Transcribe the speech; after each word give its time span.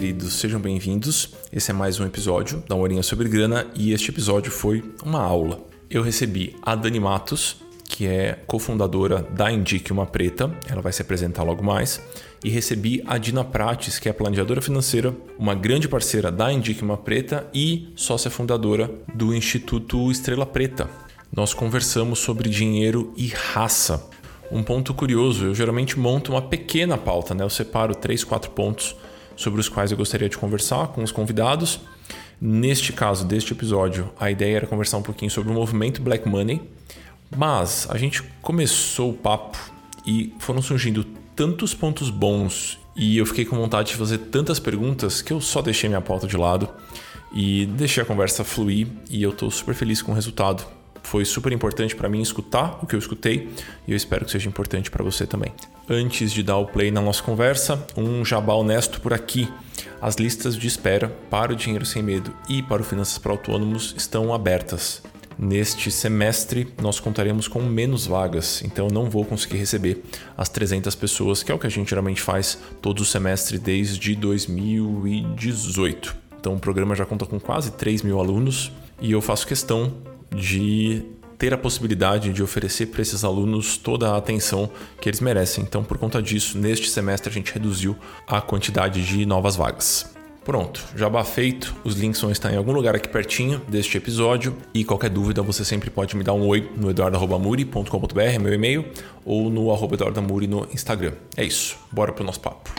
queridos, 0.00 0.32
sejam 0.32 0.58
bem-vindos. 0.58 1.34
Esse 1.52 1.72
é 1.72 1.74
mais 1.74 2.00
um 2.00 2.06
episódio 2.06 2.64
da 2.66 2.74
Horinha 2.74 3.02
sobre 3.02 3.28
Grana 3.28 3.66
e 3.74 3.92
este 3.92 4.10
episódio 4.10 4.50
foi 4.50 4.82
uma 5.04 5.20
aula. 5.20 5.60
Eu 5.90 6.02
recebi 6.02 6.56
a 6.62 6.74
Dani 6.74 6.98
Matos, 6.98 7.58
que 7.84 8.06
é 8.06 8.42
cofundadora 8.46 9.20
da 9.20 9.52
Indique 9.52 9.92
Uma 9.92 10.06
Preta, 10.06 10.50
ela 10.66 10.80
vai 10.80 10.90
se 10.90 11.02
apresentar 11.02 11.42
logo 11.42 11.62
mais, 11.62 12.00
e 12.42 12.48
recebi 12.48 13.02
a 13.06 13.18
Dina 13.18 13.44
Prates, 13.44 13.98
que 13.98 14.08
é 14.08 14.12
planejadora 14.14 14.62
financeira, 14.62 15.14
uma 15.38 15.54
grande 15.54 15.86
parceira 15.86 16.32
da 16.32 16.50
Indique 16.50 16.82
Uma 16.82 16.96
Preta 16.96 17.46
e 17.52 17.92
sócia 17.94 18.30
fundadora 18.30 18.90
do 19.14 19.34
Instituto 19.34 20.10
Estrela 20.10 20.46
Preta. 20.46 20.88
Nós 21.30 21.52
conversamos 21.52 22.20
sobre 22.20 22.48
dinheiro 22.48 23.12
e 23.18 23.26
raça. 23.26 24.08
Um 24.50 24.62
ponto 24.62 24.94
curioso, 24.94 25.44
eu 25.44 25.54
geralmente 25.54 25.98
monto 25.98 26.32
uma 26.32 26.40
pequena 26.40 26.96
pauta, 26.96 27.34
né? 27.34 27.44
Eu 27.44 27.50
separo 27.50 27.94
três, 27.94 28.24
quatro 28.24 28.50
pontos 28.52 28.96
sobre 29.40 29.58
os 29.58 29.70
quais 29.70 29.90
eu 29.90 29.96
gostaria 29.96 30.28
de 30.28 30.36
conversar 30.36 30.88
com 30.88 31.02
os 31.02 31.10
convidados. 31.10 31.80
Neste 32.38 32.92
caso, 32.92 33.24
deste 33.24 33.54
episódio, 33.54 34.10
a 34.20 34.30
ideia 34.30 34.56
era 34.56 34.66
conversar 34.66 34.98
um 34.98 35.02
pouquinho 35.02 35.30
sobre 35.30 35.50
o 35.50 35.54
movimento 35.54 36.02
Black 36.02 36.28
Money, 36.28 36.60
mas 37.34 37.88
a 37.90 37.96
gente 37.96 38.22
começou 38.42 39.10
o 39.10 39.14
papo 39.14 39.58
e 40.06 40.34
foram 40.38 40.60
surgindo 40.60 41.04
tantos 41.34 41.72
pontos 41.72 42.10
bons 42.10 42.78
e 42.94 43.16
eu 43.16 43.24
fiquei 43.24 43.46
com 43.46 43.56
vontade 43.56 43.88
de 43.88 43.96
fazer 43.96 44.18
tantas 44.18 44.58
perguntas 44.58 45.22
que 45.22 45.32
eu 45.32 45.40
só 45.40 45.62
deixei 45.62 45.88
minha 45.88 46.02
pauta 46.02 46.26
de 46.26 46.36
lado 46.36 46.68
e 47.32 47.64
deixei 47.64 48.02
a 48.02 48.06
conversa 48.06 48.44
fluir 48.44 48.88
e 49.08 49.22
eu 49.22 49.30
estou 49.30 49.50
super 49.50 49.74
feliz 49.74 50.02
com 50.02 50.12
o 50.12 50.14
resultado. 50.14 50.79
Foi 51.02 51.24
super 51.24 51.52
importante 51.52 51.96
para 51.96 52.08
mim 52.08 52.20
escutar 52.20 52.78
o 52.82 52.86
que 52.86 52.94
eu 52.94 52.98
escutei 52.98 53.48
e 53.86 53.92
eu 53.92 53.96
espero 53.96 54.24
que 54.24 54.30
seja 54.30 54.48
importante 54.48 54.90
para 54.90 55.02
você 55.02 55.26
também. 55.26 55.52
Antes 55.88 56.32
de 56.32 56.42
dar 56.42 56.58
o 56.58 56.66
play 56.66 56.90
na 56.90 57.00
nossa 57.00 57.22
conversa, 57.22 57.84
um 57.96 58.24
jabá 58.24 58.54
honesto 58.54 59.00
por 59.00 59.12
aqui. 59.12 59.48
As 60.00 60.14
listas 60.14 60.56
de 60.56 60.66
espera 60.66 61.08
para 61.28 61.52
o 61.52 61.56
Dinheiro 61.56 61.84
Sem 61.84 62.02
Medo 62.02 62.32
e 62.48 62.62
para 62.62 62.82
o 62.82 62.84
Finanças 62.84 63.18
para 63.18 63.32
Autônomos 63.32 63.94
estão 63.96 64.32
abertas. 64.32 65.02
Neste 65.42 65.90
semestre, 65.90 66.68
nós 66.82 67.00
contaremos 67.00 67.48
com 67.48 67.62
menos 67.62 68.06
vagas, 68.06 68.62
então 68.62 68.88
não 68.88 69.08
vou 69.08 69.24
conseguir 69.24 69.56
receber 69.56 70.02
as 70.36 70.50
300 70.50 70.94
pessoas, 70.94 71.42
que 71.42 71.50
é 71.50 71.54
o 71.54 71.58
que 71.58 71.66
a 71.66 71.70
gente 71.70 71.88
geralmente 71.88 72.20
faz 72.20 72.58
todo 72.82 73.02
semestre 73.06 73.58
desde 73.58 74.14
2018. 74.14 76.14
Então 76.38 76.54
o 76.54 76.58
programa 76.58 76.94
já 76.94 77.06
conta 77.06 77.24
com 77.24 77.40
quase 77.40 77.72
3 77.72 78.02
mil 78.02 78.20
alunos 78.20 78.70
e 79.00 79.12
eu 79.12 79.22
faço 79.22 79.46
questão 79.46 79.94
de 80.34 81.02
ter 81.38 81.54
a 81.54 81.58
possibilidade 81.58 82.32
de 82.32 82.42
oferecer 82.42 82.86
para 82.86 83.00
esses 83.00 83.24
alunos 83.24 83.78
toda 83.78 84.10
a 84.10 84.16
atenção 84.18 84.70
que 85.00 85.08
eles 85.08 85.20
merecem. 85.20 85.64
Então, 85.64 85.82
por 85.82 85.96
conta 85.96 86.22
disso, 86.22 86.58
neste 86.58 86.90
semestre 86.90 87.30
a 87.30 87.32
gente 87.32 87.52
reduziu 87.52 87.96
a 88.26 88.42
quantidade 88.42 89.02
de 89.04 89.24
novas 89.24 89.56
vagas. 89.56 90.14
Pronto, 90.44 90.84
jabá 90.96 91.22
feito. 91.24 91.74
Os 91.84 91.94
links 91.94 92.20
vão 92.20 92.30
estar 92.30 92.52
em 92.52 92.56
algum 92.56 92.72
lugar 92.72 92.94
aqui 92.94 93.08
pertinho 93.08 93.60
deste 93.68 93.96
episódio. 93.96 94.56
E 94.74 94.84
qualquer 94.84 95.08
dúvida, 95.08 95.42
você 95.42 95.64
sempre 95.64 95.90
pode 95.90 96.16
me 96.16 96.24
dar 96.24 96.32
um 96.32 96.46
oi 96.46 96.70
no 96.76 96.90
eduardo.muri.com.br, 96.90 98.40
meu 98.40 98.52
e-mail, 98.52 98.84
ou 99.24 99.48
no 99.48 99.72
eduardamuri 99.94 100.46
no 100.46 100.66
Instagram. 100.74 101.12
É 101.36 101.44
isso, 101.44 101.78
bora 101.92 102.12
pro 102.12 102.24
nosso 102.24 102.40
papo. 102.40 102.70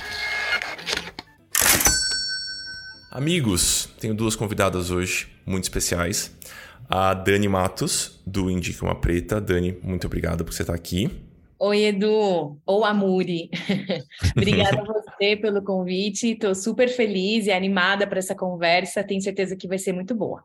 Amigos, 3.11 3.89
tenho 3.99 4.13
duas 4.13 4.35
convidadas 4.35 4.89
hoje 4.89 5.27
muito 5.45 5.63
especiais. 5.63 6.31
A 6.89 7.13
Dani 7.13 7.47
Matos, 7.47 8.21
do 8.25 8.49
Indica 8.49 8.85
Uma 8.85 8.99
Preta. 8.99 9.39
Dani, 9.39 9.77
muito 9.81 10.07
obrigado 10.07 10.43
por 10.43 10.53
você 10.53 10.63
estar 10.63 10.73
aqui. 10.73 11.09
Oi, 11.63 11.83
Edu, 11.83 12.59
ou 12.65 12.83
Amuri. 12.83 13.51
Obrigada 14.35 14.81
a 14.81 14.83
você 14.83 15.35
pelo 15.35 15.61
convite. 15.61 16.31
Estou 16.31 16.55
super 16.55 16.89
feliz 16.89 17.45
e 17.45 17.51
animada 17.51 18.07
para 18.07 18.17
essa 18.17 18.33
conversa. 18.33 19.03
Tenho 19.03 19.21
certeza 19.21 19.55
que 19.55 19.67
vai 19.67 19.77
ser 19.77 19.93
muito 19.93 20.15
boa. 20.15 20.43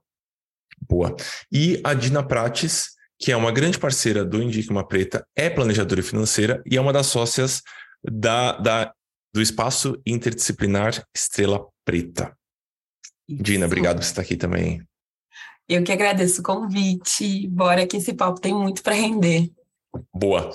Boa. 0.86 1.16
E 1.50 1.80
a 1.82 1.94
Dina 1.94 2.22
Prates, 2.22 2.90
que 3.18 3.32
é 3.32 3.36
uma 3.36 3.50
grande 3.50 3.78
parceira 3.78 4.26
do 4.26 4.42
Indica 4.42 4.70
Uma 4.70 4.86
Preta, 4.86 5.26
é 5.34 5.48
planejadora 5.48 6.02
financeira 6.02 6.62
e 6.66 6.76
é 6.76 6.80
uma 6.80 6.92
das 6.92 7.06
sócias 7.06 7.62
da, 8.04 8.52
da 8.52 8.92
do 9.34 9.40
Espaço 9.40 10.00
Interdisciplinar 10.06 11.02
Estrela 11.14 11.66
Preta. 11.84 12.36
Isso. 13.28 13.42
Dina, 13.42 13.66
obrigado 13.66 13.96
por 13.96 14.04
você 14.04 14.10
estar 14.10 14.22
aqui 14.22 14.36
também. 14.36 14.82
Eu 15.68 15.82
que 15.82 15.92
agradeço 15.92 16.40
o 16.40 16.44
convite. 16.44 17.48
Bora 17.48 17.86
que 17.86 17.96
esse 17.96 18.14
papo 18.14 18.40
tem 18.40 18.54
muito 18.54 18.82
para 18.82 18.94
render. 18.94 19.50
Boa. 20.14 20.50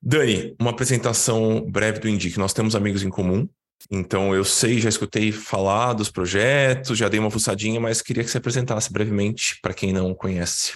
Dani, 0.00 0.54
uma 0.60 0.70
apresentação 0.70 1.60
breve 1.68 1.98
do 1.98 2.08
Indique. 2.08 2.38
Nós 2.38 2.52
temos 2.52 2.76
amigos 2.76 3.02
em 3.02 3.10
comum, 3.10 3.48
então 3.90 4.34
eu 4.34 4.44
sei, 4.44 4.78
já 4.78 4.88
escutei 4.88 5.32
falar 5.32 5.92
dos 5.94 6.10
projetos, 6.10 6.98
já 6.98 7.08
dei 7.08 7.18
uma 7.18 7.30
fuçadinha, 7.30 7.80
mas 7.80 8.02
queria 8.02 8.22
que 8.22 8.30
você 8.30 8.38
apresentasse 8.38 8.92
brevemente 8.92 9.58
para 9.60 9.74
quem 9.74 9.92
não 9.92 10.14
conhece. 10.14 10.74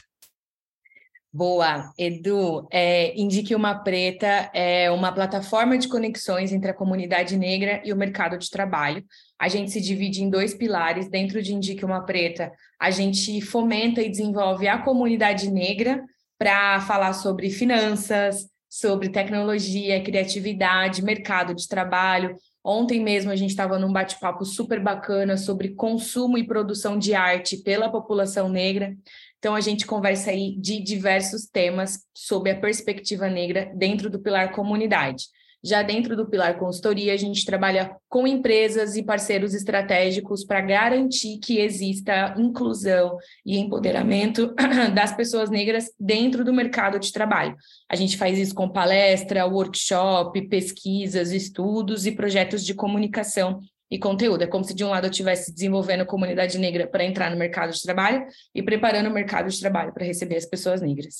Boa, 1.32 1.92
Edu. 1.98 2.66
É, 2.72 3.14
Indique 3.20 3.54
uma 3.54 3.74
Preta 3.74 4.50
é 4.54 4.90
uma 4.90 5.12
plataforma 5.12 5.76
de 5.76 5.86
conexões 5.86 6.50
entre 6.50 6.70
a 6.70 6.74
comunidade 6.74 7.36
negra 7.36 7.82
e 7.84 7.92
o 7.92 7.96
mercado 7.96 8.38
de 8.38 8.48
trabalho. 8.48 9.04
A 9.38 9.48
gente 9.48 9.70
se 9.70 9.80
divide 9.80 10.22
em 10.22 10.30
dois 10.30 10.54
pilares. 10.54 11.08
Dentro 11.08 11.42
de 11.42 11.54
Indique 11.54 11.84
uma 11.84 12.04
Preta, 12.04 12.52
a 12.80 12.90
gente 12.90 13.40
fomenta 13.40 14.00
e 14.00 14.08
desenvolve 14.08 14.66
a 14.66 14.78
comunidade 14.78 15.50
negra 15.50 16.02
para 16.38 16.80
falar 16.80 17.12
sobre 17.12 17.50
finanças, 17.50 18.48
sobre 18.68 19.08
tecnologia, 19.08 20.02
criatividade, 20.02 21.02
mercado 21.02 21.54
de 21.54 21.66
trabalho. 21.68 22.34
Ontem 22.64 23.00
mesmo 23.00 23.30
a 23.30 23.36
gente 23.36 23.50
estava 23.50 23.78
num 23.78 23.92
bate-papo 23.92 24.44
super 24.44 24.80
bacana 24.80 25.36
sobre 25.36 25.70
consumo 25.70 26.36
e 26.36 26.46
produção 26.46 26.98
de 26.98 27.14
arte 27.14 27.58
pela 27.58 27.90
população 27.90 28.48
negra. 28.48 28.96
Então 29.38 29.54
a 29.54 29.60
gente 29.60 29.86
conversa 29.86 30.30
aí 30.30 30.56
de 30.58 30.82
diversos 30.82 31.46
temas 31.46 32.00
sob 32.14 32.50
a 32.50 32.58
perspectiva 32.58 33.28
negra 33.28 33.70
dentro 33.74 34.10
do 34.10 34.18
pilar 34.18 34.52
comunidade. 34.52 35.26
Já 35.64 35.82
dentro 35.82 36.16
do 36.16 36.28
Pilar 36.28 36.58
Consultoria, 36.58 37.12
a 37.12 37.16
gente 37.16 37.44
trabalha 37.44 37.96
com 38.08 38.26
empresas 38.26 38.94
e 38.96 39.02
parceiros 39.02 39.54
estratégicos 39.54 40.44
para 40.44 40.60
garantir 40.60 41.38
que 41.38 41.58
exista 41.58 42.34
inclusão 42.38 43.16
e 43.44 43.58
empoderamento 43.58 44.54
das 44.94 45.12
pessoas 45.16 45.50
negras 45.50 45.90
dentro 45.98 46.44
do 46.44 46.52
mercado 46.52 46.98
de 47.00 47.12
trabalho. 47.12 47.56
A 47.90 47.96
gente 47.96 48.16
faz 48.16 48.38
isso 48.38 48.54
com 48.54 48.68
palestra, 48.68 49.46
workshop, 49.46 50.48
pesquisas, 50.48 51.32
estudos 51.32 52.06
e 52.06 52.12
projetos 52.12 52.64
de 52.64 52.74
comunicação 52.74 53.60
e 53.90 53.98
conteúdo. 53.98 54.42
É 54.42 54.46
como 54.46 54.64
se 54.64 54.74
de 54.74 54.84
um 54.84 54.88
lado 54.88 55.06
eu 55.06 55.10
estivesse 55.10 55.52
desenvolvendo 55.52 56.02
a 56.02 56.06
comunidade 56.06 56.58
negra 56.58 56.86
para 56.86 57.04
entrar 57.04 57.30
no 57.30 57.36
mercado 57.36 57.72
de 57.72 57.82
trabalho 57.82 58.26
e 58.54 58.62
preparando 58.62 59.08
o 59.08 59.12
mercado 59.12 59.48
de 59.48 59.58
trabalho 59.58 59.92
para 59.92 60.04
receber 60.04 60.36
as 60.36 60.46
pessoas 60.46 60.80
negras. 60.80 61.16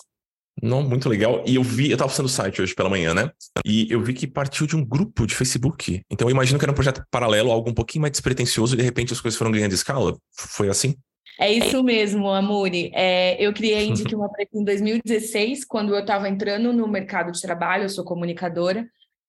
Não, 0.62 0.82
muito 0.82 1.08
legal. 1.08 1.42
E 1.46 1.56
eu 1.56 1.62
vi, 1.62 1.90
eu 1.90 1.94
estava 1.94 2.10
usando 2.10 2.26
o 2.26 2.30
site 2.30 2.62
hoje 2.62 2.74
pela 2.74 2.88
manhã, 2.88 3.12
né? 3.12 3.30
E 3.64 3.86
eu 3.90 4.00
vi 4.02 4.14
que 4.14 4.26
partiu 4.26 4.66
de 4.66 4.74
um 4.74 4.84
grupo 4.84 5.26
de 5.26 5.34
Facebook. 5.34 6.00
Então 6.10 6.28
eu 6.28 6.32
imagino 6.32 6.58
que 6.58 6.64
era 6.64 6.72
um 6.72 6.74
projeto 6.74 7.04
paralelo, 7.10 7.52
algo 7.52 7.70
um 7.70 7.74
pouquinho 7.74 8.02
mais 8.02 8.12
despretensioso, 8.12 8.74
e 8.74 8.78
de 8.78 8.82
repente 8.82 9.12
as 9.12 9.20
coisas 9.20 9.36
foram 9.36 9.50
ganhando 9.50 9.72
escala. 9.72 10.16
Foi 10.32 10.68
assim? 10.68 10.96
É 11.38 11.52
isso 11.52 11.82
mesmo, 11.82 12.30
Amuri. 12.30 12.90
É, 12.94 13.36
eu 13.42 13.52
criei 13.52 13.74
a 13.74 13.82
Indique 13.82 14.14
Uma 14.16 14.30
Preta 14.30 14.56
em 14.56 14.64
2016, 14.64 15.66
quando 15.66 15.94
eu 15.94 16.00
estava 16.00 16.28
entrando 16.28 16.72
no 16.72 16.88
mercado 16.88 17.30
de 17.30 17.42
trabalho, 17.42 17.84
eu 17.84 17.90
sou 17.90 18.04
comunicadora, 18.04 18.88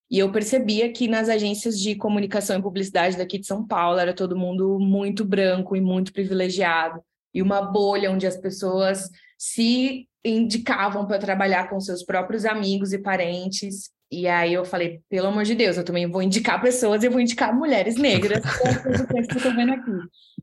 e 0.09 0.17
eu 0.19 0.31
percebia 0.31 0.89
que 0.93 1.05
nas 1.09 1.27
agências 1.27 1.77
de 1.77 1.95
comunicação 1.95 2.57
e 2.57 2.61
publicidade 2.61 3.17
daqui 3.17 3.37
de 3.37 3.45
São 3.45 3.67
Paulo 3.67 3.99
era 3.99 4.13
todo 4.13 4.37
mundo 4.37 4.79
muito 4.79 5.25
branco 5.25 5.75
e 5.75 5.81
muito 5.81 6.13
privilegiado, 6.13 7.01
e 7.33 7.41
uma 7.41 7.61
bolha 7.61 8.09
onde 8.09 8.25
as 8.25 8.37
pessoas 8.37 9.09
se 9.37 10.06
indicavam 10.29 11.05
para 11.05 11.19
trabalhar 11.19 11.69
com 11.69 11.79
seus 11.79 12.03
próprios 12.03 12.45
amigos 12.45 12.93
e 12.93 12.99
parentes. 12.99 13.89
E 14.11 14.27
aí 14.27 14.53
eu 14.53 14.63
falei, 14.63 15.01
pelo 15.09 15.27
amor 15.27 15.43
de 15.43 15.53
Deus, 15.53 15.77
eu 15.77 15.83
também 15.83 16.09
vou 16.09 16.21
indicar 16.21 16.61
pessoas, 16.61 17.03
eu 17.03 17.11
vou 17.11 17.19
indicar 17.19 17.53
mulheres 17.53 17.97
negras, 17.97 18.41
que 19.07 19.17
eu 19.17 19.21
estou 19.21 19.53
vendo 19.53 19.73
aqui. 19.73 19.91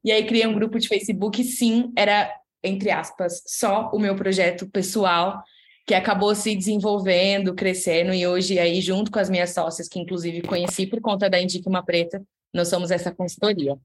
E 0.05 0.13
aí 0.13 0.27
criei 0.27 0.47
um 0.47 0.55
grupo 0.55 0.79
de 0.79 0.87
Facebook, 0.87 1.43
sim, 1.43 1.91
era, 1.97 2.31
entre 2.63 2.91
aspas, 2.91 3.43
só 3.47 3.91
o 3.93 3.99
meu 3.99 4.15
projeto 4.15 4.69
pessoal, 4.71 5.43
que 5.87 5.95
acabou 5.95 6.35
se 6.35 6.55
desenvolvendo, 6.55 7.55
crescendo, 7.55 8.13
e 8.13 8.27
hoje 8.27 8.59
aí, 8.59 8.81
junto 8.81 9.11
com 9.11 9.19
as 9.19 9.31
minhas 9.31 9.51
sócias, 9.51 9.89
que 9.89 9.99
inclusive 9.99 10.43
conheci 10.43 10.87
por 10.87 11.01
conta 11.01 11.29
da 11.29 11.41
Indique 11.41 11.69
Uma 11.69 11.85
Preta, 11.85 12.23
nós 12.53 12.69
somos 12.69 12.91
essa 12.91 13.13
consultoria. 13.13 13.77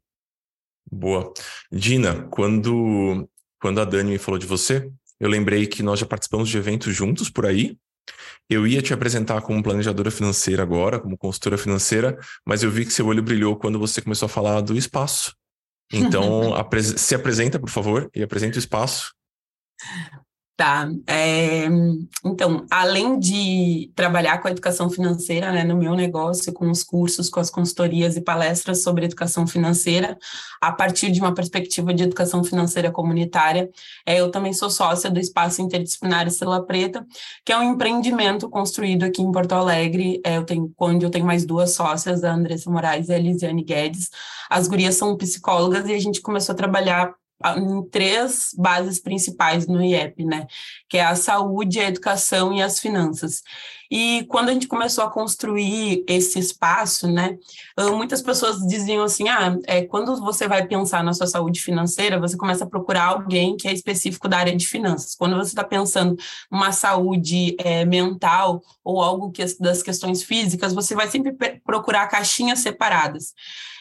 Boa. 0.92 1.34
Dina, 1.72 2.24
quando, 2.30 3.30
quando 3.62 3.80
a 3.80 3.86
Dani 3.86 4.12
me 4.12 4.18
falou 4.18 4.40
de 4.40 4.46
você, 4.46 4.92
eu 5.20 5.30
lembrei 5.30 5.68
que 5.68 5.84
nós 5.84 6.00
já 6.00 6.06
participamos 6.06 6.50
de 6.50 6.58
eventos 6.58 6.96
juntos 6.96 7.30
por 7.30 7.46
aí. 7.46 7.78
Eu 8.50 8.66
ia 8.66 8.82
te 8.82 8.94
apresentar 8.94 9.42
como 9.42 9.62
planejadora 9.62 10.10
financeira 10.10 10.64
agora, 10.64 11.00
como 11.00 11.18
consultora 11.18 11.58
financeira, 11.58 12.18
mas 12.46 12.64
eu 12.64 12.72
vi 12.72 12.86
que 12.86 12.94
seu 12.94 13.06
olho 13.06 13.22
brilhou 13.22 13.56
quando 13.56 13.78
você 13.78 14.02
começou 14.02 14.26
a 14.26 14.30
falar 14.30 14.62
do 14.62 14.76
espaço. 14.76 15.36
Então, 15.92 16.54
se 16.98 17.14
apresenta, 17.14 17.60
por 17.60 17.70
favor, 17.70 18.10
e 18.16 18.24
apresenta 18.24 18.56
o 18.56 18.60
espaço. 18.60 19.14
Tá. 20.60 20.90
É, 21.08 21.70
então, 22.26 22.66
além 22.70 23.18
de 23.18 23.90
trabalhar 23.96 24.40
com 24.40 24.50
a 24.50 24.52
educação 24.52 24.90
financeira, 24.90 25.54
né, 25.54 25.64
no 25.64 25.78
meu 25.78 25.96
negócio, 25.96 26.52
com 26.52 26.70
os 26.70 26.84
cursos, 26.84 27.30
com 27.30 27.40
as 27.40 27.50
consultorias 27.50 28.18
e 28.18 28.22
palestras 28.22 28.84
sobre 28.84 29.06
educação 29.06 29.48
financeira, 29.48 30.18
a 30.60 30.70
partir 30.70 31.12
de 31.12 31.22
uma 31.22 31.34
perspectiva 31.34 31.94
de 31.94 32.04
educação 32.04 32.44
financeira 32.44 32.92
comunitária, 32.92 33.70
é, 34.06 34.20
eu 34.20 34.30
também 34.32 34.52
sou 34.52 34.70
sócia 34.70 35.10
do 35.10 35.18
Espaço 35.18 35.62
Interdisciplinar 35.62 36.28
Estrela 36.28 36.66
Preta, 36.66 37.08
que 37.46 37.54
é 37.54 37.58
um 37.58 37.64
empreendimento 37.64 38.50
construído 38.50 39.04
aqui 39.04 39.22
em 39.22 39.32
Porto 39.32 39.54
Alegre, 39.54 40.20
é, 40.26 40.36
eu 40.36 40.44
tenho, 40.44 40.74
onde 40.78 41.06
eu 41.06 41.10
tenho 41.10 41.26
mais 41.26 41.46
duas 41.46 41.72
sócias, 41.72 42.22
a 42.22 42.34
Andressa 42.34 42.70
Moraes 42.70 43.08
e 43.08 43.14
a 43.14 43.18
Elisiane 43.18 43.64
Guedes. 43.64 44.10
As 44.50 44.68
gurias 44.68 44.96
são 44.96 45.16
psicólogas 45.16 45.88
e 45.88 45.94
a 45.94 46.00
gente 46.00 46.20
começou 46.20 46.52
a 46.52 46.58
trabalhar 46.58 47.14
em 47.58 47.84
três 47.90 48.54
bases 48.58 49.00
principais 49.00 49.66
no 49.66 49.82
IEP, 49.82 50.26
né? 50.26 50.48
Que 50.90 50.98
é 50.98 51.06
a 51.06 51.16
saúde, 51.16 51.80
a 51.80 51.88
educação 51.88 52.54
e 52.54 52.62
as 52.62 52.80
finanças. 52.80 53.42
E 53.92 54.24
quando 54.30 54.50
a 54.50 54.54
gente 54.54 54.68
começou 54.68 55.04
a 55.04 55.10
construir 55.10 56.04
esse 56.08 56.38
espaço, 56.38 57.08
né? 57.08 57.38
Muitas 57.96 58.22
pessoas 58.22 58.60
diziam 58.68 59.04
assim: 59.04 59.28
ah, 59.30 59.58
é, 59.66 59.84
quando 59.84 60.16
você 60.18 60.48
vai 60.48 60.68
pensar 60.68 61.04
na 61.04 61.14
sua 61.14 61.26
saúde 61.26 61.62
financeira, 61.62 62.20
você 62.20 62.38
começa 62.38 62.66
a 62.66 62.70
procurar 62.70 63.06
alguém 63.06 63.58
que 63.58 63.68
é 63.68 63.74
específico 63.74 64.28
da 64.28 64.38
área 64.38 64.56
de 64.56 64.68
finanças. 64.68 65.16
Quando 65.16 65.36
você 65.38 65.50
está 65.50 65.64
pensando 65.64 66.16
numa 66.52 66.72
saúde 66.72 67.56
é, 67.58 67.84
mental 67.84 68.62
ou 68.84 69.02
algo 69.02 69.32
que, 69.32 69.44
das 69.60 69.82
questões 69.82 70.22
físicas, 70.22 70.74
você 70.74 70.94
vai 70.94 71.08
sempre 71.08 71.36
procurar 71.64 72.08
caixinhas 72.08 72.60
separadas. 72.60 73.34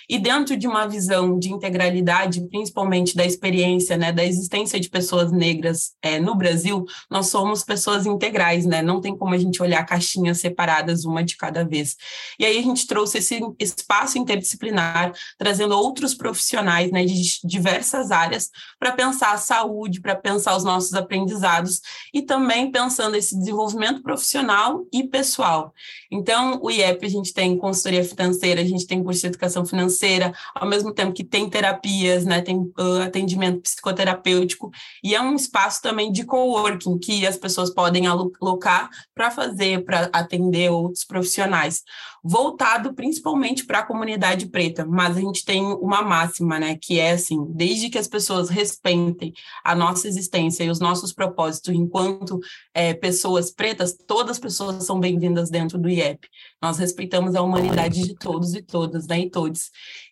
E 0.09 0.19
dentro 0.19 0.57
de 0.57 0.67
uma 0.67 0.87
visão 0.87 1.39
de 1.39 1.53
integralidade, 1.53 2.41
principalmente 2.49 3.15
da 3.15 3.27
experiência, 3.27 3.95
né, 3.95 4.11
da 4.11 4.25
existência 4.25 4.81
de 4.81 4.89
pessoas 4.89 5.31
negras 5.31 5.93
é, 6.01 6.19
no 6.19 6.35
Brasil, 6.35 6.87
nós 7.11 7.27
somos 7.27 7.63
pessoas 7.63 8.07
integrais, 8.07 8.65
né? 8.65 8.81
Não 8.81 9.03
tem 9.03 9.15
como 9.15 9.35
a 9.35 9.39
gente 9.39 9.63
olhar 9.63 9.85
caixinhas 9.85 10.41
separadas 10.41 11.05
uma 11.05 11.23
de 11.23 11.37
cada 11.37 11.63
vez. 11.63 11.95
E 12.39 12.47
aí 12.47 12.59
a 12.59 12.63
gente 12.63 12.87
trouxe 12.87 13.19
esse 13.19 13.39
espaço 13.59 14.17
interdisciplinar, 14.17 15.13
trazendo 15.37 15.77
outros 15.77 16.15
profissionais, 16.15 16.91
né, 16.91 17.05
de 17.05 17.41
diversas 17.45 18.11
áreas, 18.11 18.49
para 18.79 18.93
pensar 18.93 19.33
a 19.33 19.39
saúde, 19.39 20.01
para 20.01 20.17
pensar 20.17 20.57
os 20.57 20.65
nossos 20.65 20.95
aprendizados 20.95 21.83
e 22.15 22.23
também 22.23 22.71
pensando 22.71 23.15
esse 23.15 23.39
desenvolvimento 23.39 24.03
profissional 24.03 24.87
e 24.91 25.05
pessoal. 25.05 25.75
Então, 26.11 26.59
o 26.63 26.71
IEP 26.71 27.05
a 27.05 27.11
gente 27.11 27.35
tem 27.35 27.59
consultoria 27.59 28.03
financeira, 28.03 28.63
a 28.63 28.65
gente 28.65 28.87
tem 28.87 29.05
curso 29.05 29.21
de 29.21 29.27
educação 29.27 29.67
financeira 29.67 29.98
financeira, 29.99 30.33
ao 30.55 30.69
mesmo 30.69 30.93
tempo 30.93 31.13
que 31.13 31.25
tem 31.25 31.51
terapias, 31.51 32.25
né, 32.25 32.41
tem 32.41 32.57
uh, 32.57 33.03
atendimento 33.05 33.61
psicoterapêutico, 33.61 34.71
e 35.03 35.15
é 35.15 35.21
um 35.21 35.35
espaço 35.35 35.83
também 35.83 36.13
de 36.13 36.25
coworking 36.25 36.99
que 36.99 37.27
as 37.27 37.37
pessoas 37.37 37.71
podem 37.71 38.07
alocar 38.07 38.89
para 39.15 39.31
fazer, 39.31 39.85
para 39.85 40.09
atender 40.13 40.71
outros 40.71 41.05
profissionais 41.05 41.83
voltado 42.23 42.95
principalmente 42.95 43.65
para 43.65 43.81
a 43.81 43.87
comunidade 43.87 44.47
preta, 44.47 44.85
mas 44.87 45.17
a 45.17 45.21
gente 45.21 45.45
tem 45.45 45.65
uma 45.65 46.03
máxima, 46.03 46.59
né, 46.59 46.77
que 46.81 46.99
é 46.99 47.13
assim, 47.13 47.45
desde 47.51 47.89
que 47.91 47.99
as 47.99 48.09
pessoas 48.09 48.49
respeitem 48.49 49.33
a 49.65 49.75
nossa 49.75 50.09
existência 50.09 50.65
e 50.65 50.71
os 50.71 50.81
nossos 50.81 51.13
propósitos 51.13 51.75
enquanto 51.75 52.39
é, 52.75 52.95
pessoas 52.95 53.51
pretas, 53.51 53.97
todas 54.07 54.33
as 54.33 54.39
pessoas 54.39 54.85
são 54.85 54.99
bem-vindas 54.99 55.51
dentro 55.51 55.79
do 55.79 55.89
IEP. 55.89 56.29
Nós 56.61 56.79
respeitamos 56.79 57.35
a 57.35 57.43
humanidade 57.43 58.03
de 58.03 58.15
todos 58.15 58.55
e 58.55 58.63
todas, 58.63 59.07
né, 59.07 59.21
e 59.21 59.31
todos. 59.31 59.71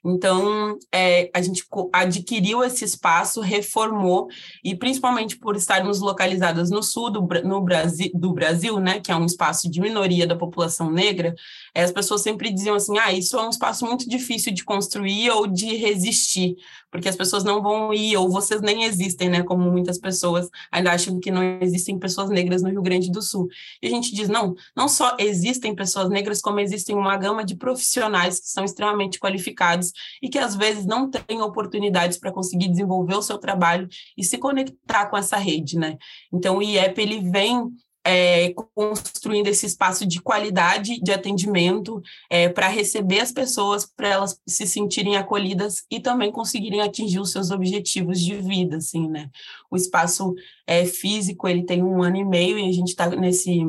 Então, 0.08 0.79
é, 0.93 1.31
a 1.35 1.41
gente 1.43 1.64
adquiriu 1.93 2.62
esse 2.62 2.85
espaço, 2.85 3.41
reformou, 3.41 4.29
e 4.64 4.75
principalmente 4.76 5.38
por 5.38 5.56
estarmos 5.56 6.00
localizadas 6.00 6.70
no 6.70 6.82
sul 6.82 7.11
do, 7.11 7.20
no 7.44 7.61
Brasil, 7.61 8.11
do 8.14 8.32
Brasil, 8.32 8.79
né, 8.79 9.00
que 9.00 9.11
é 9.11 9.17
um 9.17 9.26
espaço 9.26 9.70
de 9.70 9.81
minoria 9.81 10.26
da 10.26 10.37
população 10.37 10.91
negra, 10.91 11.35
é, 11.75 11.82
as 11.82 11.93
pessoas 11.93 12.23
sempre 12.23 12.53
diziam 12.53 12.76
assim: 12.76 12.99
ah, 12.99 13.12
isso 13.12 13.37
é 13.37 13.47
um 13.47 13.50
espaço 13.50 13.85
muito 13.85 14.08
difícil 14.08 14.53
de 14.53 14.64
construir 14.64 15.31
ou 15.31 15.47
de 15.47 15.76
resistir, 15.76 16.56
porque 16.96 17.10
as 17.10 17.16
pessoas 17.16 17.44
não 17.44 17.60
vão 17.60 17.93
ir, 17.93 18.16
ou 18.16 18.31
vocês 18.31 18.62
nem 18.62 18.84
existem, 18.84 19.28
né? 19.28 19.43
Como 19.43 19.70
muitas 19.70 19.98
pessoas 19.98 20.48
ainda 20.72 20.93
acham 20.93 21.20
que 21.20 21.31
não 21.31 21.43
existem 21.60 21.98
pessoas 21.98 22.31
negras 22.31 22.62
no 22.62 22.70
Rio 22.70 22.81
Grande 22.81 23.10
do 23.12 23.20
Sul. 23.20 23.48
E 23.82 23.87
a 23.87 23.90
gente 23.90 24.14
diz: 24.14 24.31
não, 24.31 24.54
não 24.75 24.88
só 24.88 25.14
existem 25.19 25.75
pessoas 25.75 26.08
negras, 26.08 26.40
como 26.40 26.58
existem 26.58 26.96
uma 26.96 27.14
gama 27.19 27.44
de 27.44 27.54
profissionais 27.54 28.40
que 28.40 28.48
são 28.48 28.64
extremamente 28.64 29.20
qualificados 29.20 29.93
e 30.22 30.31
que 30.31 30.38
às 30.38 30.56
vezes 30.56 30.87
não 30.87 31.10
têm 31.10 31.43
oportunidades 31.43 32.16
para 32.16 32.32
conseguir 32.32 32.69
desenvolver 32.69 33.16
o 33.16 33.22
seu 33.22 33.37
trabalho 33.37 33.87
e 34.16 34.25
se 34.25 34.38
conectar 34.38 35.04
com 35.10 35.19
essa 35.19 35.37
rede, 35.37 35.78
né? 35.78 35.98
Então, 36.32 36.56
o 36.56 36.62
IEP 36.62 36.98
ele 36.98 37.31
vem 37.31 37.70
é, 38.06 38.55
construindo 38.73 39.49
esse 39.49 39.67
espaço 39.67 40.06
de 40.06 40.20
qualidade 40.20 41.00
de 41.00 41.12
atendimento 41.12 42.00
é, 42.31 42.49
para 42.49 42.69
receber 42.69 43.19
as 43.19 43.32
pessoas, 43.32 43.85
para 43.85 44.08
elas 44.08 44.41
se 44.47 44.64
sentirem 44.64 45.17
acolhidas 45.17 45.85
e 45.91 45.99
também 45.99 46.31
conseguirem 46.31 46.81
atingir 46.81 47.19
os 47.19 47.32
seus 47.32 47.50
objetivos 47.50 48.20
de 48.20 48.37
vida, 48.37 48.76
assim, 48.76 49.08
né? 49.08 49.29
O 49.69 49.76
espaço 49.76 50.35
é, 50.67 50.85
físico, 50.85 51.49
ele 51.49 51.64
tem 51.64 51.82
um 51.82 52.00
ano 52.00 52.17
e 52.17 52.25
meio 52.25 52.56
e 52.56 52.69
a 52.69 52.73
gente 52.73 52.88
está 52.91 53.08
nesse 53.08 53.61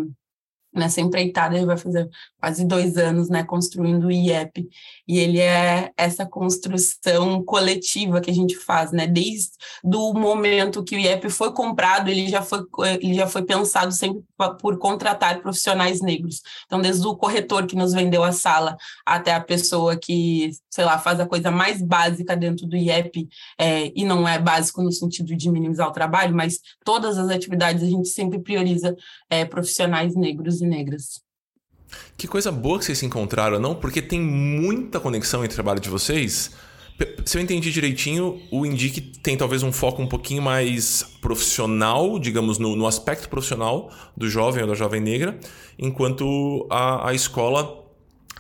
nessa 0.78 1.02
empreitada, 1.02 1.56
ele 1.56 1.66
vai 1.66 1.78
fazer 1.78 2.10
quase 2.40 2.66
dois 2.66 2.98
anos, 2.98 3.30
né, 3.30 3.44
construindo 3.44 4.08
o 4.08 4.12
IEP, 4.12 4.68
e 5.08 5.20
ele 5.20 5.40
é 5.40 5.92
essa 5.98 6.26
construção 6.26 7.44
coletiva 7.44 8.22
que 8.22 8.30
a 8.30 8.34
gente 8.34 8.56
faz, 8.56 8.92
né, 8.92 9.08
desde 9.08 9.52
do 9.84 10.14
momento 10.14 10.84
que 10.84 10.96
o 10.96 11.00
IEP 11.00 11.30
foi 11.30 11.52
comprado, 11.52 12.10
ele 12.10 12.28
já 12.28 12.42
foi, 12.42 12.62
ele 13.02 13.14
já 13.14 13.28
foi 13.28 13.44
pensado 13.44 13.92
sempre 13.92 14.24
por 14.62 14.78
contratar 14.78 15.42
profissionais 15.42 16.02
negros, 16.02 16.42
então 16.66 16.80
desde 16.80 17.06
o 17.08 17.16
corretor 17.16 17.66
que 17.66 17.76
nos 17.76 17.94
vendeu 17.94 18.24
a 18.24 18.32
sala 18.32 18.78
até 19.06 19.34
a 19.34 19.42
pessoa 19.42 19.98
que, 19.98 20.52
sei 20.70 20.86
lá, 20.86 21.00
faz 21.00 21.20
a 21.20 21.26
coisa 21.26 21.50
mais 21.50 21.82
básica 21.82 22.36
dentro 22.36 22.68
do 22.68 22.76
IEP, 22.76 23.28
é, 23.60 23.92
e 23.96 24.04
não 24.06 24.28
é 24.28 24.38
básico 24.38 24.82
no 24.82 24.92
sentido 24.92 25.36
de 25.36 25.50
minimizar 25.50 25.88
o 25.88 25.92
trabalho, 25.92 26.36
mas 26.36 26.60
todas 26.86 27.18
as 27.18 27.30
atividades 27.30 27.84
a 27.84 27.88
gente 27.88 28.08
sempre 28.10 28.40
prioriza 28.40 28.96
é, 29.30 29.44
profissionais 29.46 30.16
negros 30.16 30.62
negras. 30.68 31.22
Que 32.18 32.28
coisa 32.28 32.52
boa 32.52 32.80
que 32.80 32.86
vocês 32.86 32.98
se 32.98 33.06
encontraram, 33.06 33.60
não? 33.60 33.76
Porque 33.76 34.02
tem 34.02 34.20
muita 34.20 35.00
conexão 35.00 35.44
entre 35.44 35.54
o 35.54 35.56
trabalho 35.56 35.80
de 35.80 35.90
vocês. 35.90 36.52
Se 37.26 37.38
eu 37.38 37.42
entendi 37.42 37.72
direitinho, 37.72 38.42
o 38.52 38.66
Indique 38.66 39.00
tem 39.00 39.38
talvez 39.38 39.62
um 39.62 39.72
foco 39.72 40.02
um 40.02 40.08
pouquinho 40.08 40.42
mais 40.42 41.04
profissional, 41.22 42.18
digamos, 42.18 42.58
no, 42.58 42.76
no 42.76 42.88
aspecto 42.88 43.30
profissional 43.30 43.92
do 44.16 44.28
jovem 44.28 44.64
ou 44.64 44.68
da 44.68 44.74
jovem 44.74 45.00
negra, 45.00 45.40
enquanto 45.78 46.66
a, 46.72 47.10
a 47.10 47.14
escola 47.14 47.86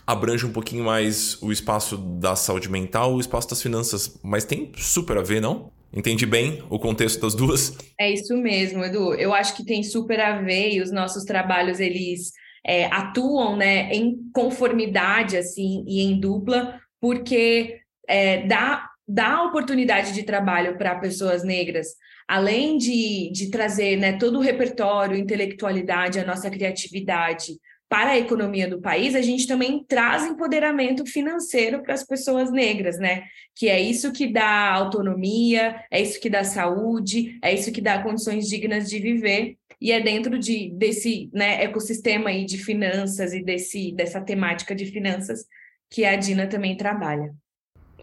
abrange 0.07 0.45
um 0.45 0.51
pouquinho 0.51 0.83
mais 0.85 1.37
o 1.41 1.51
espaço 1.51 1.97
da 1.97 2.35
saúde 2.35 2.69
mental, 2.69 3.13
o 3.13 3.19
espaço 3.19 3.49
das 3.49 3.61
finanças. 3.61 4.19
Mas 4.23 4.43
tem 4.43 4.71
super 4.75 5.17
a 5.17 5.21
ver, 5.21 5.39
não? 5.41 5.71
Entendi 5.93 6.25
bem 6.25 6.63
o 6.69 6.77
contexto 6.77 7.21
das 7.21 7.33
duas? 7.33 7.75
É 7.99 8.11
isso 8.11 8.35
mesmo, 8.37 8.83
Edu. 8.83 9.13
Eu 9.13 9.33
acho 9.33 9.55
que 9.55 9.65
tem 9.65 9.83
super 9.83 10.19
a 10.19 10.41
ver 10.41 10.71
e 10.71 10.81
os 10.81 10.91
nossos 10.91 11.23
trabalhos, 11.23 11.79
eles 11.79 12.31
é, 12.65 12.85
atuam 12.85 13.55
né, 13.55 13.89
em 13.93 14.17
conformidade 14.33 15.37
assim 15.37 15.83
e 15.87 16.01
em 16.01 16.19
dupla, 16.19 16.79
porque 16.99 17.79
é, 18.07 18.45
dá, 18.45 18.89
dá 19.07 19.43
oportunidade 19.43 20.13
de 20.13 20.23
trabalho 20.23 20.77
para 20.77 20.99
pessoas 20.99 21.43
negras, 21.43 21.87
além 22.27 22.77
de, 22.77 23.31
de 23.31 23.49
trazer 23.49 23.97
né, 23.97 24.17
todo 24.17 24.37
o 24.37 24.41
repertório, 24.41 25.17
intelectualidade, 25.17 26.19
a 26.19 26.25
nossa 26.25 26.49
criatividade 26.49 27.53
para 27.89 28.11
a 28.11 28.17
economia 28.17 28.67
do 28.67 28.81
país, 28.81 29.15
a 29.15 29.21
gente 29.21 29.47
também 29.47 29.83
traz 29.87 30.25
empoderamento 30.25 31.05
financeiro 31.05 31.81
para 31.81 31.93
as 31.93 32.03
pessoas 32.03 32.51
negras, 32.51 32.97
né? 32.97 33.23
Que 33.55 33.69
é 33.69 33.79
isso 33.79 34.11
que 34.11 34.27
dá 34.27 34.71
autonomia, 34.73 35.83
é 35.89 36.01
isso 36.01 36.19
que 36.19 36.29
dá 36.29 36.43
saúde, 36.43 37.39
é 37.41 37.53
isso 37.53 37.71
que 37.71 37.81
dá 37.81 38.01
condições 38.03 38.47
dignas 38.47 38.89
de 38.89 38.99
viver 38.99 39.57
e 39.79 39.91
é 39.91 40.01
dentro 40.01 40.37
de, 40.37 40.71
desse 40.71 41.29
né, 41.33 41.63
ecossistema 41.63 42.29
aí 42.29 42.45
de 42.45 42.57
finanças 42.57 43.33
e 43.33 43.43
desse, 43.43 43.91
dessa 43.91 44.19
temática 44.19 44.75
de 44.75 44.85
finanças 44.85 45.45
que 45.89 46.03
a 46.03 46.15
Dina 46.15 46.47
também 46.47 46.75
trabalha. 46.75 47.33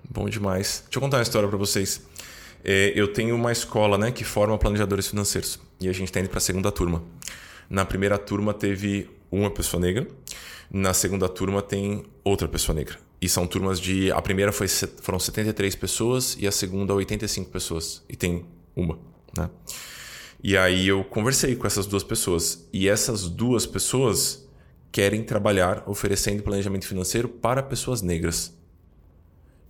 Bom 0.08 0.28
demais. 0.28 0.82
Deixa 0.84 0.98
eu 0.98 1.00
contar 1.00 1.18
uma 1.18 1.22
história 1.22 1.48
para 1.48 1.58
vocês. 1.58 2.06
É, 2.64 2.92
eu 2.94 3.12
tenho 3.12 3.34
uma 3.34 3.52
escola 3.52 3.98
né, 3.98 4.10
que 4.10 4.24
forma 4.24 4.56
planejadores 4.56 5.08
financeiros 5.08 5.60
e 5.80 5.88
a 5.88 5.92
gente 5.92 6.08
está 6.08 6.20
indo 6.20 6.28
para 6.28 6.38
a 6.38 6.40
segunda 6.40 6.70
turma. 6.70 7.02
Na 7.68 7.84
primeira 7.84 8.16
turma 8.16 8.54
teve 8.54 9.10
uma 9.34 9.50
pessoa 9.50 9.80
negra, 9.80 10.06
na 10.70 10.94
segunda 10.94 11.28
turma 11.28 11.60
tem 11.60 12.04
outra 12.22 12.48
pessoa 12.48 12.74
negra. 12.74 12.98
E 13.20 13.28
são 13.28 13.46
turmas 13.46 13.80
de. 13.80 14.10
A 14.12 14.20
primeira 14.20 14.52
foi, 14.52 14.68
foram 14.68 15.18
73 15.18 15.74
pessoas 15.76 16.36
e 16.38 16.46
a 16.46 16.52
segunda 16.52 16.94
85 16.94 17.50
pessoas. 17.50 18.02
E 18.08 18.16
tem 18.16 18.44
uma, 18.76 18.98
né? 19.36 19.48
E 20.42 20.56
aí 20.56 20.86
eu 20.86 21.02
conversei 21.04 21.56
com 21.56 21.66
essas 21.66 21.86
duas 21.86 22.02
pessoas. 22.02 22.68
E 22.72 22.88
essas 22.88 23.28
duas 23.28 23.64
pessoas 23.64 24.46
querem 24.92 25.22
trabalhar 25.22 25.82
oferecendo 25.86 26.42
planejamento 26.42 26.86
financeiro 26.86 27.28
para 27.28 27.62
pessoas 27.62 28.02
negras. 28.02 28.54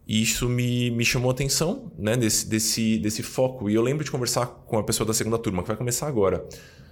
E 0.06 0.20
isso 0.20 0.48
me, 0.48 0.90
me 0.90 1.04
chamou 1.04 1.30
a 1.30 1.32
atenção, 1.32 1.90
né, 1.96 2.16
desse, 2.16 2.46
desse, 2.46 2.98
desse 2.98 3.22
foco. 3.22 3.70
E 3.70 3.74
eu 3.74 3.82
lembro 3.82 4.04
de 4.04 4.10
conversar 4.10 4.46
com 4.46 4.78
a 4.78 4.82
pessoa 4.82 5.06
da 5.06 5.14
segunda 5.14 5.38
turma, 5.38 5.62
que 5.62 5.68
vai 5.68 5.76
começar 5.76 6.08
agora. 6.08 6.44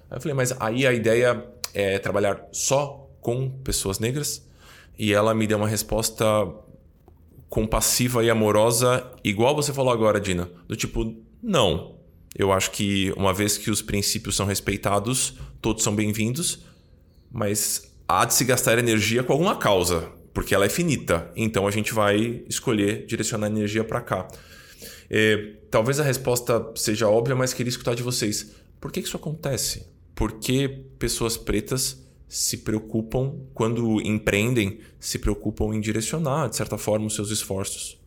Aí 0.08 0.16
eu 0.16 0.20
falei, 0.20 0.34
mas 0.34 0.54
aí 0.60 0.86
a 0.86 0.92
ideia 0.92 1.44
é 1.74 1.98
trabalhar 1.98 2.46
só 2.52 3.08
com 3.20 3.48
pessoas 3.48 3.98
negras? 3.98 4.46
E 4.98 5.12
ela 5.12 5.34
me 5.34 5.46
deu 5.46 5.58
uma 5.58 5.68
resposta 5.68 6.24
compassiva 7.48 8.24
e 8.24 8.30
amorosa, 8.30 9.10
igual 9.22 9.54
você 9.54 9.72
falou 9.72 9.92
agora, 9.92 10.20
Dina. 10.20 10.48
Do 10.66 10.76
tipo, 10.76 11.14
não. 11.42 11.96
Eu 12.34 12.52
acho 12.52 12.70
que 12.70 13.12
uma 13.16 13.32
vez 13.34 13.58
que 13.58 13.70
os 13.70 13.82
princípios 13.82 14.36
são 14.36 14.46
respeitados, 14.46 15.34
todos 15.60 15.82
são 15.82 15.94
bem-vindos, 15.94 16.64
mas 17.30 17.92
há 18.08 18.24
de 18.24 18.34
se 18.34 18.44
gastar 18.44 18.78
energia 18.78 19.22
com 19.22 19.32
alguma 19.32 19.56
causa 19.56 20.10
porque 20.32 20.54
ela 20.54 20.64
é 20.64 20.68
finita. 20.68 21.30
Então 21.36 21.66
a 21.66 21.70
gente 21.70 21.92
vai 21.92 22.42
escolher 22.48 23.06
direcionar 23.06 23.46
a 23.46 23.50
energia 23.50 23.84
para 23.84 24.00
cá. 24.00 24.28
É, 25.10 25.54
talvez 25.70 26.00
a 26.00 26.02
resposta 26.02 26.72
seja 26.74 27.08
óbvia, 27.08 27.36
mas 27.36 27.52
queria 27.52 27.68
escutar 27.68 27.94
de 27.94 28.02
vocês. 28.02 28.52
Por 28.80 28.90
que 28.90 29.00
isso 29.00 29.16
acontece? 29.16 29.86
Por 30.22 30.38
que 30.38 30.68
pessoas 31.00 31.36
pretas 31.36 32.00
se 32.28 32.58
preocupam, 32.58 33.40
quando 33.52 34.00
empreendem, 34.02 34.78
se 35.00 35.18
preocupam 35.18 35.74
em 35.74 35.80
direcionar, 35.80 36.48
de 36.48 36.54
certa 36.54 36.78
forma, 36.78 37.06
os 37.06 37.16
seus 37.16 37.32
esforços 37.32 38.00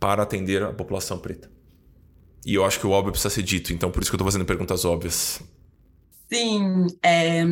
para 0.00 0.24
atender 0.24 0.60
a 0.64 0.72
população 0.72 1.20
preta? 1.20 1.48
E 2.44 2.52
eu 2.52 2.64
acho 2.64 2.80
que 2.80 2.86
o 2.88 2.90
óbvio 2.90 3.12
precisa 3.12 3.32
ser 3.32 3.44
dito, 3.44 3.72
então 3.72 3.92
por 3.92 4.02
isso 4.02 4.10
que 4.10 4.16
eu 4.16 4.18
estou 4.18 4.26
fazendo 4.26 4.44
perguntas 4.44 4.84
óbvias. 4.84 5.40
Sim, 6.28 6.88
é... 7.00 7.44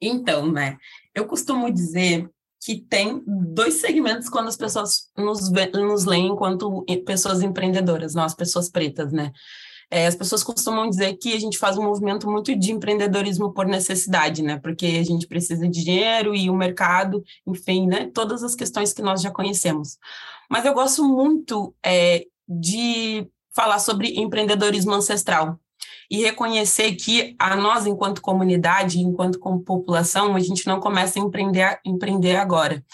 então, 0.00 0.50
né? 0.50 0.76
Eu 1.14 1.24
costumo 1.26 1.72
dizer 1.72 2.28
que 2.60 2.80
tem 2.80 3.22
dois 3.24 3.74
segmentos 3.74 4.28
quando 4.28 4.48
as 4.48 4.56
pessoas 4.56 5.08
nos, 5.16 5.52
nos 5.72 6.04
leem 6.04 6.32
enquanto 6.32 6.84
pessoas 7.06 7.42
empreendedoras, 7.42 8.16
nós, 8.16 8.34
pessoas 8.34 8.68
pretas, 8.68 9.12
né? 9.12 9.32
É, 9.94 10.06
as 10.06 10.14
pessoas 10.14 10.42
costumam 10.42 10.88
dizer 10.88 11.18
que 11.18 11.34
a 11.34 11.38
gente 11.38 11.58
faz 11.58 11.76
um 11.76 11.82
movimento 11.82 12.26
muito 12.26 12.56
de 12.56 12.72
empreendedorismo 12.72 13.52
por 13.52 13.66
necessidade, 13.66 14.42
né? 14.42 14.58
Porque 14.58 14.86
a 14.86 15.04
gente 15.04 15.26
precisa 15.26 15.68
de 15.68 15.84
dinheiro 15.84 16.34
e 16.34 16.48
o 16.48 16.56
mercado, 16.56 17.22
enfim, 17.46 17.86
né? 17.86 18.10
Todas 18.14 18.42
as 18.42 18.54
questões 18.54 18.94
que 18.94 19.02
nós 19.02 19.20
já 19.20 19.30
conhecemos. 19.30 19.98
Mas 20.48 20.64
eu 20.64 20.72
gosto 20.72 21.04
muito 21.04 21.74
é, 21.84 22.24
de 22.48 23.28
falar 23.54 23.78
sobre 23.80 24.18
empreendedorismo 24.18 24.94
ancestral, 24.94 25.60
e 26.10 26.22
reconhecer 26.22 26.94
que 26.94 27.34
a 27.38 27.56
nós, 27.56 27.86
enquanto 27.86 28.20
comunidade, 28.20 28.98
enquanto 28.98 29.38
como 29.38 29.62
população, 29.62 30.36
a 30.36 30.40
gente 30.40 30.66
não 30.66 30.78
começa 30.78 31.18
a 31.18 31.22
empreender, 31.22 31.80
empreender 31.86 32.36
agora. 32.36 32.84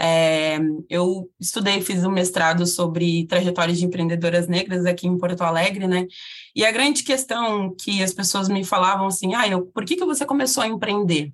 É, 0.00 0.58
eu 0.88 1.28
estudei, 1.40 1.80
fiz 1.80 2.04
um 2.04 2.10
mestrado 2.10 2.64
sobre 2.66 3.26
trajetórias 3.26 3.78
de 3.78 3.84
empreendedoras 3.84 4.46
negras 4.46 4.86
aqui 4.86 5.08
em 5.08 5.18
Porto 5.18 5.42
Alegre, 5.42 5.88
né? 5.88 6.06
E 6.54 6.64
a 6.64 6.70
grande 6.70 7.02
questão 7.02 7.74
que 7.74 8.02
as 8.02 8.14
pessoas 8.14 8.48
me 8.48 8.64
falavam 8.64 9.08
assim, 9.08 9.34
ah, 9.34 9.48
eu, 9.48 9.66
por 9.66 9.84
que, 9.84 9.96
que 9.96 10.04
você 10.04 10.24
começou 10.24 10.62
a 10.62 10.68
empreender? 10.68 11.32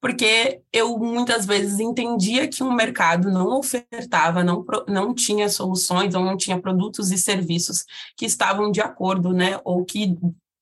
Porque 0.00 0.60
eu 0.72 0.96
muitas 0.98 1.46
vezes 1.46 1.80
entendia 1.80 2.46
que 2.46 2.62
um 2.62 2.72
mercado 2.72 3.30
não 3.30 3.58
ofertava, 3.58 4.44
não, 4.44 4.64
não 4.86 5.12
tinha 5.12 5.48
soluções 5.48 6.14
ou 6.14 6.24
não 6.24 6.36
tinha 6.36 6.60
produtos 6.60 7.10
e 7.10 7.18
serviços 7.18 7.84
que 8.16 8.24
estavam 8.24 8.70
de 8.70 8.80
acordo, 8.80 9.32
né? 9.32 9.58
Ou 9.64 9.84
que 9.84 10.16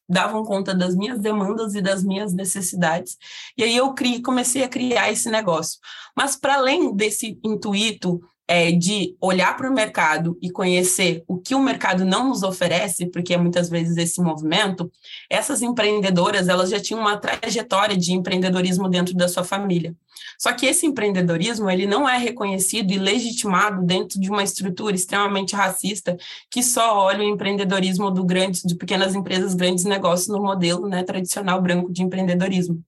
davam 0.09 0.45
conta 0.45 0.75
das 0.75 0.95
minhas 0.95 1.19
demandas 1.19 1.75
e 1.75 1.81
das 1.81 2.03
minhas 2.03 2.33
necessidades. 2.33 3.17
E 3.57 3.65
aí 3.65 3.77
eu 3.77 3.93
criei, 3.95 4.21
comecei 4.21 4.63
a 4.63 4.69
criar 4.69 5.11
esse 5.11 5.31
negócio. 5.31 5.79
Mas 6.17 6.37
para 6.37 6.57
além 6.57 6.95
desse 6.95 7.39
intuito 7.45 8.21
é, 8.47 8.71
de 8.71 9.17
olhar 9.21 9.57
para 9.57 9.71
o 9.71 9.75
mercado 9.75 10.37
e 10.41 10.51
conhecer 10.51 11.25
o 11.27 11.39
que 11.39 11.55
o 11.55 11.63
mercado 11.63 12.05
não 12.05 12.29
nos 12.29 12.43
oferece, 12.43 13.07
porque 13.07 13.35
é 13.35 13.39
muitas 13.39 13.71
vezes 13.71 13.97
esse 13.97 14.21
movimento, 14.21 14.91
essas 15.31 15.63
empreendedoras 15.63 16.49
elas 16.49 16.69
já 16.69 16.79
tinham 16.79 17.01
uma 17.01 17.17
trajetória 17.17 17.97
de 17.97 18.13
empreendedorismo 18.13 18.89
dentro 18.89 19.15
da 19.15 19.29
sua 19.29 19.45
família. 19.45 19.95
Só 20.39 20.53
que 20.53 20.67
esse 20.67 20.87
empreendedorismo 20.87 21.71
ele 21.71 21.87
não 21.87 22.09
é 22.09 22.19
reconhecido 22.19 22.93
e 22.93 22.99
legitimado 22.99 23.83
dentro 23.83 24.21
de 24.21 24.29
uma 24.29 24.43
estrutura 24.43 24.95
extremamente 24.95 25.55
racista 25.55 26.17
que 26.51 26.63
só 26.63 26.99
olha 26.99 27.21
o 27.21 27.29
empreendedorismo 27.29 28.11
do 28.11 28.25
grande, 28.25 28.63
de 28.65 28.75
pequenas 28.75 29.15
empresas, 29.15 29.55
grandes 29.55 29.85
negócios 29.85 30.29
no 30.29 30.43
modelo 30.43 30.89
né, 30.89 31.03
tradicional 31.03 31.63
branco 31.63 31.91
de 31.91 32.03
empreendedorismo. 32.03 32.83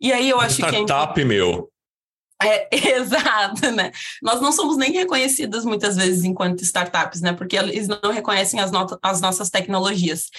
E 0.00 0.12
aí 0.12 0.28
eu 0.28 0.40
acho 0.40 0.56
Startup, 0.56 0.76
que. 0.76 0.82
Startup, 0.82 1.20
é... 1.20 1.24
meu. 1.24 1.70
É, 2.42 2.68
exato, 2.96 3.70
né? 3.72 3.90
Nós 4.22 4.40
não 4.40 4.52
somos 4.52 4.76
nem 4.76 4.92
reconhecidas 4.92 5.64
muitas 5.64 5.96
vezes 5.96 6.24
enquanto 6.24 6.62
startups, 6.62 7.20
né? 7.20 7.32
Porque 7.32 7.56
eles 7.56 7.88
não 7.88 8.12
reconhecem 8.12 8.60
as, 8.60 8.70
as 9.02 9.20
nossas 9.20 9.50
tecnologias. 9.50 10.30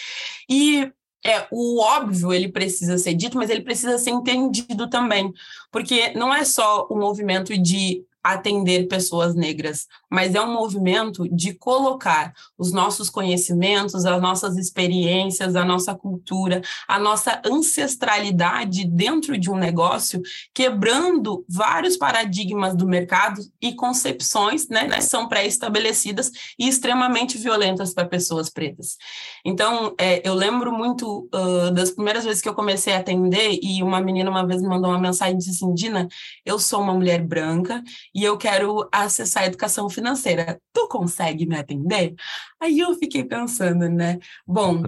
E 0.50 0.92
é, 1.26 1.46
o 1.52 1.82
óbvio 1.82 2.34
ele 2.34 2.50
precisa 2.50 2.98
ser 2.98 3.14
dito, 3.14 3.38
mas 3.38 3.50
ele 3.50 3.62
precisa 3.62 3.98
ser 3.98 4.12
entendido 4.12 4.90
também, 4.90 5.34
porque 5.70 6.14
não 6.14 6.34
é 6.34 6.46
só 6.46 6.88
o 6.90 6.98
movimento 6.98 7.58
de 7.58 8.06
atender 8.24 8.88
pessoas 8.88 9.34
negras, 9.34 9.88
mas 10.12 10.36
é 10.36 10.42
um 10.42 10.54
movimento 10.54 11.28
de 11.30 11.54
colocar 11.54 12.34
os 12.58 12.72
nossos 12.72 13.10
conhecimentos, 13.10 14.06
as 14.06 14.22
nossas 14.22 14.58
experiências, 14.58 15.56
a 15.56 15.64
nossa 15.64 15.96
cultura, 15.96 16.62
a 16.88 17.00
nossa 17.00 17.42
ancestralidade 17.46 18.86
dentro 18.86 19.38
de 19.38 19.50
um 19.50 19.56
negócio, 19.56 20.22
quebrando 20.54 21.46
vários 21.48 21.96
paradigmas 21.96 22.76
do 22.76 22.88
mercado 22.88 23.42
e 23.62 23.74
concepções 23.74 24.68
né, 24.68 24.90
que 24.90 25.02
são 25.02 25.28
pré-estabelecidas 25.28 26.32
e 26.58 26.68
extremamente 26.68 27.38
violentas 27.38 27.94
para 27.94 28.06
pessoas 28.06 28.50
pretas. 28.50 28.98
Então, 29.46 29.96
é, 29.98 30.28
eu 30.28 30.34
lembro 30.34 30.72
muito 30.72 31.30
uh, 31.34 31.72
das 31.72 31.92
primeiras 31.92 32.26
vezes 32.26 32.42
que 32.42 32.50
eu 32.50 32.54
comecei 32.54 32.94
a 32.94 33.00
atender 33.00 33.60
e 33.62 33.82
uma 33.82 34.02
menina 34.02 34.30
uma 34.30 34.46
vez 34.46 34.62
me 34.62 34.68
mandou 34.68 34.90
uma 34.90 35.00
mensagem 35.00 35.36
e 35.36 35.38
disse 35.38 35.52
assim, 35.52 35.74
Dina, 35.74 36.08
eu 36.46 36.60
sou 36.60 36.82
uma 36.82 36.94
mulher 36.94 37.22
branca 37.26 37.82
e 38.20 38.24
eu 38.26 38.38
quero 38.38 38.86
acessar 38.92 39.44
a 39.44 39.46
educação 39.46 39.90
financeira. 39.90 40.62
Tu 40.74 40.90
consegue 40.90 41.46
me 41.46 41.58
atender? 41.58 42.16
Aí 42.60 42.78
eu 42.78 42.94
fiquei 42.96 43.24
pensando, 43.24 43.88
né? 43.88 44.20
Bom, 44.46 44.84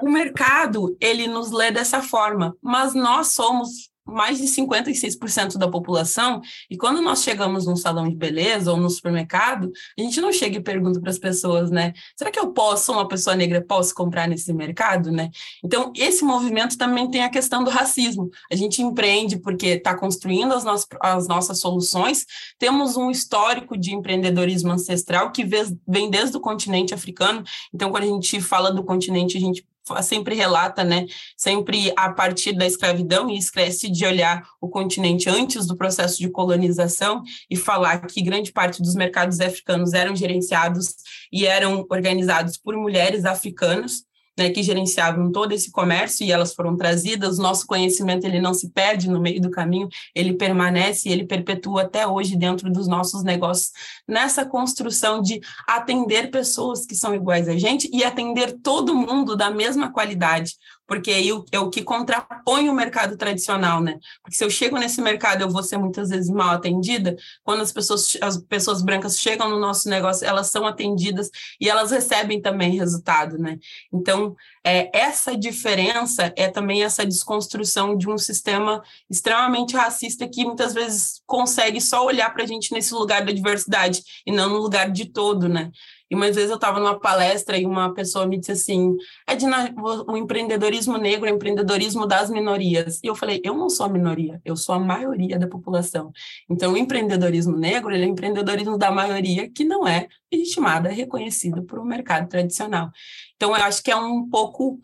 o 0.00 0.10
mercado, 0.10 0.96
ele 1.00 1.28
nos 1.28 1.52
lê 1.52 1.70
dessa 1.70 2.02
forma, 2.02 2.56
mas 2.60 2.92
nós 2.92 3.28
somos 3.28 3.91
mais 4.06 4.38
de 4.38 4.44
56% 4.44 5.56
da 5.56 5.68
população, 5.68 6.40
e 6.70 6.76
quando 6.76 7.00
nós 7.00 7.22
chegamos 7.22 7.66
num 7.66 7.76
salão 7.76 8.08
de 8.08 8.16
beleza 8.16 8.70
ou 8.70 8.76
no 8.76 8.90
supermercado, 8.90 9.70
a 9.98 10.02
gente 10.02 10.20
não 10.20 10.32
chega 10.32 10.58
e 10.58 10.62
pergunta 10.62 11.00
para 11.00 11.10
as 11.10 11.18
pessoas, 11.18 11.70
né? 11.70 11.92
Será 12.16 12.30
que 12.30 12.38
eu 12.38 12.52
posso, 12.52 12.92
uma 12.92 13.06
pessoa 13.06 13.36
negra, 13.36 13.62
posso 13.62 13.94
comprar 13.94 14.28
nesse 14.28 14.52
mercado, 14.52 15.10
né? 15.10 15.30
Então, 15.64 15.92
esse 15.96 16.24
movimento 16.24 16.76
também 16.76 17.10
tem 17.10 17.22
a 17.22 17.30
questão 17.30 17.62
do 17.62 17.70
racismo. 17.70 18.30
A 18.50 18.56
gente 18.56 18.82
empreende 18.82 19.38
porque 19.38 19.66
está 19.68 19.96
construindo 19.96 20.52
as, 20.52 20.64
nossas, 20.64 20.88
as 21.00 21.28
nossas 21.28 21.60
soluções, 21.60 22.26
temos 22.58 22.96
um 22.96 23.10
histórico 23.10 23.76
de 23.76 23.94
empreendedorismo 23.94 24.72
ancestral 24.72 25.30
que 25.30 25.44
vem 25.44 26.10
desde 26.10 26.36
o 26.36 26.40
continente 26.40 26.92
africano, 26.92 27.42
então, 27.72 27.90
quando 27.90 28.04
a 28.04 28.06
gente 28.06 28.40
fala 28.40 28.72
do 28.72 28.84
continente, 28.84 29.36
a 29.36 29.40
gente 29.40 29.64
sempre 30.02 30.34
relata, 30.34 30.84
né, 30.84 31.06
sempre 31.36 31.92
a 31.96 32.12
partir 32.12 32.52
da 32.52 32.66
escravidão 32.66 33.28
e 33.28 33.36
esquece 33.36 33.90
de 33.90 34.04
olhar 34.06 34.46
o 34.60 34.68
continente 34.68 35.28
antes 35.28 35.66
do 35.66 35.76
processo 35.76 36.18
de 36.18 36.30
colonização 36.30 37.22
e 37.50 37.56
falar 37.56 38.06
que 38.06 38.22
grande 38.22 38.52
parte 38.52 38.80
dos 38.80 38.94
mercados 38.94 39.40
africanos 39.40 39.92
eram 39.92 40.14
gerenciados 40.14 40.94
e 41.32 41.46
eram 41.46 41.84
organizados 41.90 42.56
por 42.56 42.76
mulheres 42.76 43.24
africanas 43.24 44.04
né, 44.38 44.50
que 44.50 44.62
gerenciavam 44.62 45.30
todo 45.30 45.52
esse 45.52 45.70
comércio 45.70 46.24
e 46.24 46.32
elas 46.32 46.54
foram 46.54 46.76
trazidas. 46.76 47.38
Nosso 47.38 47.66
conhecimento 47.66 48.24
ele 48.24 48.40
não 48.40 48.54
se 48.54 48.70
perde 48.70 49.08
no 49.08 49.20
meio 49.20 49.40
do 49.40 49.50
caminho, 49.50 49.88
ele 50.14 50.34
permanece, 50.34 51.08
ele 51.08 51.24
perpetua 51.24 51.82
até 51.82 52.06
hoje 52.06 52.36
dentro 52.36 52.70
dos 52.70 52.86
nossos 52.86 53.22
negócios 53.22 53.72
nessa 54.08 54.44
construção 54.44 55.20
de 55.20 55.40
atender 55.66 56.30
pessoas 56.30 56.86
que 56.86 56.94
são 56.94 57.14
iguais 57.14 57.48
a 57.48 57.56
gente 57.56 57.88
e 57.92 58.04
atender 58.04 58.58
todo 58.62 58.94
mundo 58.94 59.36
da 59.36 59.50
mesma 59.50 59.92
qualidade, 59.92 60.54
porque 60.92 61.10
aí 61.10 61.30
é 61.50 61.58
o 61.58 61.70
que 61.70 61.82
contrapõe 61.82 62.68
o 62.68 62.74
mercado 62.74 63.16
tradicional, 63.16 63.80
né? 63.80 63.98
Porque 64.22 64.36
se 64.36 64.44
eu 64.44 64.50
chego 64.50 64.76
nesse 64.76 65.00
mercado, 65.00 65.40
eu 65.40 65.48
vou 65.48 65.62
ser 65.62 65.78
muitas 65.78 66.10
vezes 66.10 66.28
mal 66.28 66.50
atendida. 66.50 67.16
Quando 67.42 67.62
as 67.62 67.72
pessoas, 67.72 68.18
as 68.20 68.36
pessoas 68.36 68.82
brancas 68.82 69.18
chegam 69.18 69.48
no 69.48 69.58
nosso 69.58 69.88
negócio, 69.88 70.26
elas 70.26 70.50
são 70.50 70.66
atendidas 70.66 71.30
e 71.58 71.66
elas 71.66 71.90
recebem 71.90 72.42
também 72.42 72.76
resultado, 72.76 73.38
né? 73.38 73.58
Então, 73.90 74.36
é, 74.62 74.90
essa 74.92 75.34
diferença 75.34 76.30
é 76.36 76.46
também 76.46 76.84
essa 76.84 77.06
desconstrução 77.06 77.96
de 77.96 78.10
um 78.10 78.18
sistema 78.18 78.82
extremamente 79.08 79.74
racista 79.74 80.28
que 80.28 80.44
muitas 80.44 80.74
vezes 80.74 81.22
consegue 81.26 81.80
só 81.80 82.04
olhar 82.04 82.28
para 82.34 82.44
a 82.44 82.46
gente 82.46 82.70
nesse 82.70 82.92
lugar 82.92 83.24
da 83.24 83.32
diversidade 83.32 84.02
e 84.26 84.30
não 84.30 84.50
no 84.50 84.58
lugar 84.58 84.90
de 84.90 85.06
todo, 85.06 85.48
né? 85.48 85.70
E 86.12 86.14
muitas 86.14 86.36
vezes 86.36 86.50
eu 86.50 86.56
estava 86.56 86.78
numa 86.78 87.00
palestra 87.00 87.56
e 87.56 87.64
uma 87.64 87.94
pessoa 87.94 88.26
me 88.26 88.36
disse 88.36 88.52
assim: 88.52 88.94
Edna, 89.26 89.74
o 90.06 90.14
empreendedorismo 90.14 90.98
negro 90.98 91.26
é 91.26 91.32
o 91.32 91.36
empreendedorismo 91.36 92.06
das 92.06 92.28
minorias. 92.28 93.00
E 93.02 93.06
eu 93.06 93.14
falei: 93.14 93.40
eu 93.42 93.56
não 93.56 93.70
sou 93.70 93.86
a 93.86 93.88
minoria, 93.88 94.38
eu 94.44 94.54
sou 94.54 94.74
a 94.74 94.78
maioria 94.78 95.38
da 95.38 95.48
população. 95.48 96.12
Então, 96.50 96.74
o 96.74 96.76
empreendedorismo 96.76 97.56
negro 97.56 97.90
ele 97.90 98.04
é 98.04 98.06
o 98.06 98.10
empreendedorismo 98.10 98.76
da 98.76 98.90
maioria 98.90 99.48
que 99.48 99.64
não 99.64 99.88
é 99.88 100.06
legitimada, 100.30 100.90
reconhecido 100.90 101.62
por 101.62 101.78
um 101.78 101.84
mercado 101.84 102.28
tradicional. 102.28 102.90
Então, 103.34 103.56
eu 103.56 103.62
acho 103.64 103.82
que 103.82 103.90
é 103.90 103.96
um 103.96 104.28
pouco 104.28 104.82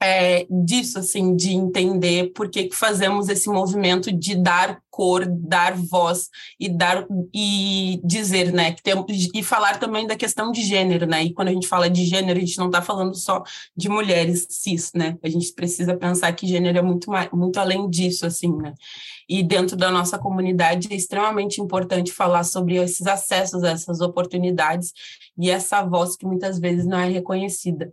é, 0.00 0.46
disso, 0.48 0.98
assim, 0.98 1.34
de 1.34 1.50
entender 1.50 2.32
por 2.32 2.48
que, 2.48 2.64
que 2.64 2.76
fazemos 2.76 3.28
esse 3.28 3.48
movimento 3.48 4.12
de 4.12 4.36
dar 4.36 4.80
cor, 4.90 5.26
dar 5.26 5.74
voz 5.76 6.28
e 6.58 6.68
dar 6.68 7.06
e 7.32 8.00
dizer, 8.04 8.52
né, 8.52 8.72
que 8.72 8.82
temos 8.82 9.06
e 9.32 9.42
falar 9.44 9.78
também 9.78 10.06
da 10.06 10.16
questão 10.16 10.50
de 10.50 10.60
gênero, 10.62 11.06
né? 11.06 11.22
E 11.24 11.32
quando 11.32 11.48
a 11.48 11.52
gente 11.52 11.68
fala 11.68 11.88
de 11.88 12.04
gênero, 12.04 12.36
a 12.36 12.40
gente 12.40 12.58
não 12.58 12.66
está 12.66 12.82
falando 12.82 13.14
só 13.14 13.42
de 13.76 13.88
mulheres 13.88 14.46
cis, 14.50 14.92
né? 14.94 15.16
A 15.22 15.28
gente 15.28 15.52
precisa 15.52 15.96
pensar 15.96 16.32
que 16.32 16.48
gênero 16.48 16.78
é 16.78 16.82
muito 16.82 17.10
mais, 17.10 17.30
muito 17.32 17.58
além 17.58 17.88
disso, 17.88 18.26
assim, 18.26 18.52
né? 18.56 18.74
E 19.28 19.42
dentro 19.42 19.76
da 19.76 19.90
nossa 19.90 20.18
comunidade 20.18 20.88
é 20.90 20.96
extremamente 20.96 21.60
importante 21.60 22.12
falar 22.12 22.44
sobre 22.44 22.76
esses 22.76 23.06
acessos 23.06 23.62
essas 23.62 24.00
oportunidades 24.00 24.92
e 25.38 25.50
essa 25.50 25.82
voz 25.84 26.16
que 26.16 26.26
muitas 26.26 26.58
vezes 26.58 26.86
não 26.86 26.98
é 26.98 27.08
reconhecida 27.08 27.92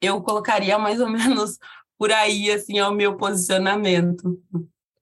eu 0.00 0.20
colocaria 0.22 0.78
mais 0.78 1.00
ou 1.00 1.08
menos 1.10 1.58
por 1.98 2.10
aí, 2.10 2.50
assim, 2.50 2.78
é 2.78 2.86
o 2.86 2.92
meu 2.92 3.16
posicionamento. 3.16 4.38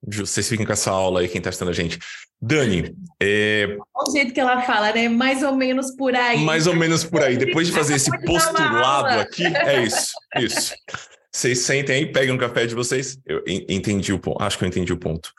Vocês 0.05 0.47
fiquem 0.47 0.65
com 0.65 0.73
essa 0.73 0.91
aula 0.91 1.21
aí, 1.21 1.27
quem 1.27 1.39
está 1.39 1.49
assistindo 1.49 1.69
a 1.69 1.73
gente. 1.73 1.99
Dani, 2.41 2.93
é... 3.21 3.77
O 3.95 4.11
jeito 4.11 4.33
que 4.33 4.39
ela 4.39 4.61
fala, 4.61 4.91
né? 4.91 5.07
Mais 5.07 5.43
ou 5.43 5.55
menos 5.55 5.95
por 5.95 6.13
aí. 6.13 6.43
Mais 6.43 6.67
ou 6.67 6.75
menos 6.75 7.05
por 7.05 7.23
aí. 7.23 7.37
Depois 7.37 7.67
de 7.67 7.73
fazer 7.73 7.95
esse 7.95 8.11
postulado 8.25 9.21
aqui, 9.21 9.45
é 9.45 9.83
isso, 9.83 10.11
isso. 10.37 10.73
Vocês 11.33 11.59
sentem 11.59 11.95
aí, 11.95 12.11
peguem 12.11 12.35
um 12.35 12.37
café 12.37 12.65
de 12.65 12.75
vocês. 12.75 13.17
Eu 13.25 13.41
entendi 13.47 14.11
o 14.11 14.19
ponto, 14.19 14.43
acho 14.43 14.57
que 14.57 14.65
eu 14.65 14.67
entendi 14.67 14.91
o 14.91 14.99
ponto. 14.99 15.31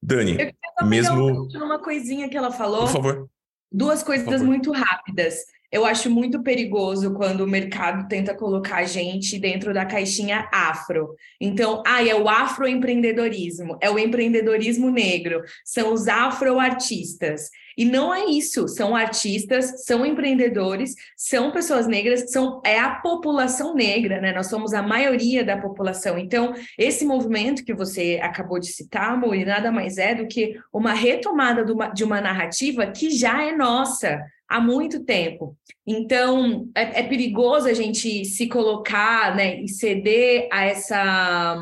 Dani, 0.00 0.54
eu 0.80 0.86
mesmo... 0.86 1.48
uma 1.54 1.80
coisinha 1.80 2.28
que 2.28 2.36
ela 2.36 2.52
falou. 2.52 2.80
Por 2.82 2.92
favor. 2.92 3.28
Duas 3.70 4.02
coisas 4.02 4.40
muito 4.40 4.70
rápidas. 4.70 5.34
Eu 5.72 5.86
acho 5.86 6.10
muito 6.10 6.42
perigoso 6.42 7.14
quando 7.14 7.40
o 7.40 7.46
mercado 7.46 8.06
tenta 8.06 8.34
colocar 8.34 8.76
a 8.76 8.84
gente 8.84 9.38
dentro 9.38 9.72
da 9.72 9.86
caixinha 9.86 10.46
afro. 10.52 11.16
Então, 11.40 11.82
ah, 11.86 12.06
é 12.06 12.14
o 12.14 12.28
afroempreendedorismo, 12.28 13.78
é 13.80 13.90
o 13.90 13.98
empreendedorismo 13.98 14.90
negro, 14.90 15.40
são 15.64 15.94
os 15.94 16.08
afroartistas. 16.08 17.48
E 17.74 17.86
não 17.86 18.14
é 18.14 18.26
isso, 18.26 18.68
são 18.68 18.94
artistas, 18.94 19.86
são 19.86 20.04
empreendedores, 20.04 20.94
são 21.16 21.50
pessoas 21.50 21.86
negras, 21.86 22.30
são 22.30 22.60
é 22.66 22.78
a 22.78 22.96
população 22.96 23.74
negra, 23.74 24.20
né? 24.20 24.30
Nós 24.30 24.48
somos 24.48 24.74
a 24.74 24.82
maioria 24.82 25.42
da 25.42 25.56
população. 25.56 26.18
Então, 26.18 26.52
esse 26.78 27.06
movimento 27.06 27.64
que 27.64 27.72
você 27.72 28.20
acabou 28.22 28.58
de 28.58 28.66
citar, 28.66 29.18
Muri, 29.18 29.46
nada 29.46 29.72
mais 29.72 29.96
é 29.96 30.14
do 30.14 30.26
que 30.26 30.54
uma 30.70 30.92
retomada 30.92 31.64
de 31.64 31.72
uma, 31.72 31.88
de 31.88 32.04
uma 32.04 32.20
narrativa 32.20 32.86
que 32.88 33.08
já 33.08 33.42
é 33.42 33.56
nossa 33.56 34.22
há 34.52 34.60
muito 34.60 35.02
tempo. 35.04 35.56
Então, 35.86 36.68
é, 36.74 37.00
é 37.00 37.02
perigoso 37.04 37.66
a 37.66 37.72
gente 37.72 38.24
se 38.26 38.46
colocar 38.48 39.34
né, 39.34 39.60
e 39.62 39.68
ceder 39.68 40.48
a 40.52 40.64
essa 40.64 41.56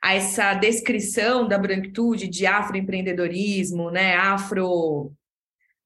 a 0.00 0.14
essa 0.14 0.54
descrição 0.54 1.48
da 1.48 1.58
branquitude 1.58 2.28
de 2.28 2.46
afroempreendedorismo, 2.46 3.90
né, 3.90 4.14
afro 4.14 5.12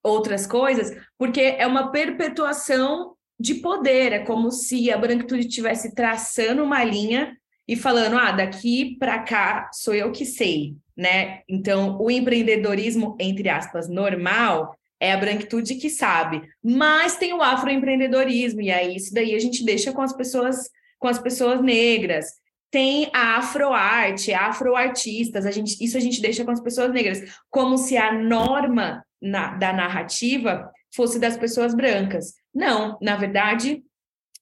outras 0.02 0.46
coisas, 0.46 0.94
porque 1.16 1.40
é 1.40 1.66
uma 1.66 1.90
perpetuação 1.90 3.14
de 3.40 3.54
poder, 3.54 4.12
é 4.12 4.18
como 4.18 4.50
se 4.50 4.90
a 4.90 4.98
branquitude 4.98 5.46
estivesse 5.46 5.94
traçando 5.94 6.62
uma 6.62 6.84
linha 6.84 7.34
e 7.66 7.74
falando, 7.74 8.18
ah, 8.18 8.32
daqui 8.32 8.96
para 8.98 9.20
cá 9.20 9.70
sou 9.72 9.94
eu 9.94 10.12
que 10.12 10.26
sei, 10.26 10.76
né? 10.94 11.40
Então, 11.48 11.96
o 11.98 12.10
empreendedorismo 12.10 13.16
entre 13.18 13.48
aspas 13.48 13.88
normal 13.88 14.76
é 15.02 15.12
a 15.12 15.16
branquitude 15.16 15.74
que 15.74 15.90
sabe. 15.90 16.48
Mas 16.62 17.16
tem 17.16 17.34
o 17.34 17.42
afroempreendedorismo, 17.42 18.60
e 18.60 18.70
aí 18.70 18.94
isso 18.94 19.12
daí 19.12 19.34
a 19.34 19.38
gente 19.40 19.64
deixa 19.64 19.92
com 19.92 20.00
as 20.00 20.12
pessoas, 20.12 20.70
com 20.96 21.08
as 21.08 21.18
pessoas 21.18 21.60
negras. 21.60 22.26
Tem 22.70 23.10
a 23.12 23.38
afroarte, 23.38 24.32
afroartistas, 24.32 25.44
a 25.44 25.50
gente, 25.50 25.76
isso 25.84 25.96
a 25.96 26.00
gente 26.00 26.22
deixa 26.22 26.44
com 26.44 26.52
as 26.52 26.60
pessoas 26.60 26.92
negras, 26.92 27.20
como 27.50 27.76
se 27.76 27.96
a 27.96 28.12
norma 28.12 29.04
na, 29.20 29.56
da 29.56 29.72
narrativa 29.72 30.70
fosse 30.94 31.18
das 31.18 31.36
pessoas 31.36 31.74
brancas. 31.74 32.34
Não, 32.54 32.96
na 33.02 33.16
verdade, 33.16 33.82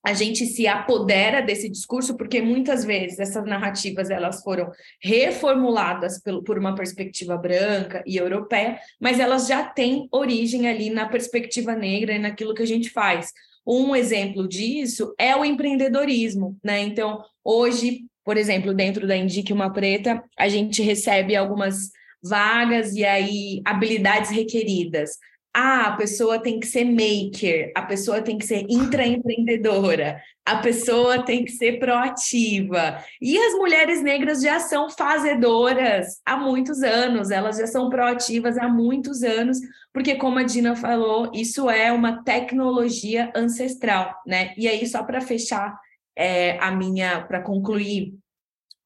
a 0.03 0.13
gente 0.13 0.45
se 0.45 0.67
apodera 0.67 1.41
desse 1.41 1.69
discurso 1.69 2.17
porque 2.17 2.41
muitas 2.41 2.83
vezes 2.83 3.19
essas 3.19 3.45
narrativas 3.45 4.09
elas 4.09 4.41
foram 4.43 4.71
reformuladas 5.01 6.21
por, 6.21 6.43
por 6.43 6.57
uma 6.57 6.75
perspectiva 6.75 7.37
branca 7.37 8.03
e 8.05 8.17
europeia, 8.17 8.79
mas 8.99 9.19
elas 9.19 9.47
já 9.47 9.63
têm 9.63 10.07
origem 10.11 10.67
ali 10.67 10.89
na 10.89 11.07
perspectiva 11.07 11.75
negra 11.75 12.13
e 12.13 12.19
naquilo 12.19 12.53
que 12.53 12.63
a 12.63 12.67
gente 12.67 12.89
faz. 12.89 13.31
Um 13.65 13.95
exemplo 13.95 14.47
disso 14.47 15.13
é 15.19 15.35
o 15.35 15.45
empreendedorismo, 15.45 16.57
né? 16.63 16.79
Então, 16.79 17.23
hoje, 17.43 18.05
por 18.25 18.37
exemplo, 18.37 18.73
dentro 18.73 19.07
da 19.07 19.15
Indique 19.15 19.53
Uma 19.53 19.71
Preta, 19.71 20.23
a 20.37 20.49
gente 20.49 20.81
recebe 20.81 21.35
algumas 21.35 21.91
vagas 22.23 22.93
e 22.95 23.05
aí 23.05 23.61
habilidades 23.65 24.31
requeridas 24.31 25.11
ah, 25.53 25.87
a 25.87 25.97
pessoa 25.97 26.39
tem 26.39 26.59
que 26.59 26.67
ser 26.67 26.85
maker, 26.85 27.71
a 27.75 27.81
pessoa 27.81 28.21
tem 28.21 28.37
que 28.37 28.45
ser 28.45 28.65
intraempreendedora, 28.69 30.21
a 30.45 30.57
pessoa 30.57 31.23
tem 31.23 31.43
que 31.43 31.51
ser 31.51 31.77
proativa. 31.77 33.03
E 33.21 33.37
as 33.37 33.53
mulheres 33.55 34.01
negras 34.01 34.41
já 34.41 34.59
são 34.59 34.89
fazedoras 34.89 36.21
há 36.25 36.37
muitos 36.37 36.81
anos, 36.81 37.31
elas 37.31 37.57
já 37.57 37.67
são 37.67 37.89
proativas 37.89 38.57
há 38.57 38.69
muitos 38.69 39.23
anos, 39.23 39.59
porque, 39.93 40.15
como 40.15 40.39
a 40.39 40.43
Dina 40.43 40.75
falou, 40.75 41.29
isso 41.33 41.69
é 41.69 41.91
uma 41.91 42.23
tecnologia 42.23 43.29
ancestral, 43.35 44.15
né? 44.25 44.53
E 44.57 44.69
aí, 44.69 44.87
só 44.87 45.03
para 45.03 45.19
fechar 45.19 45.77
é, 46.15 46.57
a 46.59 46.71
minha, 46.71 47.21
para 47.23 47.41
concluir 47.41 48.13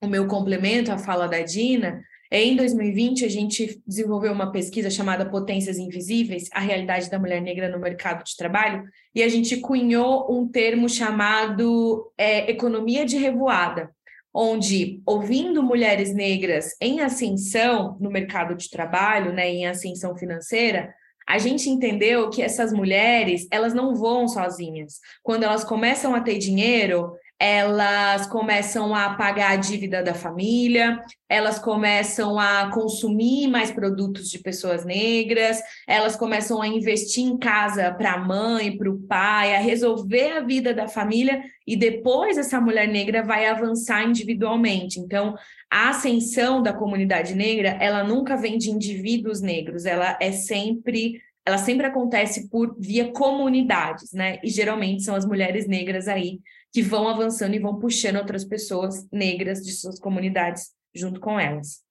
o 0.02 0.08
meu 0.08 0.28
complemento 0.28 0.92
à 0.92 0.98
fala 0.98 1.28
da 1.28 1.42
Dina, 1.42 2.02
em 2.32 2.56
2020, 2.56 3.26
a 3.26 3.30
gente 3.30 3.82
desenvolveu 3.86 4.32
uma 4.32 4.52
pesquisa 4.52 4.90
chamada 4.90 5.30
Potências 5.30 5.78
Invisíveis, 5.78 6.50
a 6.52 6.60
realidade 6.60 7.10
da 7.10 7.20
mulher 7.20 7.42
negra 7.42 7.70
no 7.70 7.80
mercado 7.80 8.24
de 8.24 8.36
trabalho, 8.36 8.84
e 9.14 9.22
a 9.22 9.30
gente 9.30 9.58
cunhou 9.58 10.32
um 10.32 10.48
termo 10.48 10.90
chamado 10.90 12.12
é, 12.18 12.50
economia 12.50 13.06
de 13.06 13.18
revoada, 13.18 13.92
onde, 14.34 15.02
ouvindo 15.06 15.64
mulheres 15.64 16.14
negras 16.14 16.76
em 16.82 17.00
ascensão 17.00 17.96
no 18.00 18.10
mercado 18.10 18.56
de 18.56 18.70
trabalho, 18.70 19.32
né, 19.32 19.50
em 19.50 19.68
ascensão 19.68 20.18
financeira, 20.18 20.94
a 21.28 21.40
gente 21.40 21.70
entendeu 21.70 22.30
que 22.30 22.42
essas 22.42 22.72
mulheres, 22.72 23.48
elas 23.50 23.74
não 23.74 23.96
voam 23.96 24.28
sozinhas. 24.28 25.00
Quando 25.24 25.44
elas 25.44 25.64
começam 25.64 26.14
a 26.14 26.22
ter 26.22 26.38
dinheiro, 26.38 27.14
elas 27.40 28.28
começam 28.28 28.96
a 28.96 29.14
pagar 29.16 29.52
a 29.52 29.56
dívida 29.58 30.02
da 30.02 30.14
família, 30.14 31.02
elas 31.28 31.60
começam 31.60 32.40
a 32.40 32.72
consumir 32.72 33.48
mais 33.48 33.72
produtos 33.72 34.30
de 34.30 34.40
pessoas 34.40 34.86
negras, 34.86 35.60
elas 35.86 36.16
começam 36.16 36.62
a 36.62 36.68
investir 36.68 37.26
em 37.26 37.38
casa 37.38 37.94
para 37.94 38.14
a 38.14 38.18
mãe, 38.18 38.78
para 38.78 38.90
o 38.90 39.00
pai, 39.02 39.54
a 39.54 39.60
resolver 39.60 40.32
a 40.32 40.42
vida 40.42 40.74
da 40.74 40.88
família 40.88 41.42
e 41.68 41.76
depois 41.76 42.38
essa 42.38 42.62
mulher 42.62 42.88
negra 42.88 43.22
vai 43.22 43.48
avançar 43.48 44.04
individualmente. 44.08 45.00
Então, 45.00 45.36
a 45.70 45.90
ascensão 45.90 46.64
da 46.64 46.72
comunidade 46.72 47.36
negra, 47.36 47.78
ela 47.82 48.04
nunca 48.04 48.38
vem 48.38 48.58
de 48.58 48.72
indivíduos 48.72 49.42
negros, 49.42 49.86
ela 49.86 50.18
é 50.22 50.32
sempre 50.32 51.22
ela 51.48 51.60
sempre 51.60 51.86
acontece 51.86 52.50
por 52.50 52.76
via 52.80 53.12
comunidades, 53.12 54.12
né? 54.12 54.40
E 54.44 54.50
geralmente 54.50 55.04
são 55.04 55.14
as 55.14 55.28
mulheres 55.28 55.68
negras 55.68 56.08
aí 56.08 56.40
que 56.76 56.82
vão 56.82 57.08
avançando 57.08 57.56
e 57.56 57.60
vão 57.60 57.80
puxando 57.80 58.18
outras 58.18 58.44
pessoas 58.44 59.10
negras 59.10 59.64
de 59.64 59.72
suas 59.72 59.98
comunidades 59.98 60.76
junto 60.94 61.22
com 61.22 61.40
elas. 61.40 61.82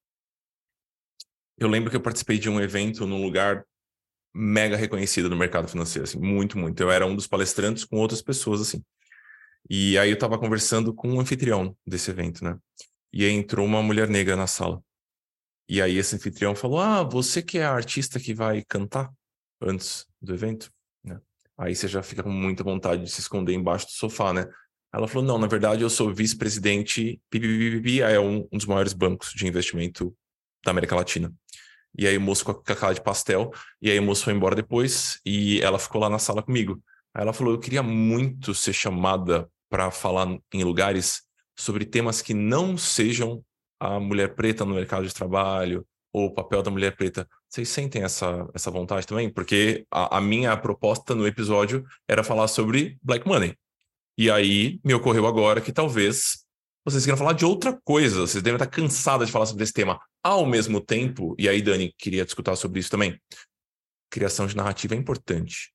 Eu 1.56 1.68
lembro 1.68 1.88
que 1.88 1.96
eu 1.96 2.02
participei 2.02 2.38
de 2.38 2.50
um 2.50 2.60
evento 2.60 3.06
num 3.06 3.22
lugar 3.22 3.64
mega 4.34 4.76
reconhecido 4.76 5.30
no 5.30 5.36
mercado 5.36 5.68
financeiro, 5.68 6.04
assim, 6.04 6.18
muito, 6.18 6.58
muito. 6.58 6.82
Eu 6.82 6.90
era 6.90 7.06
um 7.06 7.16
dos 7.16 7.26
palestrantes 7.26 7.82
com 7.82 7.96
outras 7.96 8.20
pessoas, 8.20 8.60
assim. 8.60 8.84
E 9.70 9.96
aí 9.96 10.10
eu 10.10 10.14
estava 10.14 10.38
conversando 10.38 10.92
com 10.92 11.08
o 11.08 11.14
um 11.14 11.20
anfitrião 11.20 11.74
desse 11.86 12.10
evento, 12.10 12.44
né? 12.44 12.58
E 13.10 13.24
aí 13.24 13.32
entrou 13.32 13.64
uma 13.64 13.82
mulher 13.82 14.06
negra 14.06 14.36
na 14.36 14.46
sala. 14.46 14.84
E 15.66 15.80
aí 15.80 15.96
esse 15.96 16.14
anfitrião 16.14 16.54
falou: 16.54 16.78
Ah, 16.78 17.02
você 17.02 17.40
que 17.40 17.56
é 17.56 17.64
a 17.64 17.72
artista 17.72 18.20
que 18.20 18.34
vai 18.34 18.62
cantar 18.62 19.10
antes 19.62 20.04
do 20.20 20.34
evento? 20.34 20.70
Né? 21.02 21.18
Aí 21.56 21.74
você 21.74 21.88
já 21.88 22.02
fica 22.02 22.22
com 22.22 22.28
muita 22.28 22.62
vontade 22.62 23.02
de 23.02 23.10
se 23.10 23.20
esconder 23.20 23.54
embaixo 23.54 23.86
do 23.86 23.92
sofá, 23.92 24.30
né? 24.34 24.46
Ela 24.94 25.08
falou: 25.08 25.26
não, 25.26 25.38
na 25.38 25.48
verdade 25.48 25.82
eu 25.82 25.90
sou 25.90 26.14
vice-presidente, 26.14 27.20
é 28.00 28.20
um, 28.20 28.46
um, 28.52 28.56
dos 28.56 28.64
maiores 28.64 28.92
bancos 28.92 29.32
de 29.34 29.44
investimento 29.44 30.14
da 30.64 30.70
América 30.70 30.94
Latina. 30.94 31.32
E 31.98 32.06
aí 32.06 32.16
o 32.16 32.20
moço 32.20 32.44
com 32.44 32.52
a 32.52 32.76
cara 32.76 32.92
de 32.92 33.02
pastel, 33.02 33.52
e 33.82 33.90
aí 33.90 33.98
o 33.98 34.02
moço 34.02 34.24
foi 34.24 34.32
embora 34.32 34.54
depois, 34.54 35.20
e 35.26 35.60
ela 35.62 35.80
ficou 35.80 36.00
lá 36.00 36.08
na 36.08 36.20
sala 36.20 36.42
comigo. 36.42 36.80
Aí 37.12 37.22
ela 37.22 37.32
falou: 37.32 37.54
Eu 37.54 37.58
queria 37.58 37.82
muito 37.82 38.54
ser 38.54 38.72
chamada 38.72 39.48
para 39.68 39.90
falar 39.90 40.38
em 40.52 40.62
lugares 40.62 41.22
sobre 41.58 41.84
temas 41.84 42.22
que 42.22 42.32
não 42.32 42.76
sejam 42.78 43.44
a 43.80 43.98
mulher 43.98 44.36
preta 44.36 44.64
no 44.64 44.74
mercado 44.74 45.06
de 45.06 45.12
trabalho 45.12 45.84
ou 46.12 46.26
o 46.26 46.34
papel 46.34 46.62
da 46.62 46.70
mulher 46.70 46.96
preta. 46.96 47.28
Vocês 47.48 47.68
sentem 47.68 48.04
essa, 48.04 48.48
essa 48.54 48.70
vontade 48.70 49.06
também? 49.08 49.28
Porque 49.28 49.84
a, 49.90 50.18
a 50.18 50.20
minha 50.20 50.56
proposta 50.56 51.16
no 51.16 51.26
episódio 51.26 51.84
era 52.08 52.22
falar 52.22 52.46
sobre 52.46 52.96
Black 53.02 53.26
Money. 53.26 53.56
E 54.16 54.30
aí 54.30 54.80
me 54.84 54.94
ocorreu 54.94 55.26
agora 55.26 55.60
que 55.60 55.72
talvez 55.72 56.44
vocês 56.84 57.04
queiram 57.04 57.18
falar 57.18 57.32
de 57.32 57.44
outra 57.44 57.78
coisa. 57.84 58.20
Vocês 58.20 58.42
devem 58.42 58.56
estar 58.56 58.70
cansadas 58.70 59.26
de 59.26 59.32
falar 59.32 59.46
sobre 59.46 59.64
esse 59.64 59.72
tema. 59.72 59.98
Ao 60.22 60.46
mesmo 60.46 60.80
tempo, 60.80 61.34
e 61.38 61.48
aí, 61.48 61.60
Dani, 61.60 61.92
queria 61.98 62.24
discutir 62.24 62.56
sobre 62.56 62.80
isso 62.80 62.90
também. 62.90 63.20
Criação 64.10 64.46
de 64.46 64.56
narrativa 64.56 64.94
é 64.94 64.98
importante. 64.98 65.72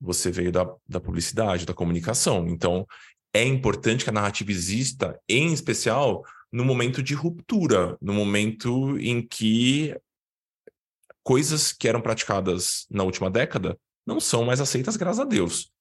Você 0.00 0.30
veio 0.30 0.50
da, 0.50 0.66
da 0.88 1.00
publicidade, 1.00 1.66
da 1.66 1.74
comunicação. 1.74 2.48
Então, 2.48 2.86
é 3.32 3.44
importante 3.44 4.04
que 4.04 4.10
a 4.10 4.12
narrativa 4.12 4.50
exista, 4.50 5.20
em 5.28 5.52
especial 5.52 6.22
no 6.52 6.64
momento 6.64 7.02
de 7.02 7.14
ruptura, 7.14 7.98
no 8.00 8.14
momento 8.14 8.96
em 8.98 9.26
que 9.26 9.94
coisas 11.22 11.72
que 11.72 11.88
eram 11.88 12.00
praticadas 12.00 12.86
na 12.88 13.02
última 13.02 13.28
década 13.28 13.76
não 14.06 14.20
são 14.20 14.44
mais 14.44 14.60
aceitas, 14.60 14.96
graças 14.96 15.18
a 15.18 15.24
Deus 15.24 15.73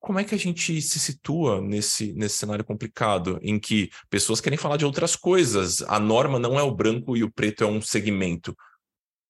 como 0.00 0.18
é 0.18 0.24
que 0.24 0.34
a 0.34 0.38
gente 0.38 0.80
se 0.80 0.98
situa 0.98 1.60
nesse, 1.60 2.12
nesse 2.14 2.38
cenário 2.38 2.64
complicado, 2.64 3.38
em 3.42 3.60
que 3.60 3.90
pessoas 4.08 4.40
querem 4.40 4.58
falar 4.58 4.78
de 4.78 4.86
outras 4.86 5.14
coisas? 5.14 5.82
A 5.82 6.00
norma 6.00 6.38
não 6.38 6.58
é 6.58 6.62
o 6.62 6.74
branco 6.74 7.16
e 7.16 7.22
o 7.22 7.30
preto 7.30 7.62
é 7.62 7.66
um 7.66 7.82
segmento, 7.82 8.56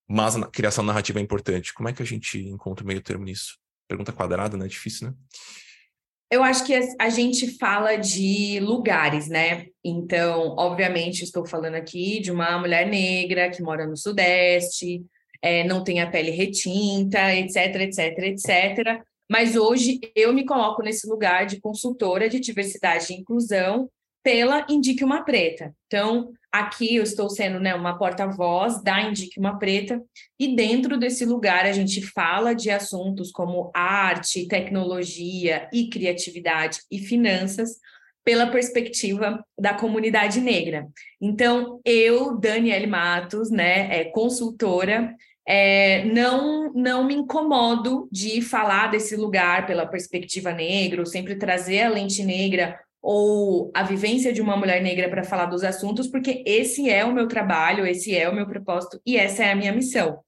mas 0.08 0.36
a 0.36 0.46
criação 0.46 0.84
narrativa 0.84 1.18
é 1.18 1.22
importante. 1.22 1.74
Como 1.74 1.88
é 1.88 1.92
que 1.92 2.02
a 2.02 2.06
gente 2.06 2.38
encontra 2.38 2.84
o 2.84 2.86
meio 2.86 3.02
termo 3.02 3.24
nisso? 3.24 3.58
Pergunta 3.88 4.12
quadrada, 4.12 4.56
né? 4.56 4.68
Difícil, 4.68 5.08
né? 5.08 5.14
Eu 6.30 6.44
acho 6.44 6.64
que 6.64 6.72
a 7.00 7.08
gente 7.08 7.58
fala 7.58 7.96
de 7.96 8.60
lugares, 8.60 9.26
né? 9.26 9.66
Então, 9.84 10.54
obviamente, 10.56 11.24
estou 11.24 11.44
falando 11.44 11.74
aqui 11.74 12.20
de 12.20 12.30
uma 12.30 12.56
mulher 12.56 12.88
negra 12.88 13.50
que 13.50 13.60
mora 13.60 13.84
no 13.84 13.96
Sudeste, 13.96 15.04
é, 15.42 15.64
não 15.64 15.82
tem 15.82 16.00
a 16.00 16.08
pele 16.08 16.30
retinta, 16.30 17.34
etc, 17.34 17.74
etc, 17.80 18.18
etc. 18.18 19.02
Mas 19.30 19.54
hoje 19.54 20.00
eu 20.16 20.34
me 20.34 20.44
coloco 20.44 20.82
nesse 20.82 21.06
lugar 21.06 21.46
de 21.46 21.60
consultora 21.60 22.28
de 22.28 22.40
diversidade 22.40 23.12
e 23.12 23.16
inclusão 23.16 23.88
pela 24.24 24.66
Indique 24.68 25.04
Uma 25.04 25.22
Preta. 25.22 25.72
Então, 25.86 26.32
aqui 26.52 26.96
eu 26.96 27.02
estou 27.04 27.30
sendo 27.30 27.60
né, 27.60 27.72
uma 27.74 27.96
porta-voz 27.96 28.82
da 28.82 29.00
Indique 29.00 29.38
Uma 29.38 29.56
Preta, 29.56 30.02
e 30.38 30.54
dentro 30.54 30.98
desse 30.98 31.24
lugar 31.24 31.64
a 31.64 31.72
gente 31.72 32.02
fala 32.02 32.54
de 32.54 32.70
assuntos 32.70 33.30
como 33.30 33.70
arte, 33.72 34.48
tecnologia 34.48 35.68
e 35.72 35.88
criatividade 35.88 36.80
e 36.90 36.98
finanças, 36.98 37.78
pela 38.22 38.48
perspectiva 38.48 39.42
da 39.58 39.72
comunidade 39.72 40.40
negra. 40.40 40.86
Então, 41.20 41.80
eu, 41.84 42.36
Daniele 42.38 42.86
Matos, 42.86 43.50
né, 43.50 44.00
é 44.00 44.04
consultora, 44.04 45.14
é, 45.52 46.04
não, 46.04 46.72
não 46.72 47.04
me 47.04 47.12
incomodo 47.12 48.08
de 48.12 48.40
falar 48.40 48.86
desse 48.86 49.16
lugar 49.16 49.66
pela 49.66 49.84
perspectiva 49.84 50.52
negra, 50.52 51.00
ou 51.00 51.06
sempre 51.06 51.34
trazer 51.34 51.82
a 51.82 51.88
lente 51.88 52.22
negra 52.22 52.78
ou 53.02 53.68
a 53.74 53.82
vivência 53.82 54.32
de 54.32 54.40
uma 54.40 54.56
mulher 54.56 54.80
negra 54.80 55.08
para 55.08 55.24
falar 55.24 55.46
dos 55.46 55.64
assuntos, 55.64 56.06
porque 56.06 56.44
esse 56.46 56.88
é 56.88 57.04
o 57.04 57.12
meu 57.12 57.26
trabalho, 57.26 57.84
esse 57.84 58.14
é 58.14 58.28
o 58.28 58.34
meu 58.34 58.46
propósito 58.46 59.00
e 59.04 59.16
essa 59.16 59.42
é 59.42 59.50
a 59.50 59.56
minha 59.56 59.72
missão. 59.72 60.20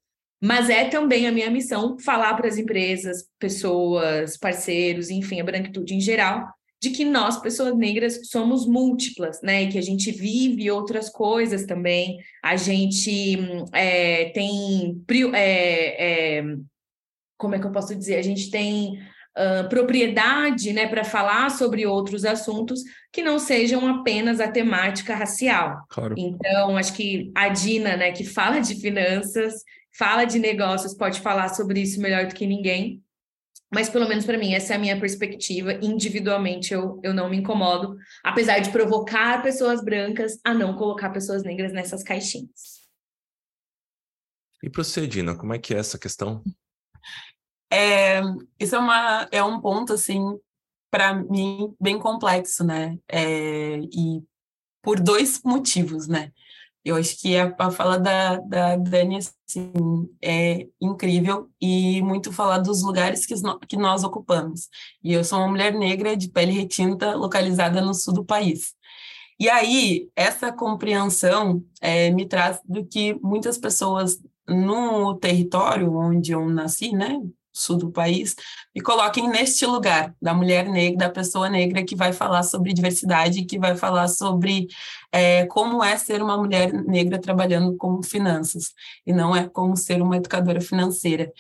Mas 0.42 0.68
é 0.68 0.87
também 0.87 1.28
a 1.28 1.32
minha 1.32 1.50
missão 1.52 1.96
falar 2.00 2.35
para 2.35 2.48
as 2.48 2.58
empresas, 2.58 3.24
pessoas, 3.38 4.37
parceiros, 4.37 5.08
enfim, 5.08 5.40
a 5.40 5.44
branquitude 5.44 5.94
em 5.94 6.00
geral, 6.00 6.48
de 6.82 6.90
que 6.90 7.04
nós, 7.04 7.40
pessoas 7.40 7.76
negras, 7.78 8.28
somos 8.28 8.66
múltiplas, 8.66 9.40
né? 9.40 9.62
E 9.62 9.68
que 9.68 9.78
a 9.78 9.82
gente 9.82 10.10
vive 10.10 10.68
outras 10.68 11.08
coisas 11.08 11.64
também. 11.64 12.18
A 12.42 12.56
gente 12.56 13.38
é, 13.72 14.30
tem. 14.30 15.00
É, 15.32 16.38
é, 16.38 16.44
como 17.38 17.54
é 17.54 17.60
que 17.60 17.66
eu 17.66 17.70
posso 17.70 17.94
dizer? 17.94 18.16
A 18.16 18.22
gente 18.22 18.50
tem 18.50 18.98
uh, 19.38 19.68
propriedade 19.68 20.72
né, 20.72 20.88
para 20.88 21.04
falar 21.04 21.50
sobre 21.52 21.86
outros 21.86 22.24
assuntos 22.24 22.80
que 23.12 23.22
não 23.22 23.38
sejam 23.38 23.86
apenas 23.86 24.40
a 24.40 24.50
temática 24.50 25.14
racial. 25.14 25.84
Claro. 25.88 26.16
Então, 26.18 26.76
acho 26.76 26.94
que 26.94 27.30
a 27.32 27.48
Dina, 27.48 27.96
né, 27.96 28.10
que 28.10 28.24
fala 28.24 28.58
de 28.58 28.74
finanças, 28.80 29.54
fala 29.96 30.24
de 30.24 30.40
negócios, 30.40 30.96
pode 30.96 31.20
falar 31.20 31.50
sobre 31.50 31.80
isso 31.80 32.00
melhor 32.00 32.26
do 32.26 32.34
que 32.34 32.44
ninguém. 32.44 33.00
Mas, 33.72 33.88
pelo 33.88 34.06
menos 34.06 34.26
para 34.26 34.37
mim, 34.37 34.52
essa 34.52 34.74
é 34.74 34.76
a 34.76 34.78
minha 34.78 35.00
perspectiva. 35.00 35.72
Individualmente, 35.82 36.74
eu, 36.74 37.00
eu 37.02 37.14
não 37.14 37.30
me 37.30 37.38
incomodo, 37.38 37.96
apesar 38.22 38.58
de 38.58 38.70
provocar 38.70 39.42
pessoas 39.42 39.82
brancas 39.82 40.38
a 40.44 40.52
não 40.52 40.76
colocar 40.76 41.08
pessoas 41.11 41.42
negras 41.42 41.72
nessas 41.72 42.02
caixinhas. 42.02 42.82
E 44.62 44.68
para 44.68 44.85
você, 44.85 45.06
Dina, 45.06 45.35
como 45.35 45.54
é 45.54 45.58
que 45.58 45.74
é 45.74 45.78
essa 45.78 45.98
questão? 45.98 46.44
É, 47.72 48.20
isso 48.61 48.76
é, 48.76 48.78
uma, 48.78 49.28
é 49.32 49.42
um 49.42 49.58
ponto, 49.58 49.94
assim, 49.94 50.20
para 50.90 51.14
mim, 51.14 51.74
bem 51.80 51.98
complexo, 51.98 52.62
né? 52.62 52.98
É, 53.08 53.78
e 53.78 54.22
por 54.82 55.00
dois 55.00 55.40
motivos, 55.42 56.06
né? 56.06 56.30
Eu 56.84 56.96
acho 56.96 57.20
que 57.20 57.36
a, 57.36 57.54
a 57.58 57.70
fala 57.70 57.98
da, 57.98 58.36
da 58.38 58.76
Dani 58.76 59.18
assim, 59.18 59.72
é 60.20 60.66
incrível 60.80 61.48
e 61.60 62.02
muito 62.02 62.32
falar 62.32 62.58
dos 62.58 62.82
lugares 62.82 63.24
que, 63.24 63.34
que 63.68 63.76
nós 63.76 64.02
ocupamos. 64.02 64.68
E 65.02 65.12
eu 65.12 65.24
sou 65.24 65.38
uma 65.38 65.48
mulher 65.48 65.72
negra 65.72 66.16
de 66.16 66.28
pele 66.28 66.52
retinta 66.52 67.14
localizada 67.14 67.80
no 67.80 67.94
sul 67.94 68.14
do 68.14 68.24
país. 68.24 68.74
E 69.38 69.48
aí, 69.48 70.08
essa 70.14 70.52
compreensão 70.52 71.64
é, 71.80 72.10
me 72.10 72.26
traz 72.26 72.60
do 72.64 72.84
que 72.84 73.14
muitas 73.22 73.58
pessoas 73.58 74.18
no 74.48 75.16
território 75.16 75.92
onde 75.96 76.32
eu 76.32 76.48
nasci, 76.48 76.92
né, 76.92 77.20
sul 77.52 77.76
do 77.76 77.90
país, 77.90 78.34
me 78.74 78.80
coloquem 78.80 79.28
neste 79.28 79.66
lugar 79.66 80.14
da 80.20 80.32
mulher 80.32 80.68
negra, 80.68 81.06
da 81.06 81.10
pessoa 81.10 81.48
negra 81.48 81.84
que 81.84 81.94
vai 81.94 82.12
falar 82.12 82.42
sobre 82.42 82.72
diversidade, 82.72 83.44
que 83.44 83.58
vai 83.58 83.76
falar 83.76 84.08
sobre 84.08 84.68
é, 85.12 85.46
como 85.46 85.84
é 85.84 85.96
ser 85.96 86.22
uma 86.22 86.36
mulher 86.36 86.72
negra 86.72 87.20
trabalhando 87.20 87.76
com 87.76 88.02
finanças, 88.02 88.72
e 89.06 89.12
não 89.12 89.36
é 89.36 89.48
como 89.48 89.76
ser 89.76 90.00
uma 90.00 90.16
educadora 90.16 90.60
financeira. 90.60 91.30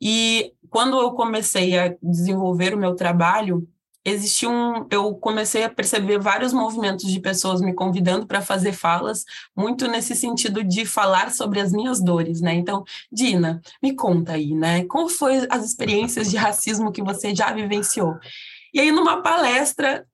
E 0.00 0.54
quando 0.70 0.98
eu 0.98 1.12
comecei 1.12 1.78
a 1.78 1.94
desenvolver 2.02 2.74
o 2.74 2.78
meu 2.78 2.94
trabalho, 2.94 3.68
existiu 4.04 4.50
um, 4.50 4.86
eu 4.90 5.14
comecei 5.14 5.64
a 5.64 5.70
perceber 5.70 6.18
vários 6.18 6.52
movimentos 6.52 7.10
de 7.10 7.20
pessoas 7.20 7.60
me 7.60 7.74
convidando 7.74 8.26
para 8.26 8.40
fazer 8.40 8.72
falas, 8.72 9.24
muito 9.56 9.86
nesse 9.86 10.14
sentido 10.14 10.64
de 10.64 10.84
falar 10.84 11.30
sobre 11.30 11.60
as 11.60 11.72
minhas 11.72 12.02
dores, 12.02 12.40
né? 12.40 12.54
Então, 12.54 12.84
Dina, 13.12 13.60
me 13.82 13.94
conta 13.94 14.32
aí, 14.32 14.54
né? 14.54 14.84
Como 14.84 15.08
foi 15.08 15.46
as 15.50 15.64
experiências 15.64 16.30
de 16.30 16.36
racismo 16.36 16.92
que 16.92 17.02
você 17.02 17.34
já 17.34 17.52
vivenciou? 17.52 18.16
E 18.72 18.78
aí, 18.78 18.92
numa 18.92 19.20
palestra, 19.20 20.06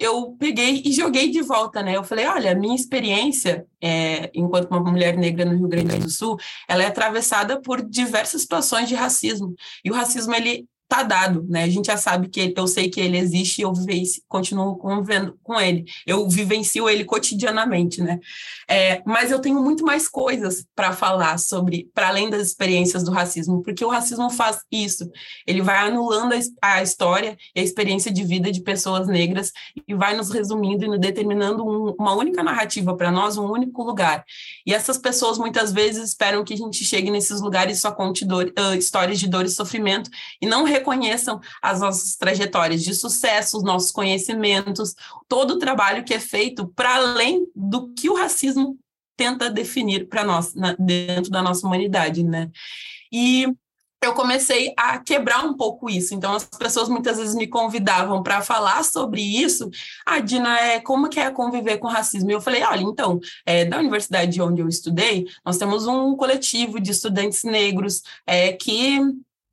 eu 0.00 0.32
peguei 0.32 0.82
e 0.84 0.92
joguei 0.92 1.30
de 1.30 1.42
volta, 1.42 1.80
né? 1.80 1.96
Eu 1.96 2.02
falei, 2.02 2.26
olha, 2.26 2.54
minha 2.56 2.74
experiência 2.74 3.66
é, 3.80 4.30
enquanto 4.34 4.70
uma 4.70 4.80
mulher 4.80 5.16
negra 5.16 5.44
no 5.44 5.56
Rio 5.56 5.68
Grande 5.68 5.96
do 5.96 6.10
Sul, 6.10 6.36
ela 6.68 6.82
é 6.82 6.86
atravessada 6.86 7.60
por 7.60 7.80
diversas 7.80 8.42
situações 8.42 8.88
de 8.88 8.96
racismo. 8.96 9.54
E 9.84 9.90
o 9.90 9.94
racismo, 9.94 10.34
ele 10.34 10.66
tá 10.90 11.04
dado, 11.04 11.46
né? 11.48 11.62
A 11.62 11.68
gente 11.68 11.86
já 11.86 11.96
sabe 11.96 12.28
que 12.28 12.40
ele, 12.40 12.54
eu 12.56 12.66
sei 12.66 12.90
que 12.90 13.00
ele 13.00 13.16
existe 13.16 13.60
e 13.60 13.62
eu 13.62 13.72
vivencio, 13.72 14.20
continuo 14.26 14.76
convivendo 14.76 15.38
com 15.40 15.58
ele. 15.58 15.84
Eu 16.04 16.28
vivencio 16.28 16.90
ele 16.90 17.04
cotidianamente, 17.04 18.02
né? 18.02 18.18
É, 18.68 19.00
mas 19.06 19.30
eu 19.30 19.38
tenho 19.38 19.62
muito 19.62 19.84
mais 19.84 20.08
coisas 20.08 20.66
para 20.74 20.92
falar 20.92 21.38
sobre, 21.38 21.88
para 21.94 22.08
além 22.08 22.28
das 22.28 22.42
experiências 22.42 23.04
do 23.04 23.12
racismo, 23.12 23.62
porque 23.62 23.84
o 23.84 23.88
racismo 23.88 24.28
faz 24.30 24.62
isso. 24.70 25.08
Ele 25.46 25.62
vai 25.62 25.78
anulando 25.86 26.34
a, 26.60 26.74
a 26.74 26.82
história 26.82 27.38
e 27.54 27.60
a 27.60 27.62
experiência 27.62 28.12
de 28.12 28.24
vida 28.24 28.50
de 28.50 28.60
pessoas 28.60 29.06
negras 29.06 29.52
e 29.86 29.94
vai 29.94 30.16
nos 30.16 30.30
resumindo 30.30 30.84
e 30.84 30.88
nos 30.88 30.98
determinando 30.98 31.64
um, 31.64 31.94
uma 32.00 32.16
única 32.16 32.42
narrativa 32.42 32.96
para 32.96 33.12
nós, 33.12 33.38
um 33.38 33.48
único 33.48 33.84
lugar. 33.84 34.24
E 34.66 34.74
essas 34.74 34.98
pessoas 34.98 35.38
muitas 35.38 35.72
vezes 35.72 36.08
esperam 36.08 36.42
que 36.42 36.54
a 36.54 36.56
gente 36.56 36.84
chegue 36.84 37.12
nesses 37.12 37.40
lugares 37.40 37.78
e 37.78 37.80
só 37.80 37.92
conte 37.92 38.24
dor, 38.24 38.52
uh, 38.58 38.74
histórias 38.74 39.20
de 39.20 39.28
dor 39.28 39.44
e 39.44 39.48
sofrimento 39.48 40.10
e 40.42 40.46
não 40.46 40.64
reconheçam 40.80 41.40
as 41.62 41.80
nossas 41.80 42.16
trajetórias 42.16 42.82
de 42.82 42.94
sucesso, 42.94 43.58
os 43.58 43.62
nossos 43.62 43.92
conhecimentos, 43.92 44.94
todo 45.28 45.52
o 45.52 45.58
trabalho 45.58 46.04
que 46.04 46.14
é 46.14 46.20
feito 46.20 46.66
para 46.74 46.96
além 46.96 47.46
do 47.54 47.92
que 47.94 48.08
o 48.08 48.16
racismo 48.16 48.78
tenta 49.16 49.50
definir 49.50 50.08
para 50.08 50.24
nós, 50.24 50.54
na, 50.54 50.74
dentro 50.78 51.30
da 51.30 51.42
nossa 51.42 51.66
humanidade, 51.66 52.24
né? 52.24 52.50
E 53.12 53.46
eu 54.02 54.14
comecei 54.14 54.72
a 54.78 54.98
quebrar 54.98 55.44
um 55.44 55.54
pouco 55.54 55.90
isso. 55.90 56.14
Então, 56.14 56.32
as 56.32 56.44
pessoas 56.44 56.88
muitas 56.88 57.18
vezes 57.18 57.34
me 57.34 57.46
convidavam 57.46 58.22
para 58.22 58.40
falar 58.40 58.82
sobre 58.82 59.20
isso. 59.20 59.68
Ah, 60.06 60.20
Dina, 60.20 60.58
é, 60.58 60.80
como 60.80 61.10
que 61.10 61.20
é 61.20 61.30
conviver 61.30 61.76
com 61.76 61.86
racismo? 61.86 62.30
E 62.30 62.32
eu 62.32 62.40
falei, 62.40 62.62
olha, 62.62 62.80
então, 62.80 63.20
é, 63.44 63.66
da 63.66 63.78
universidade 63.78 64.40
onde 64.40 64.62
eu 64.62 64.68
estudei, 64.68 65.26
nós 65.44 65.58
temos 65.58 65.86
um 65.86 66.16
coletivo 66.16 66.80
de 66.80 66.92
estudantes 66.92 67.44
negros 67.44 68.02
é, 68.26 68.54
que 68.54 69.00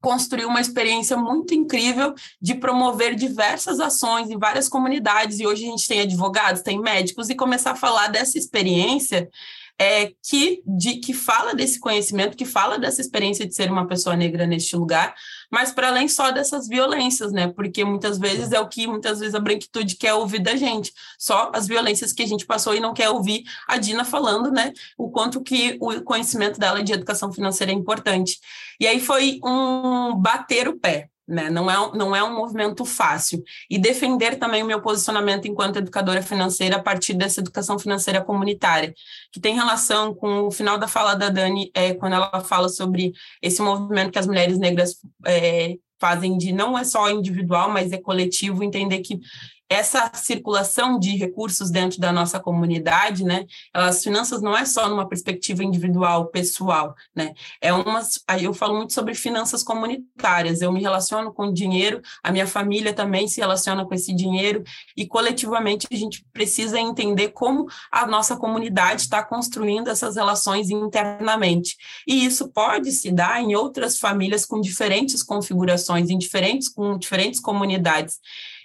construiu 0.08 0.48
uma 0.48 0.62
experiência 0.62 1.17
muito 1.17 1.54
incrível 1.54 2.15
de 2.41 2.56
promover 2.56 3.13
diversas 3.13 3.78
ações 3.82 4.30
em 4.30 4.38
várias 4.38 4.70
comunidades, 4.70 5.38
e 5.38 5.46
hoje 5.46 5.65
a 5.65 5.70
gente 5.70 5.86
tem 5.86 6.00
advogados, 6.00 6.62
tem 6.62 6.80
médicos, 6.80 7.30
e 7.30 7.36
começar 7.36 7.72
a 7.72 7.76
falar 7.76 8.08
dessa 8.08 8.38
experiência 8.38 9.30
é, 9.79 10.11
que, 10.27 10.63
de, 10.65 10.95
que 10.95 11.13
fala 11.13 11.53
desse 11.53 11.79
conhecimento, 11.79 12.35
que 12.35 12.45
fala 12.45 12.79
dessa 12.79 12.99
experiência 12.99 13.45
de 13.45 13.53
ser 13.53 13.71
uma 13.71 13.87
pessoa 13.87 14.15
negra 14.15 14.47
neste 14.47 14.75
lugar, 14.75 15.13
mas 15.51 15.71
para 15.71 15.89
além 15.89 16.07
só 16.07 16.31
dessas 16.31 16.67
violências, 16.67 17.31
né? 17.31 17.47
Porque 17.47 17.83
muitas 17.85 18.17
vezes 18.17 18.51
é 18.51 18.59
o 18.59 18.67
que 18.67 18.87
muitas 18.87 19.19
vezes 19.19 19.35
a 19.35 19.39
branquitude 19.39 19.95
quer 19.95 20.13
ouvir 20.13 20.39
da 20.39 20.55
gente, 20.55 20.91
só 21.19 21.51
as 21.53 21.67
violências 21.67 22.11
que 22.11 22.23
a 22.23 22.27
gente 22.27 22.45
passou 22.45 22.73
e 22.73 22.79
não 22.79 22.93
quer 22.93 23.09
ouvir 23.09 23.43
a 23.67 23.77
Dina 23.77 24.03
falando, 24.03 24.51
né? 24.51 24.73
O 24.97 25.11
quanto 25.11 25.41
que 25.41 25.77
o 25.79 26.01
conhecimento 26.01 26.59
dela 26.59 26.83
de 26.83 26.93
educação 26.93 27.31
financeira 27.31 27.71
é 27.71 27.75
importante. 27.75 28.39
E 28.79 28.87
aí 28.87 28.99
foi 28.99 29.39
um 29.43 30.15
bater 30.15 30.67
o 30.67 30.79
pé, 30.79 31.09
né? 31.27 31.49
Não, 31.49 31.69
é, 31.69 31.97
não 31.97 32.15
é 32.15 32.23
um 32.23 32.35
movimento 32.35 32.85
fácil. 32.85 33.43
E 33.69 33.77
defender 33.77 34.37
também 34.37 34.63
o 34.63 34.65
meu 34.65 34.81
posicionamento 34.81 35.47
enquanto 35.47 35.77
educadora 35.77 36.21
financeira 36.21 36.77
a 36.77 36.81
partir 36.81 37.13
dessa 37.13 37.41
educação 37.41 37.77
financeira 37.77 38.23
comunitária, 38.23 38.93
que 39.31 39.39
tem 39.39 39.55
relação 39.55 40.15
com 40.15 40.47
o 40.47 40.51
final 40.51 40.77
da 40.77 40.87
fala 40.87 41.15
da 41.15 41.29
Dani, 41.29 41.69
é, 41.73 41.93
quando 41.93 42.13
ela 42.13 42.39
fala 42.41 42.69
sobre 42.69 43.11
esse 43.41 43.61
movimento 43.61 44.11
que 44.11 44.19
as 44.19 44.27
mulheres 44.27 44.57
negras 44.57 44.95
é, 45.25 45.75
fazem 45.99 46.37
de 46.37 46.51
não 46.51 46.77
é 46.77 46.83
só 46.83 47.09
individual, 47.09 47.69
mas 47.69 47.91
é 47.91 47.97
coletivo, 47.97 48.63
entender 48.63 48.99
que 48.99 49.19
essa 49.69 50.10
circulação 50.13 50.97
de 50.97 51.17
recursos 51.17 51.69
dentro 51.69 51.99
da 51.99 52.12
nossa 52.12 52.39
comunidade, 52.39 53.23
né? 53.23 53.45
As 53.73 54.03
finanças 54.03 54.41
não 54.41 54.56
é 54.56 54.65
só 54.65 54.88
numa 54.88 55.08
perspectiva 55.08 55.63
individual, 55.63 56.27
pessoal, 56.27 56.95
né? 57.15 57.34
É 57.62 57.73
uma, 57.73 58.01
eu 58.41 58.53
falo 58.53 58.75
muito 58.77 58.93
sobre 58.93 59.13
finanças 59.13 59.63
comunitárias. 59.63 60.62
Eu 60.62 60.71
me 60.71 60.82
relaciono 60.82 61.34
com 61.34 61.51
dinheiro, 61.51 62.01
a 62.23 62.32
minha 62.32 62.47
família 62.47 62.93
também 62.93 63.27
se 63.27 63.41
relaciona 63.41 63.86
com 63.86 63.93
esse 63.93 64.13
dinheiro 64.13 64.63
e 64.95 65.06
coletivamente 65.06 65.88
a 65.91 65.95
gente 65.95 66.25
precisa 66.32 66.80
entender 66.80 67.30
como 67.30 67.67
a 67.91 68.06
nossa 68.06 68.38
comunidade 68.38 69.01
está 69.01 69.23
construindo 69.23 69.89
essas 69.89 70.15
relações 70.15 70.69
internamente. 70.69 71.75
E 72.08 72.25
isso 72.25 72.49
pode 72.49 72.91
se 72.91 73.12
dar 73.12 73.41
em 73.41 73.53
outras 73.53 73.99
famílias 73.99 74.45
com 74.45 74.62
diferentes 74.62 75.21
configurações, 75.21 76.10
em 76.10 76.17
diferentes 76.17 76.69
com 76.69 76.97
diferentes 76.97 77.39
comunidades. 77.39 78.19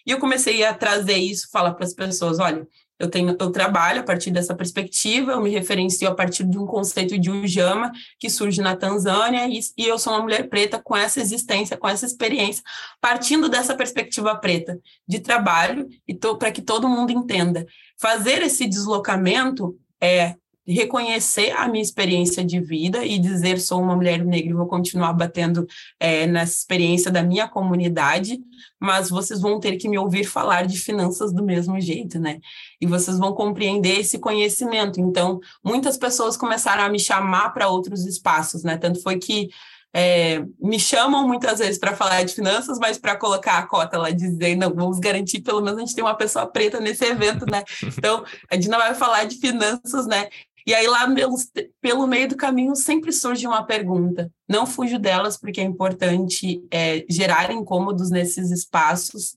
E 0.07 0.11
eu 0.11 0.19
comecei 0.19 0.65
a 0.65 0.75
trazer 0.75 1.17
isso, 1.17 1.49
falar 1.51 1.75
para 1.75 1.85
as 1.85 1.95
pessoas, 1.95 2.39
olha, 2.39 2.67
eu 3.03 3.11
tenho, 3.11 3.37
eu 3.39 3.51
trabalho 3.51 4.01
a 4.01 4.05
partir 4.05 4.31
dessa 4.31 4.55
perspectiva, 4.55 5.33
eu 5.33 5.41
me 5.41 5.51
referencio 5.51 6.09
a 6.09 6.15
partir 6.15 6.45
de 6.45 6.57
um 6.57 6.65
conceito 6.65 7.19
de 7.19 7.31
Ujama 7.31 7.91
que 8.17 8.31
surge 8.31 8.61
na 8.61 8.77
Tanzânia 8.77 9.49
e, 9.49 9.59
e 9.77 9.89
eu 9.89 9.99
sou 9.99 10.13
uma 10.13 10.23
mulher 10.23 10.49
preta 10.49 10.81
com 10.81 10.97
essa 10.97 11.21
existência, 11.21 11.77
com 11.77 11.89
essa 11.89 12.07
experiência, 12.07 12.63
partindo 13.01 13.49
dessa 13.49 13.75
perspectiva 13.75 14.37
preta 14.37 14.79
de 15.07 15.19
trabalho 15.19 15.89
e 16.07 16.15
para 16.15 16.53
que 16.53 16.63
todo 16.63 16.89
mundo 16.89 17.11
entenda. 17.11 17.67
Fazer 17.99 18.41
esse 18.43 18.69
deslocamento 18.69 19.77
é 20.01 20.37
reconhecer 20.67 21.51
a 21.53 21.67
minha 21.67 21.83
experiência 21.83 22.45
de 22.45 22.61
vida 22.61 23.05
e 23.05 23.19
dizer 23.19 23.59
sou 23.61 23.81
uma 23.81 23.97
mulher 23.97 24.25
negra 24.25 24.51
e 24.51 24.55
vou 24.55 24.67
continuar 24.67 25.13
batendo 25.13 25.67
é, 25.99 26.27
nessa 26.27 26.53
experiência 26.53 27.11
da 27.11 27.23
minha 27.23 27.49
comunidade, 27.49 28.39
mas 28.81 29.11
vocês 29.11 29.41
vão 29.41 29.59
ter 29.59 29.77
que 29.77 29.89
me 29.89 29.99
ouvir 29.99 30.25
falar 30.25 30.67
de 30.67 30.79
finanças 30.79 31.33
do 31.33 31.43
mesmo 31.43 31.81
jeito, 31.81 32.19
né? 32.19 32.39
E 32.81 32.87
vocês 32.87 33.19
vão 33.19 33.33
compreender 33.33 34.01
esse 34.01 34.19
conhecimento. 34.19 35.01
Então, 35.01 35.41
muitas 35.65 35.97
pessoas 35.97 36.37
começaram 36.37 36.85
a 36.85 36.89
me 36.89 36.99
chamar 36.99 37.51
para 37.51 37.69
outros 37.69 38.07
espaços, 38.07 38.63
né? 38.63 38.77
Tanto 38.77 39.03
foi 39.03 39.19
que 39.19 39.49
é, 39.95 40.43
me 40.59 40.81
chamam 40.81 41.29
muitas 41.29 41.59
vezes 41.59 41.79
para 41.79 41.95
falar 41.95 42.23
de 42.25 42.35
finanças, 42.35 42.79
mas 42.79 42.97
para 42.97 43.15
colocar 43.15 43.59
a 43.59 43.67
cota 43.67 43.99
lá, 43.99 44.11
dizer, 44.11 44.57
não, 44.57 44.73
vamos 44.73 44.99
garantir 44.99 45.41
pelo 45.41 45.61
menos 45.61 45.79
a 45.79 45.81
gente 45.81 45.95
tem 45.95 46.03
uma 46.03 46.17
pessoa 46.17 46.47
preta 46.47 46.81
nesse 46.81 47.05
evento, 47.05 47.45
né? 47.51 47.63
Então, 48.03 48.25
a 48.51 48.57
Dina 48.57 48.79
vai 48.79 48.95
falar 48.95 49.25
de 49.25 49.37
finanças, 49.37 50.07
né? 50.07 50.29
E 50.67 50.75
aí, 50.75 50.87
lá 50.87 51.13
pelo, 51.13 51.37
pelo 51.81 52.07
meio 52.07 52.29
do 52.29 52.37
caminho, 52.37 52.75
sempre 52.77 53.13
surge 53.13 53.47
uma 53.47 53.65
pergunta. 53.65 54.31
Não 54.49 54.67
fujo 54.67 54.99
delas, 54.99 55.37
porque 55.37 55.61
é 55.61 55.65
importante 55.65 56.63
é, 56.71 57.05
gerar 57.09 57.51
incômodos 57.51 58.11
nesses 58.11 58.51
espaços, 58.51 59.35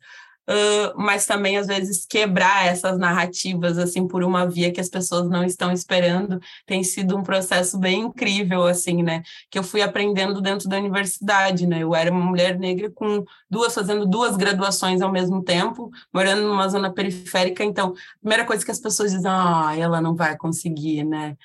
uh, 0.50 0.94
mas 0.96 1.26
também 1.26 1.58
às 1.58 1.68
vezes 1.68 2.06
quebrar 2.06 2.66
essas 2.66 2.98
narrativas 2.98 3.78
assim 3.78 4.08
por 4.08 4.24
uma 4.24 4.48
via 4.48 4.72
que 4.72 4.80
as 4.80 4.90
pessoas 4.90 5.30
não 5.30 5.44
estão 5.44 5.72
esperando 5.72 6.40
tem 6.66 6.84
sido 6.84 7.18
um 7.18 7.24
processo 7.24 7.78
bem 7.78 8.02
incrível 8.02 8.64
assim 8.66 9.04
né? 9.04 9.24
Que 9.50 9.60
eu 9.60 9.64
fui 9.64 9.82
aprendendo 9.82 10.42
dentro 10.42 10.68
da 10.70 10.78
universidade 10.78 11.68
né? 11.68 11.84
Eu 11.84 11.96
era 11.96 12.12
uma 12.12 12.24
mulher 12.26 12.58
negra 12.58 12.90
com 12.92 13.24
duas 13.50 13.74
fazendo 13.74 14.06
duas 14.06 14.36
graduações 14.36 15.02
ao 15.02 15.12
mesmo 15.12 15.44
tempo 15.44 15.90
morando 16.14 16.44
numa 16.44 16.68
zona 16.70 16.92
periférica. 16.94 17.64
Então 17.64 17.90
a 17.90 18.20
primeira 18.20 18.46
coisa 18.46 18.64
que 18.64 18.72
as 18.72 18.80
pessoas 18.80 19.12
dizem 19.12 19.30
ah 19.30 19.74
ela 19.78 20.02
não 20.02 20.16
vai 20.16 20.38
conseguir 20.38 21.04
né? 21.04 21.36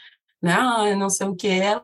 Não, 0.43 0.85
né? 0.85 0.93
ah, 0.93 0.97
não 0.97 1.11
sei 1.11 1.27
o 1.27 1.37
que, 1.37 1.49
ela, 1.49 1.83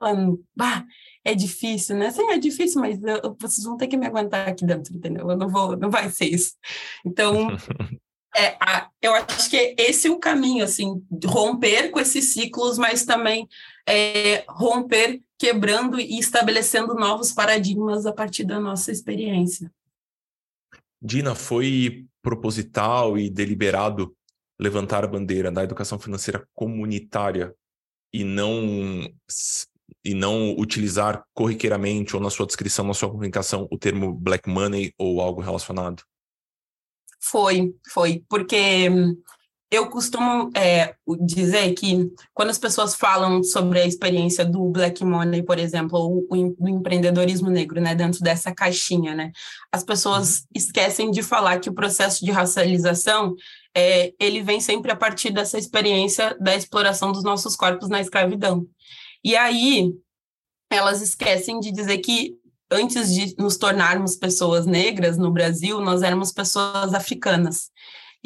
bah, 0.56 0.84
é 1.26 1.34
difícil, 1.34 1.96
né? 1.96 2.12
Sim, 2.12 2.30
é 2.30 2.38
difícil, 2.38 2.80
mas 2.80 3.02
eu, 3.02 3.36
vocês 3.40 3.64
vão 3.64 3.76
ter 3.76 3.88
que 3.88 3.96
me 3.96 4.06
aguentar 4.06 4.48
aqui 4.48 4.64
dentro, 4.64 4.94
entendeu? 4.94 5.28
Eu 5.28 5.36
não 5.36 5.48
vou, 5.48 5.76
não 5.76 5.90
vai 5.90 6.08
ser 6.08 6.26
isso. 6.26 6.54
Então, 7.04 7.48
é, 8.36 8.56
a, 8.60 8.88
eu 9.02 9.12
acho 9.12 9.50
que 9.50 9.74
esse 9.76 10.06
é 10.06 10.10
o 10.10 10.20
caminho, 10.20 10.62
assim, 10.62 11.04
romper 11.24 11.90
com 11.90 11.98
esses 11.98 12.32
ciclos, 12.32 12.78
mas 12.78 13.04
também 13.04 13.48
é, 13.88 14.44
romper 14.48 15.20
quebrando 15.36 15.98
e 15.98 16.16
estabelecendo 16.16 16.94
novos 16.94 17.32
paradigmas 17.32 18.06
a 18.06 18.12
partir 18.12 18.44
da 18.44 18.60
nossa 18.60 18.92
experiência. 18.92 19.68
Dina, 21.02 21.34
foi 21.34 22.06
proposital 22.22 23.18
e 23.18 23.28
deliberado 23.28 24.16
levantar 24.60 25.04
a 25.04 25.08
bandeira 25.08 25.50
da 25.50 25.64
educação 25.64 25.98
financeira 25.98 26.46
comunitária 26.54 27.52
e 28.12 28.22
não 28.22 29.12
e 30.06 30.14
não 30.14 30.54
utilizar 30.56 31.24
corriqueiramente 31.34 32.14
ou 32.14 32.22
na 32.22 32.30
sua 32.30 32.46
descrição, 32.46 32.86
na 32.86 32.94
sua 32.94 33.10
comunicação, 33.10 33.66
o 33.72 33.76
termo 33.76 34.14
black 34.14 34.48
money 34.48 34.94
ou 34.96 35.20
algo 35.20 35.40
relacionado? 35.40 36.04
Foi, 37.20 37.74
foi, 37.92 38.22
porque 38.28 38.88
eu 39.68 39.88
costumo 39.88 40.48
é, 40.54 40.94
dizer 41.24 41.74
que 41.74 42.08
quando 42.32 42.50
as 42.50 42.58
pessoas 42.58 42.94
falam 42.94 43.42
sobre 43.42 43.80
a 43.80 43.86
experiência 43.86 44.44
do 44.44 44.70
black 44.70 45.04
money, 45.04 45.42
por 45.42 45.58
exemplo, 45.58 45.98
ou 45.98 46.26
do 46.28 46.68
empreendedorismo 46.68 47.50
negro, 47.50 47.80
né, 47.80 47.92
dentro 47.92 48.20
dessa 48.20 48.54
caixinha, 48.54 49.12
né, 49.12 49.32
as 49.72 49.82
pessoas 49.82 50.38
uhum. 50.38 50.44
esquecem 50.54 51.10
de 51.10 51.20
falar 51.20 51.58
que 51.58 51.68
o 51.68 51.74
processo 51.74 52.24
de 52.24 52.30
racialização 52.30 53.34
é, 53.76 54.14
ele 54.20 54.40
vem 54.40 54.60
sempre 54.60 54.92
a 54.92 54.96
partir 54.96 55.30
dessa 55.30 55.58
experiência 55.58 56.36
da 56.40 56.54
exploração 56.54 57.10
dos 57.10 57.24
nossos 57.24 57.56
corpos 57.56 57.88
na 57.88 58.00
escravidão. 58.00 58.66
E 59.26 59.34
aí, 59.34 59.92
elas 60.70 61.02
esquecem 61.02 61.58
de 61.58 61.72
dizer 61.72 61.98
que 61.98 62.38
antes 62.70 63.12
de 63.12 63.34
nos 63.36 63.56
tornarmos 63.56 64.14
pessoas 64.14 64.66
negras 64.66 65.18
no 65.18 65.32
Brasil, 65.32 65.80
nós 65.80 66.02
éramos 66.02 66.30
pessoas 66.30 66.94
africanas. 66.94 67.72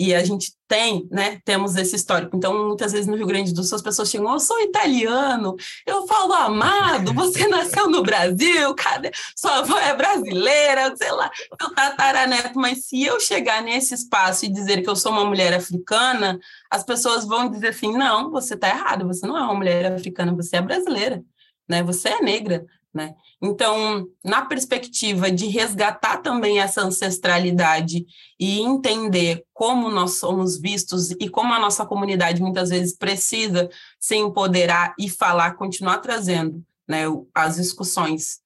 E 0.00 0.14
a 0.14 0.24
gente 0.24 0.54
tem, 0.66 1.06
né, 1.10 1.42
temos 1.44 1.76
esse 1.76 1.94
histórico. 1.94 2.34
Então, 2.34 2.68
muitas 2.68 2.90
vezes 2.90 3.06
no 3.06 3.18
Rio 3.18 3.26
Grande 3.26 3.52
do 3.52 3.62
Sul, 3.62 3.76
as 3.76 3.82
pessoas 3.82 4.08
chegam, 4.08 4.32
eu 4.32 4.40
sou 4.40 4.58
italiano, 4.62 5.54
eu 5.86 6.06
falo 6.06 6.32
amado, 6.32 7.12
você 7.12 7.46
nasceu 7.48 7.86
no 7.90 8.02
Brasil, 8.02 8.74
cadê? 8.74 9.10
Sua 9.36 9.58
avó 9.58 9.78
é 9.78 9.94
brasileira, 9.94 10.96
sei 10.96 11.10
lá, 11.12 11.30
meu 11.60 11.74
tataraneto. 11.74 12.58
Mas 12.58 12.86
se 12.86 13.04
eu 13.04 13.20
chegar 13.20 13.62
nesse 13.62 13.92
espaço 13.92 14.46
e 14.46 14.48
dizer 14.48 14.80
que 14.80 14.88
eu 14.88 14.96
sou 14.96 15.12
uma 15.12 15.26
mulher 15.26 15.52
africana, 15.52 16.40
as 16.70 16.82
pessoas 16.82 17.26
vão 17.26 17.50
dizer 17.50 17.68
assim, 17.68 17.92
não, 17.92 18.30
você 18.30 18.54
está 18.54 18.70
errado, 18.70 19.06
você 19.06 19.26
não 19.26 19.36
é 19.36 19.42
uma 19.42 19.54
mulher 19.54 19.92
africana, 19.92 20.34
você 20.34 20.56
é 20.56 20.62
brasileira, 20.62 21.22
né? 21.68 21.82
Você 21.82 22.08
é 22.08 22.22
negra, 22.22 22.64
né? 22.94 23.14
Então, 23.42 24.06
na 24.22 24.44
perspectiva 24.44 25.30
de 25.30 25.46
resgatar 25.46 26.18
também 26.18 26.60
essa 26.60 26.82
ancestralidade 26.82 28.04
e 28.38 28.60
entender 28.60 29.44
como 29.54 29.88
nós 29.88 30.18
somos 30.18 30.60
vistos 30.60 31.10
e 31.12 31.28
como 31.28 31.54
a 31.54 31.58
nossa 31.58 31.86
comunidade 31.86 32.42
muitas 32.42 32.68
vezes 32.68 32.94
precisa 32.96 33.70
se 33.98 34.14
empoderar 34.16 34.94
e 34.98 35.08
falar, 35.08 35.54
continuar 35.54 35.98
trazendo 35.98 36.62
né, 36.86 37.04
as 37.34 37.56
discussões 37.56 38.40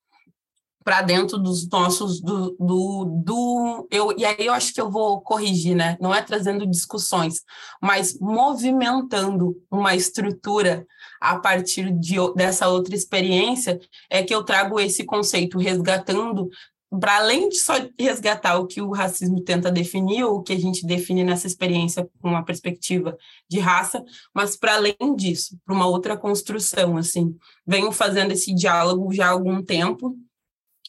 para 0.85 1.01
dentro 1.01 1.39
dos 1.39 1.67
nossos 1.69 2.21
do, 2.21 2.55
do, 2.61 3.05
do 3.25 3.89
eu 3.91 4.15
e 4.17 4.25
aí 4.25 4.37
eu 4.47 4.53
acho 4.53 4.73
que 4.75 4.81
eu 4.81 4.91
vou 4.91 5.23
corrigir 5.23 5.75
né 5.75 5.97
não 5.99 6.15
é 6.15 6.21
trazendo 6.21 6.67
discussões 6.67 7.41
mas 7.81 8.19
movimentando 8.21 9.57
uma 9.71 9.95
estrutura 9.95 10.87
a 11.25 11.39
partir 11.39 11.91
de, 11.93 12.17
dessa 12.35 12.69
outra 12.69 12.95
experiência 12.95 13.81
é 14.11 14.23
que 14.23 14.35
eu 14.35 14.45
trago 14.45 14.79
esse 14.79 15.05
conceito 15.05 15.59
resgatando 15.59 16.49
para 17.01 17.17
além 17.17 17.49
de 17.49 17.59
só 17.59 17.73
resgatar 17.99 18.57
o 18.59 18.67
que 18.67 18.81
o 18.81 18.93
racismo 18.93 19.41
tenta 19.41 19.71
definir, 19.71 20.23
ou 20.25 20.37
o 20.37 20.43
que 20.43 20.53
a 20.53 20.59
gente 20.59 20.87
define 20.87 21.25
nessa 21.25 21.47
experiência 21.47 22.09
com 22.21 22.29
uma 22.29 22.45
perspectiva 22.45 23.17
de 23.51 23.59
raça, 23.59 24.05
mas 24.33 24.57
para 24.57 24.77
além 24.77 24.97
disso, 25.17 25.59
para 25.65 25.75
uma 25.75 25.89
outra 25.89 26.17
construção, 26.17 26.97
assim. 26.97 27.37
Venho 27.67 27.91
fazendo 27.91 28.33
esse 28.33 28.55
diálogo 28.55 29.13
já 29.13 29.27
há 29.27 29.31
algum 29.31 29.63
tempo, 29.63 30.17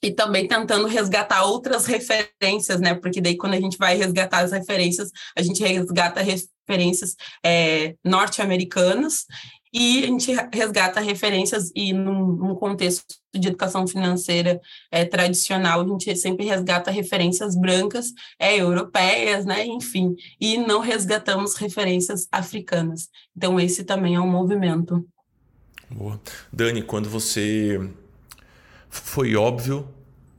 e 0.03 0.11
também 0.11 0.47
tentando 0.47 0.87
resgatar 0.87 1.45
outras 1.45 1.85
referências, 1.87 2.79
né? 2.79 2.93
Porque 2.93 3.21
daí 3.21 3.35
quando 3.35 3.53
a 3.53 3.59
gente 3.59 3.77
vai 3.77 3.95
resgatar 3.95 4.39
as 4.39 4.51
referências, 4.51 5.09
a 5.35 5.41
gente 5.41 5.63
resgata 5.63 6.21
referências 6.21 7.15
é, 7.43 7.95
norte-americanas 8.03 9.25
e 9.77 10.05
a 10.05 10.07
gente 10.07 10.33
resgata 10.53 11.01
referências 11.01 11.69
e 11.75 11.91
num, 11.91 12.27
num 12.27 12.55
contexto 12.55 13.03
de 13.35 13.49
educação 13.49 13.85
financeira 13.85 14.61
é, 14.89 15.03
tradicional, 15.03 15.81
a 15.81 15.85
gente 15.85 16.15
sempre 16.15 16.45
resgata 16.45 16.89
referências 16.89 17.57
brancas, 17.57 18.13
é, 18.39 18.57
europeias, 18.57 19.45
né, 19.45 19.65
enfim, 19.65 20.15
e 20.39 20.57
não 20.57 20.79
resgatamos 20.79 21.55
referências 21.55 22.25
africanas. 22.31 23.09
Então, 23.35 23.59
esse 23.59 23.83
também 23.83 24.15
é 24.15 24.19
um 24.21 24.31
movimento. 24.31 25.05
Boa. 25.89 26.21
Dani, 26.53 26.81
quando 26.81 27.09
você 27.09 27.77
foi 28.89 29.35
óbvio 29.35 29.89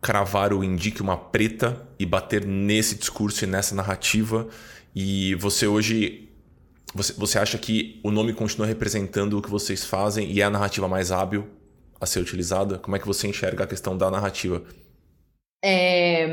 cravar 0.00 0.54
o 0.54 0.64
Indique 0.64 1.02
uma 1.02 1.16
preta 1.18 1.86
e 1.98 2.06
bater 2.06 2.46
nesse 2.46 2.94
discurso 2.94 3.44
e 3.44 3.46
nessa 3.46 3.74
narrativa, 3.74 4.48
e 4.94 5.34
você 5.34 5.66
hoje 5.66 6.25
você, 6.94 7.12
você 7.14 7.38
acha 7.38 7.58
que 7.58 8.00
o 8.02 8.10
nome 8.10 8.32
continua 8.32 8.66
representando 8.66 9.38
o 9.38 9.42
que 9.42 9.50
vocês 9.50 9.84
fazem 9.84 10.30
e 10.30 10.40
é 10.40 10.44
a 10.44 10.50
narrativa 10.50 10.88
mais 10.88 11.10
hábil 11.10 11.48
a 12.00 12.06
ser 12.06 12.20
utilizada? 12.20 12.78
Como 12.78 12.96
é 12.96 12.98
que 12.98 13.06
você 13.06 13.26
enxerga 13.28 13.64
a 13.64 13.66
questão 13.66 13.96
da 13.96 14.10
narrativa? 14.10 14.64
É, 15.64 16.26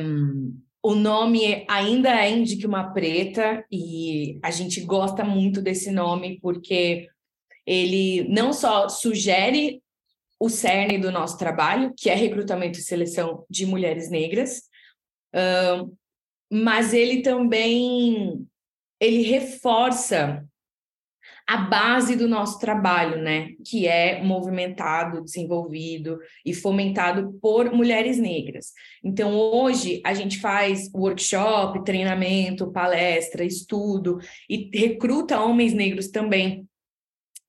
o 0.81 0.95
nome 0.95 1.65
ainda 1.67 2.09
é 2.09 2.29
Indique 2.29 2.67
uma 2.67 2.91
Preta 2.91 3.65
e 3.71 4.39
a 4.43 4.51
gente 4.51 4.81
gosta 4.81 5.23
muito 5.23 5.61
desse 5.61 5.91
nome 5.91 6.39
porque 6.41 7.07
ele 7.65 8.27
não 8.27 8.51
só 8.51 8.89
sugere 8.89 9.81
o 10.39 10.49
cerne 10.49 10.97
do 10.97 11.09
nosso 11.09 11.37
trabalho, 11.37 11.93
que 11.97 12.09
é 12.09 12.15
recrutamento 12.15 12.77
e 12.77 12.81
seleção 12.81 13.45
de 13.49 13.65
mulheres 13.65 14.09
negras, 14.09 14.63
mas 16.51 16.93
ele 16.93 17.21
também 17.21 18.45
ele 19.03 19.21
reforça 19.23 20.45
a 21.45 21.57
base 21.57 22.15
do 22.15 22.25
nosso 22.25 22.57
trabalho, 22.57 23.21
né? 23.21 23.49
Que 23.65 23.85
é 23.85 24.23
movimentado, 24.23 25.21
desenvolvido 25.21 26.19
e 26.45 26.53
fomentado 26.53 27.37
por 27.41 27.69
mulheres 27.73 28.17
negras. 28.17 28.71
Então, 29.03 29.35
hoje, 29.35 30.01
a 30.05 30.13
gente 30.13 30.39
faz 30.39 30.89
workshop, 30.93 31.83
treinamento, 31.83 32.71
palestra, 32.71 33.43
estudo 33.43 34.19
e 34.49 34.69
recruta 34.73 35.41
homens 35.41 35.73
negros 35.73 36.07
também 36.07 36.65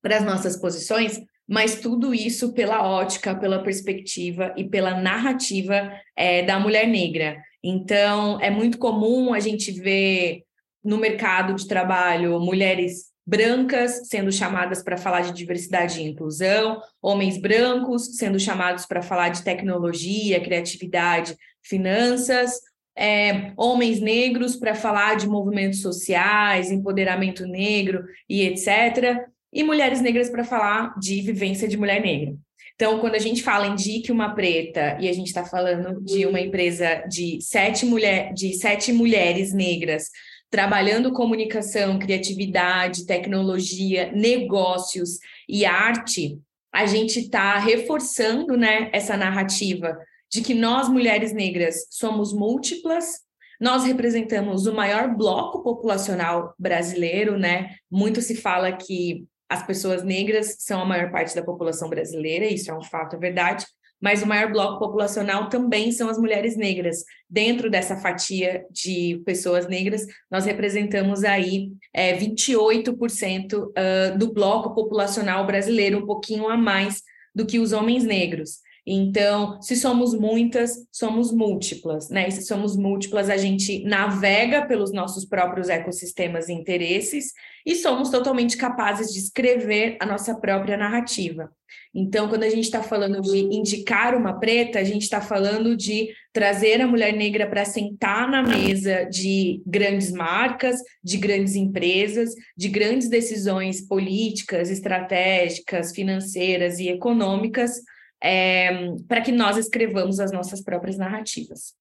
para 0.03 0.17
as 0.17 0.25
nossas 0.25 0.57
posições, 0.57 1.21
mas 1.49 1.81
tudo 1.81 2.12
isso 2.12 2.53
pela 2.53 2.85
ótica, 2.85 3.33
pela 3.33 3.62
perspectiva 3.62 4.53
e 4.57 4.64
pela 4.64 5.01
narrativa 5.01 5.93
é, 6.17 6.43
da 6.43 6.59
mulher 6.59 6.88
negra. 6.88 7.40
Então, 7.62 8.40
é 8.40 8.51
muito 8.51 8.77
comum 8.77 9.33
a 9.33 9.38
gente 9.38 9.71
ver 9.71 10.43
no 10.85 10.99
mercado 10.99 11.55
de 11.55 11.66
trabalho 11.66 12.38
mulheres 12.38 13.14
brancas 13.27 14.07
sendo 14.09 14.31
chamadas 14.31 14.83
para 14.83 14.99
falar 14.99 15.23
de 15.23 15.33
diversidade 15.33 16.01
e 16.01 16.05
inclusão, 16.05 16.81
homens 17.01 17.38
brancos 17.38 18.16
sendo 18.16 18.38
chamados 18.38 18.85
para 18.85 19.01
falar 19.01 19.31
de 19.31 19.42
tecnologia, 19.42 20.42
criatividade, 20.42 21.37
finanças, 21.62 22.61
é, 22.97 23.53
homens 23.57 24.01
negros 24.01 24.57
para 24.57 24.75
falar 24.75 25.16
de 25.16 25.27
movimentos 25.27 25.81
sociais, 25.81 26.70
empoderamento 26.70 27.47
negro 27.47 28.05
e 28.29 28.42
etc., 28.42 29.27
e 29.53 29.62
mulheres 29.62 30.01
negras 30.01 30.29
para 30.29 30.42
falar 30.42 30.99
de 30.99 31.20
vivência 31.23 31.68
de 31.68 31.77
mulher 31.77 32.03
negra. 32.03 32.35
Então, 32.75 32.99
quando 32.99 33.14
a 33.14 33.20
gente 33.20 33.40
fala 33.40 33.68
em 33.68 33.77
DIC 33.77 34.11
uma 34.11 34.35
preta 34.35 34.99
e 35.01 35.09
a 35.09 35.12
gente 35.12 35.29
está 35.29 35.44
falando 35.44 36.01
de 36.03 36.27
uma 36.27 36.40
empresa 36.40 37.05
de 37.09 37.40
sete, 37.40 37.87
mulher, 37.87 38.33
de 38.33 38.53
sete 38.55 38.92
mulheres 38.92 39.53
negras 39.53 40.11
trabalhando 40.55 41.12
comunicação, 41.12 41.99
criatividade, 41.99 43.07
tecnologia, 43.07 44.12
negócios 44.12 45.19
e 45.49 45.64
arte, 45.64 46.38
a 46.73 46.87
gente 46.87 47.19
está 47.19 47.59
reforçando 47.59 48.57
né, 48.57 48.88
essa 48.93 49.17
narrativa 49.17 49.99
de 50.31 50.43
que 50.43 50.55
nós, 50.55 50.88
mulheres 50.88 51.33
negras, 51.33 51.88
somos 51.90 52.33
múltiplas, 52.33 53.14
nós 53.61 53.83
representamos 53.85 54.67
o 54.67 54.73
maior 54.73 55.17
bloco 55.17 55.61
populacional 55.61 56.55
brasileiro, 56.57 57.37
né? 57.37 57.75
Muito 57.90 58.23
se 58.23 58.37
fala 58.37 58.71
que 58.71 59.25
as 59.49 59.67
pessoas 59.67 60.05
negras 60.05 60.59
são 60.61 60.83
a 60.83 60.87
maior 60.87 61.11
parte 61.11 61.35
da 61.35 61.43
população 61.43 61.88
brasileira, 61.88 62.47
isso 62.47 62.71
é 62.71 62.79
um 62.79 62.83
fato, 62.83 63.17
é 63.17 63.19
verdade, 63.19 63.67
mas 64.05 64.23
o 64.23 64.27
maior 64.27 64.53
bloco 64.53 64.79
populacional 64.79 65.49
também 65.49 65.90
são 65.90 66.11
as 66.11 66.19
mulheres 66.19 66.59
negras. 66.59 67.07
Dentro 67.29 67.71
dessa 67.71 67.97
fatia 67.97 68.67
de 68.71 69.23
pessoas 69.25 69.67
negras, 69.67 70.05
nós 70.31 70.45
representamos 70.45 71.25
aí 71.25 71.71
é, 71.90 72.14
28% 72.14 73.55
uh, 73.55 74.19
do 74.19 74.31
bloco 74.31 74.75
populacional 74.75 75.47
brasileiro, 75.47 76.01
um 76.01 76.05
pouquinho 76.05 76.51
a 76.51 76.57
mais 76.57 77.01
do 77.35 77.47
que 77.47 77.59
os 77.59 77.73
homens 77.73 78.05
negros. 78.05 78.59
Então, 78.87 79.61
se 79.62 79.77
somos 79.77 80.12
muitas, 80.12 80.87
somos 80.92 81.33
múltiplas, 81.33 82.11
né? 82.11 82.29
E 82.29 82.33
se 82.33 82.42
somos 82.42 82.77
múltiplas, 82.77 83.31
a 83.31 83.37
gente 83.37 83.83
navega 83.83 84.66
pelos 84.66 84.92
nossos 84.92 85.25
próprios 85.25 85.70
ecossistemas 85.70 86.49
e 86.49 86.53
interesses 86.53 87.33
e 87.64 87.75
somos 87.75 88.11
totalmente 88.11 88.59
capazes 88.59 89.11
de 89.11 89.20
escrever 89.20 89.97
a 90.01 90.05
nossa 90.05 90.35
própria 90.38 90.77
narrativa. 90.77 91.51
Então, 91.94 92.29
quando 92.29 92.42
a 92.42 92.51
gente 92.51 92.64
está 92.64 92.83
falando 92.83 93.23
de 93.23 93.38
indicar 93.38 94.14
uma 94.14 94.38
preta, 94.38 94.81
a 94.81 94.85
gente 94.85 95.03
está 95.03 95.20
falando 95.20 95.75
de 95.75 96.09
trazer 96.33 96.83
a 96.83 96.87
mulher 96.87 97.12
negra 97.12 97.47
para 97.49 97.64
sentar 97.64 98.29
na 98.29 98.42
mesa 98.42 99.05
de 99.05 99.62
grandes 99.64 100.12
marcas, 100.12 100.77
de 101.03 101.16
grandes 101.16 101.55
empresas, 101.55 102.35
de 102.57 102.68
grandes 102.68 103.09
decisões 103.09 103.81
políticas, 103.81 104.70
estratégicas, 104.70 105.92
financeiras 105.92 106.79
e 106.81 106.88
econômicas, 106.88 107.81
é, 108.25 108.95
para 109.07 109.21
que 109.21 109.31
nós 109.31 109.59
escrevamos 109.59 110.19
as 110.19 110.33
nossas 110.33 110.63
próprias 110.63 110.97
narrativas. 110.97 111.75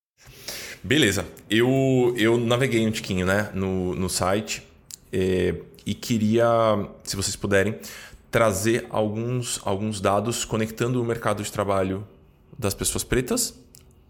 Beleza. 0.82 1.24
Eu, 1.48 2.14
eu 2.18 2.36
naveguei 2.36 2.86
um 2.86 2.90
tiquinho 2.90 3.24
né, 3.24 3.50
no, 3.54 3.94
no 3.94 4.10
site 4.10 4.62
é, 5.10 5.54
e 5.86 5.94
queria, 5.94 6.46
se 7.02 7.16
vocês 7.16 7.34
puderem, 7.34 7.78
trazer 8.30 8.86
alguns, 8.90 9.58
alguns 9.64 10.02
dados 10.02 10.44
conectando 10.44 11.00
o 11.00 11.04
mercado 11.04 11.42
de 11.42 11.50
trabalho 11.50 12.06
das 12.58 12.74
pessoas 12.74 13.02
pretas. 13.02 13.58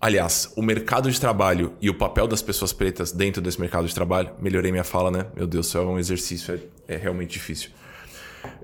Aliás, 0.01 0.53
o 0.57 0.63
mercado 0.63 1.11
de 1.11 1.21
trabalho 1.21 1.75
e 1.81 1.89
o 1.89 1.95
papel 1.95 2.27
das 2.27 2.43
pessoas 2.43 2.73
pretas 2.73 3.13
dentro 3.13 3.41
desse 3.41 3.61
mercado 3.61 3.87
de 3.87 3.95
trabalho. 3.95 4.33
Melhorei 4.41 4.73
minha 4.73 4.85
fala, 4.85 5.11
né? 5.11 5.27
Meu 5.37 5.47
Deus, 5.47 5.69
isso 5.69 5.79
é 5.79 5.81
um 5.83 6.01
exercício, 6.01 6.61
é, 6.89 6.95
é 6.95 6.97
realmente 6.97 7.31
difícil. 7.31 7.71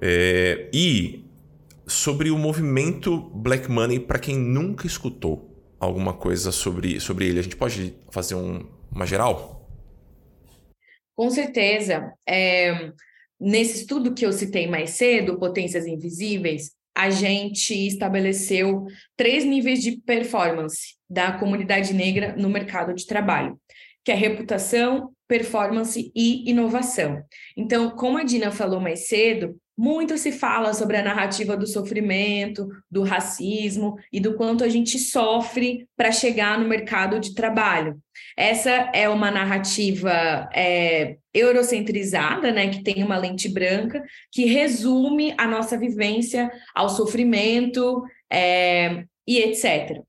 É, 0.01 0.69
e 0.73 1.30
sobre 1.91 2.31
o 2.31 2.39
movimento 2.39 3.19
Black 3.35 3.71
Money, 3.71 4.01
para 4.01 4.19
quem 4.19 4.37
nunca 4.37 4.87
escutou 4.87 5.75
alguma 5.79 6.13
coisa 6.13 6.53
sobre, 6.53 7.01
sobre 7.01 7.27
ele, 7.27 7.41
a 7.41 7.43
gente 7.43 7.57
pode 7.57 7.95
fazer 8.11 8.35
um, 8.35 8.67
uma 8.91 9.07
geral? 9.07 9.69
Com 11.17 11.31
certeza. 11.31 12.13
É, 12.27 12.93
Nesse 13.41 13.79
estudo 13.79 14.13
que 14.13 14.27
eu 14.27 14.33
citei 14.35 14.67
mais 14.67 14.91
cedo, 14.91 15.39
Potências 15.39 15.87
Invisíveis, 15.87 16.73
a 16.95 17.09
gente 17.09 17.73
estabeleceu 17.87 18.87
três 19.17 19.47
níveis 19.47 19.81
de 19.81 19.93
performance 19.93 20.97
da 21.09 21.33
comunidade 21.33 21.95
negra 21.95 22.37
no 22.37 22.51
mercado 22.51 22.93
de 22.93 23.07
trabalho, 23.07 23.59
que 24.05 24.13
é 24.13 24.15
reputação, 24.15 25.11
performance 25.27 26.13
e 26.15 26.51
inovação. 26.51 27.23
Então, 27.57 27.89
como 27.91 28.19
a 28.19 28.25
Dina 28.25 28.51
falou 28.51 28.79
mais 28.79 29.09
cedo, 29.09 29.57
muito 29.77 30.19
se 30.19 30.31
fala 30.31 30.75
sobre 30.75 30.97
a 30.97 31.03
narrativa 31.03 31.57
do 31.57 31.67
sofrimento, 31.67 32.69
do 32.91 33.03
racismo 33.03 33.97
e 34.13 34.21
do 34.21 34.35
quanto 34.35 34.63
a 34.63 34.69
gente 34.69 34.99
sofre 34.99 35.89
para 35.97 36.13
chegar 36.13 36.59
no 36.59 36.69
mercado 36.69 37.19
de 37.19 37.35
trabalho. 37.35 37.99
Essa 38.37 38.91
é 38.93 39.09
uma 39.09 39.31
narrativa 39.31 40.49
é, 40.55 41.17
eurocentrizada, 41.33 42.53
né, 42.53 42.69
que 42.69 42.83
tem 42.83 43.03
uma 43.03 43.17
lente 43.17 43.49
branca, 43.49 44.03
que 44.31 44.45
resume 44.45 45.35
a 45.39 45.47
nossa 45.47 45.79
vivência 45.79 46.51
ao 46.75 46.89
sofrimento 46.89 48.03
é, 48.31 49.05
e 49.27 49.39
etc. 49.39 50.03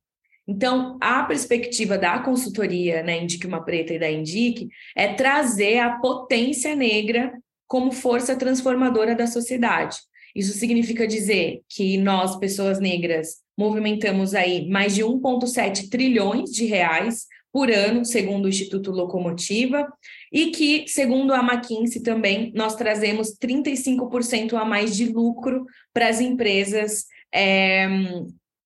Então, 0.47 0.97
a 0.99 1.23
perspectiva 1.23 1.97
da 1.97 2.19
consultoria, 2.19 3.03
né, 3.03 3.23
Indique 3.23 3.47
uma 3.47 3.63
Preta 3.63 3.93
e 3.93 3.99
da 3.99 4.11
Indique, 4.11 4.67
é 4.95 5.13
trazer 5.13 5.79
a 5.79 5.99
potência 5.99 6.75
negra 6.75 7.31
como 7.71 7.93
força 7.93 8.35
transformadora 8.35 9.15
da 9.15 9.25
sociedade. 9.25 9.95
Isso 10.35 10.51
significa 10.51 11.07
dizer 11.07 11.61
que 11.69 11.97
nós, 11.97 12.35
pessoas 12.35 12.81
negras, 12.81 13.37
movimentamos 13.57 14.33
aí 14.33 14.67
mais 14.69 14.93
de 14.93 15.05
1,7 15.05 15.89
trilhões 15.89 16.51
de 16.51 16.65
reais 16.65 17.27
por 17.49 17.71
ano, 17.71 18.03
segundo 18.03 18.43
o 18.43 18.49
Instituto 18.49 18.91
Locomotiva, 18.91 19.87
e 20.33 20.51
que, 20.51 20.85
segundo 20.85 21.33
a 21.33 21.39
McKinsey 21.39 22.03
também, 22.03 22.51
nós 22.53 22.75
trazemos 22.75 23.37
35% 23.41 24.53
a 24.55 24.65
mais 24.65 24.93
de 24.93 25.05
lucro 25.05 25.65
para 25.93 26.09
as 26.09 26.19
empresas 26.19 27.05
é, 27.33 27.87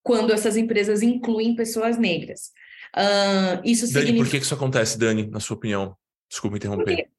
quando 0.01 0.33
essas 0.33 0.57
empresas 0.57 1.03
incluem 1.03 1.53
pessoas 1.53 1.95
negras. 1.99 2.49
Uh, 2.97 3.61
isso 3.63 3.85
Dani, 3.93 4.07
significa... 4.07 4.23
por 4.23 4.31
que 4.31 4.37
isso 4.37 4.53
acontece, 4.55 4.97
Dani, 4.97 5.27
na 5.27 5.39
sua 5.39 5.57
opinião? 5.57 5.95
Desculpa 6.27 6.57
interromper. 6.57 6.85
Porque, 6.85 7.14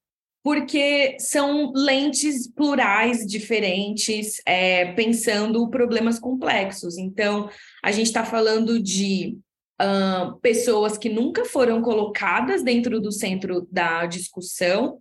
porque 0.47 1.17
são 1.19 1.73
lentes 1.75 2.47
plurais 2.47 3.27
diferentes, 3.27 4.41
é, 4.47 4.93
pensando 4.93 5.69
problemas 5.69 6.21
complexos. 6.21 6.97
Então, 6.97 7.51
a 7.83 7.91
gente 7.91 8.07
está 8.07 8.25
falando 8.25 8.81
de 8.81 9.37
uh, 9.83 10.39
pessoas 10.39 10.97
que 10.97 11.09
nunca 11.09 11.45
foram 11.45 11.83
colocadas 11.83 12.63
dentro 12.63 13.01
do 13.01 13.11
centro 13.11 13.67
da 13.73 14.07
discussão, 14.07 15.01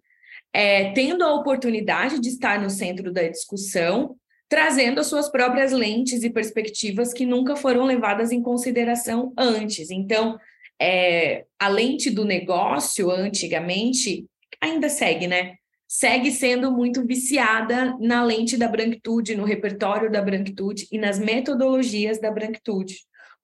é, 0.51 0.91
tendo 0.93 1.23
a 1.23 1.35
oportunidade 1.35 2.19
de 2.19 2.29
estar 2.29 2.59
no 2.59 2.71
centro 2.71 3.13
da 3.13 3.27
discussão, 3.27 4.15
trazendo 4.49 4.99
as 4.99 5.05
suas 5.05 5.29
próprias 5.29 5.71
lentes 5.71 6.23
e 6.23 6.29
perspectivas 6.31 7.13
que 7.13 7.23
nunca 7.23 7.55
foram 7.55 7.85
levadas 7.85 8.31
em 8.31 8.41
consideração 8.41 9.31
antes. 9.37 9.91
Então, 9.91 10.39
é, 10.81 11.45
a 11.59 11.67
lente 11.67 12.09
do 12.09 12.25
negócio, 12.25 13.11
antigamente, 13.11 14.25
ainda 14.61 14.89
segue, 14.89 15.27
né? 15.27 15.55
Segue 15.87 16.31
sendo 16.31 16.71
muito 16.71 17.05
viciada 17.05 17.95
na 17.99 18.23
lente 18.23 18.57
da 18.57 18.67
branquitude, 18.67 19.35
no 19.35 19.45
repertório 19.45 20.11
da 20.11 20.21
branquitude 20.21 20.87
e 20.91 20.97
nas 20.97 21.19
metodologias 21.19 22.19
da 22.19 22.31
branquitude 22.31 22.95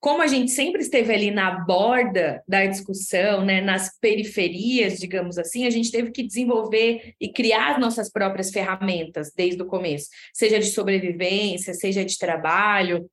como 0.02 0.20
a 0.20 0.26
gente 0.26 0.50
sempre 0.50 0.82
esteve 0.82 1.14
ali 1.14 1.30
na 1.30 1.60
borda 1.60 2.42
da 2.46 2.66
discussão, 2.66 3.44
né, 3.44 3.60
nas 3.60 3.96
periferias, 4.00 4.98
digamos 4.98 5.38
assim, 5.38 5.64
a 5.64 5.70
gente 5.70 5.92
teve 5.92 6.10
que 6.10 6.24
desenvolver 6.24 7.14
e 7.20 7.32
criar 7.32 7.74
as 7.74 7.80
nossas 7.80 8.10
próprias 8.10 8.50
ferramentas 8.50 9.32
desde 9.32 9.62
o 9.62 9.66
começo, 9.66 10.08
seja 10.34 10.58
de 10.58 10.66
sobrevivência, 10.66 11.72
seja 11.72 12.04
de 12.04 12.18
trabalho 12.18 13.08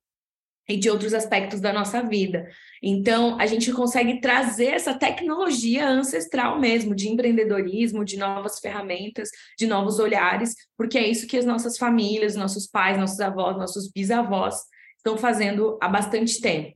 e 0.70 0.76
de 0.76 0.88
outros 0.88 1.12
aspectos 1.12 1.60
da 1.60 1.72
nossa 1.72 2.02
vida. 2.02 2.48
Então, 2.82 3.38
a 3.40 3.46
gente 3.46 3.72
consegue 3.72 4.20
trazer 4.20 4.68
essa 4.68 4.94
tecnologia 4.94 5.88
ancestral 5.88 6.58
mesmo, 6.60 6.94
de 6.94 7.08
empreendedorismo, 7.08 8.04
de 8.04 8.16
novas 8.16 8.58
ferramentas, 8.60 9.28
de 9.58 9.66
novos 9.66 9.98
olhares, 9.98 10.54
porque 10.76 10.98
é 10.98 11.06
isso 11.06 11.26
que 11.26 11.36
as 11.36 11.44
nossas 11.44 11.76
famílias, 11.76 12.36
nossos 12.36 12.66
pais, 12.66 12.96
nossos 12.96 13.20
avós, 13.20 13.56
nossos 13.56 13.90
bisavós 13.90 14.56
estão 14.96 15.18
fazendo 15.18 15.78
há 15.80 15.88
bastante 15.88 16.40
tempo. 16.40 16.74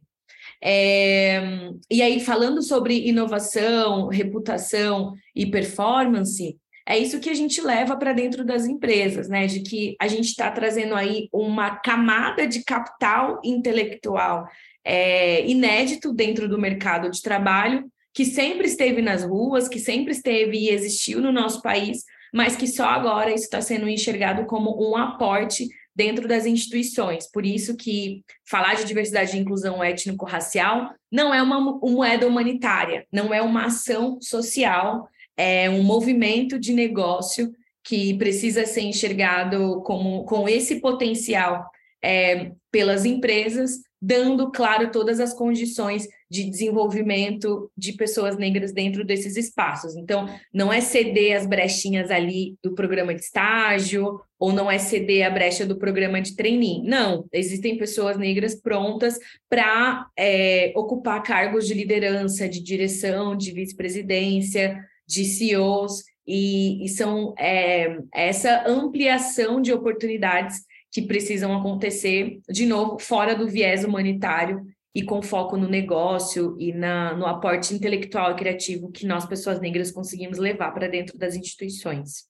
É, 0.62 1.70
e 1.90 2.02
aí, 2.02 2.20
falando 2.20 2.62
sobre 2.62 3.06
inovação, 3.06 4.08
reputação 4.08 5.12
e 5.34 5.46
performance, 5.46 6.58
é 6.86 6.98
isso 6.98 7.18
que 7.18 7.30
a 7.30 7.34
gente 7.34 7.60
leva 7.60 7.96
para 7.96 8.12
dentro 8.12 8.44
das 8.44 8.66
empresas, 8.66 9.28
né? 9.28 9.46
De 9.46 9.60
que 9.60 9.96
a 9.98 10.06
gente 10.06 10.26
está 10.26 10.50
trazendo 10.50 10.94
aí 10.94 11.28
uma 11.32 11.76
camada 11.76 12.46
de 12.46 12.62
capital 12.62 13.40
intelectual 13.42 14.46
é, 14.84 15.46
inédito 15.46 16.12
dentro 16.12 16.46
do 16.48 16.58
mercado 16.58 17.10
de 17.10 17.22
trabalho, 17.22 17.90
que 18.12 18.24
sempre 18.24 18.66
esteve 18.66 19.00
nas 19.00 19.24
ruas, 19.24 19.66
que 19.66 19.78
sempre 19.78 20.12
esteve 20.12 20.58
e 20.58 20.68
existiu 20.68 21.20
no 21.20 21.32
nosso 21.32 21.62
país, 21.62 22.04
mas 22.32 22.54
que 22.54 22.66
só 22.66 22.84
agora 22.86 23.32
isso 23.32 23.44
está 23.44 23.62
sendo 23.62 23.88
enxergado 23.88 24.44
como 24.44 24.76
um 24.78 24.94
aporte 24.94 25.66
dentro 25.96 26.28
das 26.28 26.44
instituições. 26.44 27.30
Por 27.30 27.46
isso 27.46 27.76
que 27.76 28.22
falar 28.44 28.74
de 28.74 28.84
diversidade 28.84 29.36
e 29.36 29.40
inclusão 29.40 29.82
étnico-racial 29.82 30.90
não 31.10 31.32
é 31.32 31.40
uma, 31.40 31.58
uma 31.58 31.90
moeda 31.90 32.26
humanitária, 32.26 33.06
não 33.12 33.32
é 33.32 33.40
uma 33.40 33.66
ação 33.66 34.18
social, 34.20 35.08
é 35.36 35.68
um 35.68 35.82
movimento 35.82 36.58
de 36.58 36.72
negócio 36.72 37.52
que 37.84 38.14
precisa 38.14 38.64
ser 38.64 38.82
enxergado 38.82 39.82
como, 39.82 40.24
com 40.24 40.48
esse 40.48 40.80
potencial 40.80 41.68
é, 42.02 42.52
pelas 42.70 43.04
empresas, 43.04 43.80
dando, 44.00 44.50
claro, 44.50 44.90
todas 44.90 45.20
as 45.20 45.32
condições 45.32 46.06
de 46.30 46.44
desenvolvimento 46.44 47.70
de 47.76 47.92
pessoas 47.92 48.36
negras 48.36 48.72
dentro 48.72 49.04
desses 49.04 49.36
espaços. 49.36 49.96
Então, 49.96 50.28
não 50.52 50.70
é 50.72 50.80
ceder 50.80 51.36
as 51.36 51.46
brechinhas 51.46 52.10
ali 52.10 52.56
do 52.62 52.74
programa 52.74 53.14
de 53.14 53.20
estágio, 53.20 54.20
ou 54.38 54.52
não 54.52 54.70
é 54.70 54.78
ceder 54.78 55.26
a 55.26 55.30
brecha 55.30 55.64
do 55.64 55.78
programa 55.78 56.20
de 56.20 56.36
trainee. 56.36 56.82
Não, 56.82 57.24
existem 57.32 57.78
pessoas 57.78 58.18
negras 58.18 58.54
prontas 58.54 59.18
para 59.48 60.06
é, 60.18 60.72
ocupar 60.76 61.22
cargos 61.22 61.66
de 61.66 61.72
liderança, 61.72 62.46
de 62.46 62.62
direção, 62.62 63.34
de 63.34 63.52
vice-presidência, 63.52 64.84
de 65.06 65.24
CEOs, 65.24 66.02
e, 66.26 66.84
e 66.84 66.88
são 66.88 67.34
é, 67.38 67.98
essa 68.12 68.64
ampliação 68.66 69.60
de 69.60 69.72
oportunidades 69.72 70.64
que 70.90 71.02
precisam 71.02 71.56
acontecer, 71.56 72.40
de 72.48 72.66
novo, 72.66 72.98
fora 72.98 73.34
do 73.34 73.48
viés 73.48 73.84
humanitário 73.84 74.64
e 74.94 75.02
com 75.02 75.20
foco 75.20 75.56
no 75.56 75.68
negócio 75.68 76.56
e 76.58 76.72
na, 76.72 77.14
no 77.14 77.26
aporte 77.26 77.74
intelectual 77.74 78.30
e 78.30 78.36
criativo 78.36 78.92
que 78.92 79.06
nós, 79.06 79.26
pessoas 79.26 79.60
negras, 79.60 79.90
conseguimos 79.90 80.38
levar 80.38 80.70
para 80.70 80.88
dentro 80.88 81.18
das 81.18 81.34
instituições. 81.34 82.26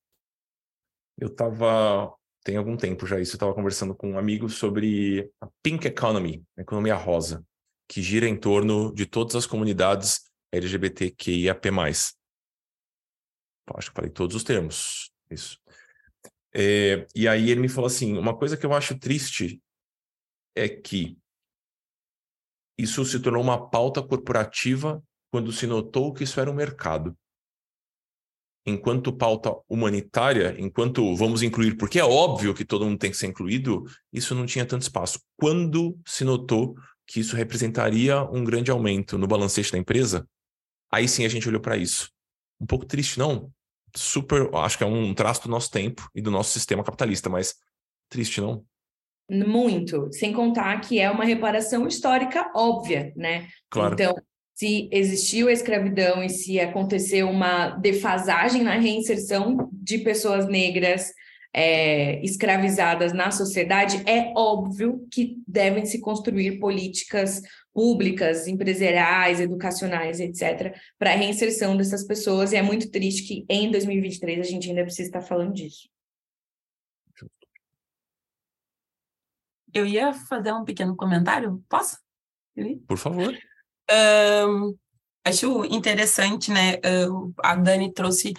Eu 1.21 1.29
estava, 1.29 2.13
tem 2.43 2.57
algum 2.57 2.77
tempo 2.77 3.07
já 3.07 3.21
isso, 3.21 3.33
eu 3.33 3.37
estava 3.37 3.55
conversando 3.55 3.95
com 3.95 4.13
um 4.13 4.19
amigo 4.19 4.49
sobre 4.49 5.31
a 5.41 5.49
Pink 5.63 5.87
Economy, 5.87 6.43
a 6.57 6.63
economia 6.63 6.95
rosa, 6.95 7.45
que 7.87 8.01
gira 8.01 8.27
em 8.27 8.37
torno 8.37 8.93
de 8.95 9.05
todas 9.05 9.37
as 9.37 9.47
comunidades 9.47 10.23
LGBTQIAP+. 10.51 11.71
Acho 13.75 13.91
que 13.91 13.97
falei 13.97 14.11
todos 14.11 14.37
os 14.37 14.45
termos, 14.45 15.11
isso. 15.31 15.59
É, 16.55 17.07
e 17.15 17.27
aí 17.27 17.51
ele 17.51 17.61
me 17.61 17.69
falou 17.69 17.87
assim, 17.87 18.17
uma 18.17 18.37
coisa 18.37 18.57
que 18.57 18.65
eu 18.65 18.73
acho 18.73 18.99
triste 18.99 19.61
é 20.55 20.69
que 20.69 21.19
isso 22.79 23.05
se 23.05 23.21
tornou 23.21 23.43
uma 23.43 23.71
pauta 23.71 24.03
corporativa 24.03 25.03
quando 25.33 25.53
se 25.53 25.67
notou 25.67 26.13
que 26.13 26.25
isso 26.25 26.41
era 26.41 26.51
um 26.51 26.55
mercado. 26.55 27.17
Enquanto 28.67 29.13
pauta 29.13 29.55
humanitária, 29.69 30.55
enquanto 30.59 31.15
vamos 31.17 31.43
incluir, 31.43 31.77
porque 31.77 31.99
é 31.99 32.05
óbvio 32.05 32.55
que 32.55 32.65
todo 32.65 32.85
mundo 32.85 32.99
tem 32.99 33.11
que 33.11 33.17
ser 33.17 33.27
incluído, 33.27 33.85
isso 34.13 34.35
não 34.35 34.47
tinha 34.47 34.65
tanto 34.65 34.83
espaço. 34.83 35.21
Quando 35.37 35.99
se 36.07 36.25
notou 36.25 36.75
que 37.07 37.21
isso 37.21 37.37
representaria 37.37 38.23
um 38.23 38.43
grande 38.43 38.71
aumento 38.71 39.19
no 39.19 39.27
balancete 39.27 39.73
da 39.73 39.79
empresa, 39.79 40.27
aí 40.91 41.07
sim 41.07 41.25
a 41.25 41.29
gente 41.29 41.49
olhou 41.49 41.61
para 41.61 41.77
isso. 41.77 42.11
Um 42.61 42.67
pouco 42.67 42.87
triste, 42.87 43.19
não? 43.19 43.53
Super, 43.97 44.49
acho 44.55 44.79
que 44.79 44.85
é 44.85 44.87
um 44.87 45.15
traço 45.15 45.43
do 45.45 45.49
nosso 45.49 45.71
tempo 45.71 46.09
e 46.15 46.21
do 46.21 46.31
nosso 46.31 46.51
sistema 46.51 46.83
capitalista, 46.83 47.29
mas 47.31 47.55
triste, 48.09 48.41
não? 48.41 48.65
Muito, 49.31 50.13
sem 50.13 50.33
contar 50.33 50.81
que 50.81 51.01
é 51.01 51.11
uma 51.11 51.25
reparação 51.25 51.87
histórica 51.87 52.51
óbvia, 52.55 53.13
né? 53.17 53.49
Claro. 53.71 53.95
Então, 53.95 54.15
se 54.55 54.89
existiu 54.93 55.49
a 55.49 55.53
escravidão 55.53 56.23
e 56.23 56.29
se 56.29 56.61
aconteceu 56.61 57.29
uma 57.29 57.71
defasagem 57.71 58.63
na 58.63 58.75
reinserção 58.75 59.69
de 59.73 59.99
pessoas 59.99 60.47
negras 60.47 61.13
é, 61.55 62.21
escravizadas 62.25 63.13
na 63.13 63.31
sociedade, 63.31 64.03
é 64.07 64.33
óbvio 64.37 65.07
que 65.09 65.41
devem 65.47 65.87
se 65.87 66.01
construir 66.01 66.59
políticas 66.59 67.41
públicas, 67.73 68.49
empresariais, 68.49 69.41
educacionais, 69.41 70.19
etc., 70.19 70.77
para 70.99 71.13
a 71.13 71.17
reinserção 71.17 71.77
dessas 71.77 72.05
pessoas, 72.05 72.53
e 72.53 72.57
é 72.57 72.63
muito 72.63 72.91
triste 72.91 73.23
que 73.23 73.47
em 73.49 73.71
2023 73.71 74.41
a 74.41 74.51
gente 74.51 74.69
ainda 74.69 74.83
precisa 74.83 75.09
estar 75.09 75.23
falando 75.23 75.55
disso. 75.55 75.89
Eu 79.73 79.87
ia 79.87 80.13
fazer 80.13 80.53
um 80.53 80.65
pequeno 80.65 80.97
comentário, 80.97 81.63
posso? 81.69 81.99
Por 82.87 82.97
favor. 82.97 83.37
Um, 84.49 84.77
acho 85.25 85.65
interessante, 85.65 86.51
né? 86.51 86.79
a 87.43 87.57
Dani 87.57 87.93
trouxe 87.93 88.35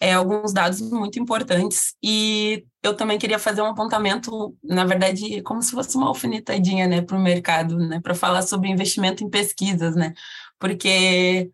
é, 0.00 0.14
alguns 0.14 0.52
dados 0.52 0.80
muito 0.80 1.18
importantes. 1.20 1.94
E 2.02 2.64
eu 2.82 2.96
também 2.96 3.18
queria 3.18 3.38
fazer 3.38 3.60
um 3.62 3.66
apontamento, 3.66 4.56
na 4.64 4.84
verdade, 4.84 5.42
como 5.42 5.62
se 5.62 5.72
fosse 5.72 5.96
uma 5.96 6.08
alfinetadinha, 6.08 6.86
né, 6.88 7.02
para 7.02 7.16
o 7.16 7.20
mercado, 7.20 7.76
né, 7.78 8.00
para 8.00 8.14
falar 8.14 8.42
sobre 8.42 8.70
investimento 8.70 9.22
em 9.22 9.28
pesquisas, 9.30 9.94
né, 9.94 10.14
porque 10.58 11.50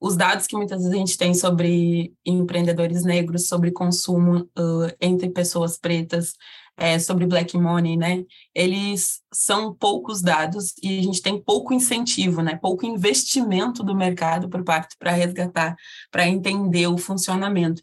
os 0.00 0.16
dados 0.16 0.46
que 0.46 0.56
muitas 0.56 0.82
vezes 0.82 0.92
a 0.94 0.98
gente 0.98 1.16
tem 1.16 1.32
sobre 1.32 2.14
empreendedores 2.26 3.04
negros, 3.04 3.48
sobre 3.48 3.70
consumo 3.70 4.40
uh, 4.58 4.94
entre 5.00 5.30
pessoas 5.30 5.78
pretas, 5.78 6.34
é, 6.76 6.98
sobre 6.98 7.26
black 7.26 7.56
money, 7.56 7.96
né? 7.96 8.24
Eles 8.54 9.20
são 9.32 9.74
poucos 9.74 10.20
dados 10.20 10.74
e 10.82 10.98
a 10.98 11.02
gente 11.02 11.22
tem 11.22 11.40
pouco 11.40 11.72
incentivo, 11.72 12.42
né? 12.42 12.56
Pouco 12.56 12.84
investimento 12.86 13.82
do 13.82 13.94
mercado 13.94 14.48
por 14.48 14.64
parte 14.64 14.96
para 14.98 15.12
resgatar, 15.12 15.76
para 16.10 16.26
entender 16.26 16.86
o 16.86 16.98
funcionamento. 16.98 17.82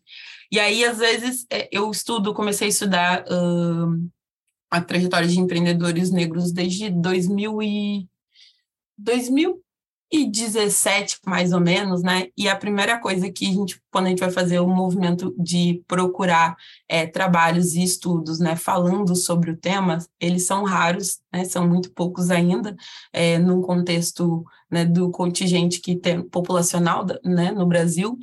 E 0.52 0.60
aí, 0.60 0.84
às 0.84 0.98
vezes, 0.98 1.46
é, 1.50 1.70
eu 1.72 1.90
estudo, 1.90 2.34
comecei 2.34 2.68
a 2.68 2.70
estudar 2.70 3.24
uh, 3.24 4.10
a 4.70 4.82
trajetória 4.82 5.28
de 5.28 5.40
empreendedores 5.40 6.12
negros 6.12 6.52
desde 6.52 6.90
2000 6.90 7.62
e 7.62 8.08
2000 8.98 9.62
2017, 10.12 11.20
mais 11.26 11.54
ou 11.54 11.60
menos, 11.62 12.04
né? 12.04 12.28
E 12.38 12.50
a 12.50 12.56
primeira 12.56 13.00
coisa 13.00 13.32
que 13.32 13.48
a 13.48 13.54
gente, 13.54 13.82
quando 13.90 14.08
a 14.08 14.10
gente 14.10 14.20
vai 14.20 14.30
fazer 14.30 14.60
o 14.60 14.68
movimento 14.68 15.34
de 15.38 15.84
procurar 15.88 16.56
é, 16.88 17.08
trabalhos 17.08 17.74
e 17.76 17.84
estudos, 17.84 18.40
né, 18.40 18.56
falando 18.56 19.16
sobre 19.16 19.52
o 19.52 19.58
tema, 19.58 20.00
eles 20.20 20.46
são 20.46 20.64
raros, 20.64 21.20
né? 21.32 21.46
São 21.46 21.68
muito 21.68 21.92
poucos 21.92 22.30
ainda, 22.30 22.76
é, 23.14 23.38
num 23.40 23.62
contexto 23.62 24.44
né, 24.70 24.86
do 24.86 25.10
contingente 25.12 25.80
que 25.80 25.96
tem 25.96 26.22
populacional, 26.22 27.06
né, 27.24 27.52
no 27.52 27.66
Brasil. 27.66 28.18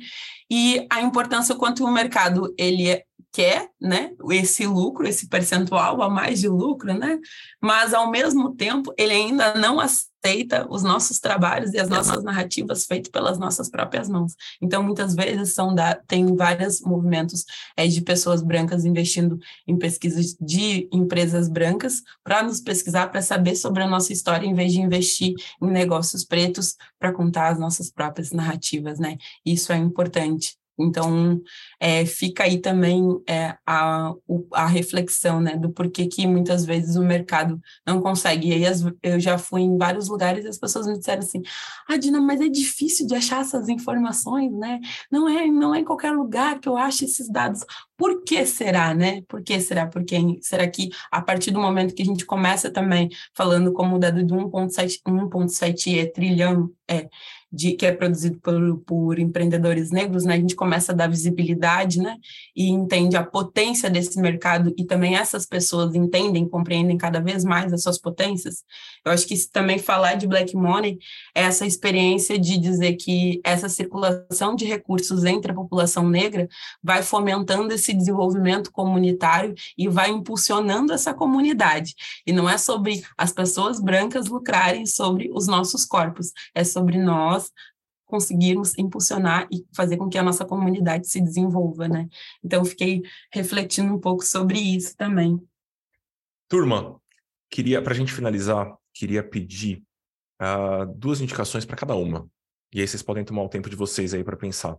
E 0.49 0.85
a 0.89 1.01
importância 1.01 1.55
quanto 1.55 1.83
o 1.83 1.91
mercado 1.91 2.53
ele 2.57 2.87
é 2.89 3.03
quer, 3.31 3.69
né, 3.79 4.11
esse 4.31 4.65
lucro, 4.65 5.07
esse 5.07 5.27
percentual 5.27 6.01
a 6.01 6.09
mais 6.09 6.39
de 6.39 6.47
lucro, 6.47 6.93
né, 6.93 7.19
mas 7.61 7.93
ao 7.93 8.09
mesmo 8.09 8.55
tempo 8.55 8.93
ele 8.97 9.13
ainda 9.13 9.53
não 9.53 9.79
aceita 9.79 10.67
os 10.69 10.83
nossos 10.83 11.19
trabalhos 11.19 11.73
e 11.73 11.79
as 11.79 11.87
nossas 11.87 12.23
narrativas 12.23 12.85
feitas 12.85 13.11
pelas 13.11 13.37
nossas 13.37 13.69
próprias 13.69 14.09
mãos. 14.09 14.35
Então 14.61 14.83
muitas 14.83 15.15
vezes 15.15 15.53
são 15.53 15.73
da, 15.73 15.95
tem 15.95 16.35
vários 16.35 16.81
movimentos 16.81 17.45
é, 17.77 17.87
de 17.87 18.01
pessoas 18.01 18.41
brancas 18.41 18.83
investindo 18.83 19.39
em 19.67 19.77
pesquisas 19.77 20.35
de 20.41 20.89
empresas 20.91 21.47
brancas 21.47 22.01
para 22.23 22.43
nos 22.43 22.59
pesquisar 22.59 23.07
para 23.07 23.21
saber 23.21 23.55
sobre 23.55 23.83
a 23.83 23.87
nossa 23.87 24.11
história 24.11 24.45
em 24.45 24.53
vez 24.53 24.73
de 24.73 24.81
investir 24.81 25.35
em 25.61 25.67
negócios 25.67 26.25
pretos 26.25 26.75
para 26.99 27.13
contar 27.13 27.49
as 27.49 27.59
nossas 27.59 27.89
próprias 27.91 28.31
narrativas, 28.31 28.99
né? 28.99 29.17
Isso 29.45 29.71
é 29.71 29.77
importante. 29.77 30.58
Então, 30.79 31.41
é, 31.79 32.05
fica 32.05 32.43
aí 32.43 32.59
também 32.59 33.03
é, 33.27 33.55
a, 33.65 34.13
a 34.53 34.65
reflexão 34.67 35.41
né, 35.41 35.55
do 35.55 35.69
porquê 35.71 36.07
que 36.07 36.25
muitas 36.25 36.65
vezes 36.65 36.95
o 36.95 37.03
mercado 37.03 37.59
não 37.85 38.01
consegue. 38.01 38.49
E 38.49 38.53
aí 38.53 38.65
as, 38.65 38.83
eu 39.03 39.19
já 39.19 39.37
fui 39.37 39.61
em 39.61 39.77
vários 39.77 40.07
lugares 40.07 40.45
e 40.45 40.47
as 40.47 40.57
pessoas 40.57 40.87
me 40.87 40.97
disseram 40.97 41.19
assim, 41.19 41.41
ah, 41.87 41.97
Dina, 41.97 42.21
mas 42.21 42.41
é 42.41 42.47
difícil 42.47 43.07
de 43.07 43.15
achar 43.15 43.41
essas 43.41 43.69
informações, 43.69 44.51
né? 44.53 44.79
Não 45.11 45.27
é, 45.27 45.47
não 45.47 45.75
é 45.75 45.79
em 45.79 45.85
qualquer 45.85 46.11
lugar 46.11 46.59
que 46.59 46.69
eu 46.69 46.77
acho 46.77 47.05
esses 47.05 47.29
dados. 47.29 47.65
Por 47.97 48.23
que 48.23 48.45
será, 48.45 48.93
né? 48.93 49.21
Por 49.27 49.43
que 49.43 49.59
será? 49.59 49.87
Porque 49.87 50.15
será 50.41 50.67
que 50.67 50.89
a 51.11 51.21
partir 51.21 51.51
do 51.51 51.59
momento 51.59 51.93
que 51.93 52.01
a 52.01 52.05
gente 52.05 52.25
começa 52.25 52.71
também 52.71 53.09
falando 53.35 53.73
como 53.73 53.95
o 53.95 53.99
dado 53.99 54.23
de 54.23 54.33
1,7 54.33 56.11
trilhão 56.13 56.71
é, 56.89 57.09
de, 57.51 57.73
que 57.73 57.85
é 57.85 57.91
produzido 57.91 58.39
por, 58.39 58.77
por 58.85 59.19
empreendedores 59.19 59.91
negros, 59.91 60.23
né, 60.23 60.35
a 60.35 60.37
gente 60.37 60.55
começa 60.55 60.91
a 60.91 60.95
dar 60.95 61.07
visibilidade, 61.07 61.99
né, 61.99 62.15
e 62.55 62.69
entende 62.69 63.17
a 63.17 63.23
potência 63.23 63.89
desse 63.89 64.19
mercado 64.19 64.73
e 64.77 64.85
também 64.85 65.15
essas 65.15 65.45
pessoas 65.45 65.95
entendem, 65.95 66.47
compreendem 66.47 66.97
cada 66.97 67.19
vez 67.19 67.43
mais 67.43 67.73
as 67.73 67.81
suas 67.81 67.97
potências. 67.97 68.63
Eu 69.03 69.11
acho 69.11 69.27
que 69.27 69.35
também 69.51 69.79
falar 69.79 70.15
de 70.15 70.27
black 70.27 70.55
money 70.55 70.99
é 71.33 71.43
essa 71.43 71.65
experiência 71.65 72.37
de 72.37 72.57
dizer 72.57 72.93
que 72.93 73.41
essa 73.43 73.67
circulação 73.67 74.55
de 74.55 74.65
recursos 74.65 75.23
entre 75.23 75.51
a 75.51 75.55
população 75.55 76.07
negra 76.07 76.47
vai 76.83 77.01
fomentando 77.01 77.73
esse 77.73 77.93
desenvolvimento 77.93 78.71
comunitário 78.71 79.55
e 79.77 79.87
vai 79.87 80.09
impulsionando 80.09 80.93
essa 80.93 81.13
comunidade. 81.13 81.95
E 82.25 82.31
não 82.31 82.49
é 82.49 82.57
sobre 82.57 83.01
as 83.17 83.31
pessoas 83.31 83.79
brancas 83.79 84.27
lucrarem 84.27 84.85
sobre 84.85 85.29
os 85.33 85.47
nossos 85.47 85.85
corpos, 85.85 86.31
é 86.53 86.63
sobre 86.63 86.97
nós 86.97 87.38
nós 87.39 87.51
conseguirmos 88.05 88.77
impulsionar 88.77 89.47
e 89.51 89.65
fazer 89.73 89.97
com 89.97 90.09
que 90.09 90.17
a 90.17 90.23
nossa 90.23 90.43
comunidade 90.43 91.07
se 91.07 91.21
desenvolva, 91.21 91.87
né? 91.87 92.09
Então, 92.43 92.65
fiquei 92.65 93.03
refletindo 93.31 93.93
um 93.93 93.99
pouco 93.99 94.25
sobre 94.25 94.59
isso 94.59 94.97
também. 94.97 95.39
Turma, 96.47 96.99
queria, 97.49 97.81
para 97.81 97.93
a 97.93 97.95
gente 97.95 98.11
finalizar, 98.11 98.75
queria 98.93 99.23
pedir 99.23 99.83
uh, 100.41 100.91
duas 100.95 101.21
indicações 101.21 101.65
para 101.65 101.77
cada 101.77 101.95
uma. 101.95 102.27
E 102.73 102.81
aí 102.81 102.87
vocês 102.87 103.03
podem 103.03 103.23
tomar 103.23 103.43
o 103.43 103.49
tempo 103.49 103.69
de 103.69 103.75
vocês 103.75 104.13
aí 104.13 104.23
para 104.23 104.35
pensar. 104.35 104.75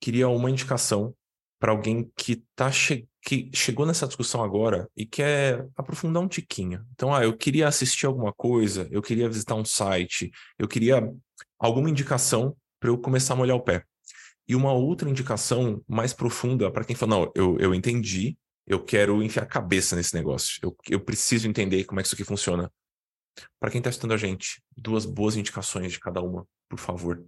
Queria 0.00 0.28
uma 0.28 0.50
indicação 0.50 1.14
para 1.58 1.72
alguém 1.72 2.10
que 2.16 2.44
tá 2.54 2.70
che 2.70 3.08
que 3.24 3.48
chegou 3.54 3.86
nessa 3.86 4.04
discussão 4.04 4.42
agora 4.42 4.90
e 4.96 5.06
quer 5.06 5.64
aprofundar 5.76 6.20
um 6.20 6.26
tiquinho. 6.26 6.84
Então, 6.92 7.14
ah, 7.14 7.22
eu 7.22 7.36
queria 7.36 7.68
assistir 7.68 8.04
alguma 8.04 8.32
coisa, 8.32 8.88
eu 8.90 9.00
queria 9.00 9.28
visitar 9.28 9.54
um 9.54 9.64
site, 9.64 10.32
eu 10.58 10.66
queria 10.66 11.08
alguma 11.58 11.90
indicação 11.90 12.56
para 12.80 12.90
eu 12.90 12.98
começar 12.98 13.34
a 13.34 13.36
molhar 13.36 13.56
o 13.56 13.62
pé. 13.62 13.84
E 14.48 14.56
uma 14.56 14.72
outra 14.72 15.08
indicação 15.08 15.82
mais 15.86 16.12
profunda 16.12 16.70
para 16.70 16.84
quem 16.84 16.96
fala, 16.96 17.16
não, 17.16 17.32
eu, 17.34 17.56
eu 17.58 17.74
entendi, 17.74 18.36
eu 18.66 18.82
quero 18.84 19.22
enfiar 19.22 19.44
a 19.44 19.46
cabeça 19.46 19.96
nesse 19.96 20.14
negócio, 20.14 20.58
eu, 20.62 20.76
eu 20.90 21.00
preciso 21.00 21.48
entender 21.48 21.84
como 21.84 22.00
é 22.00 22.02
que 22.02 22.08
isso 22.08 22.14
aqui 22.14 22.24
funciona. 22.24 22.70
Para 23.58 23.70
quem 23.70 23.78
está 23.78 23.90
estudando 23.90 24.14
a 24.14 24.16
gente, 24.16 24.62
duas 24.76 25.06
boas 25.06 25.36
indicações 25.36 25.92
de 25.92 26.00
cada 26.00 26.20
uma, 26.20 26.46
por 26.68 26.78
favor. 26.78 27.24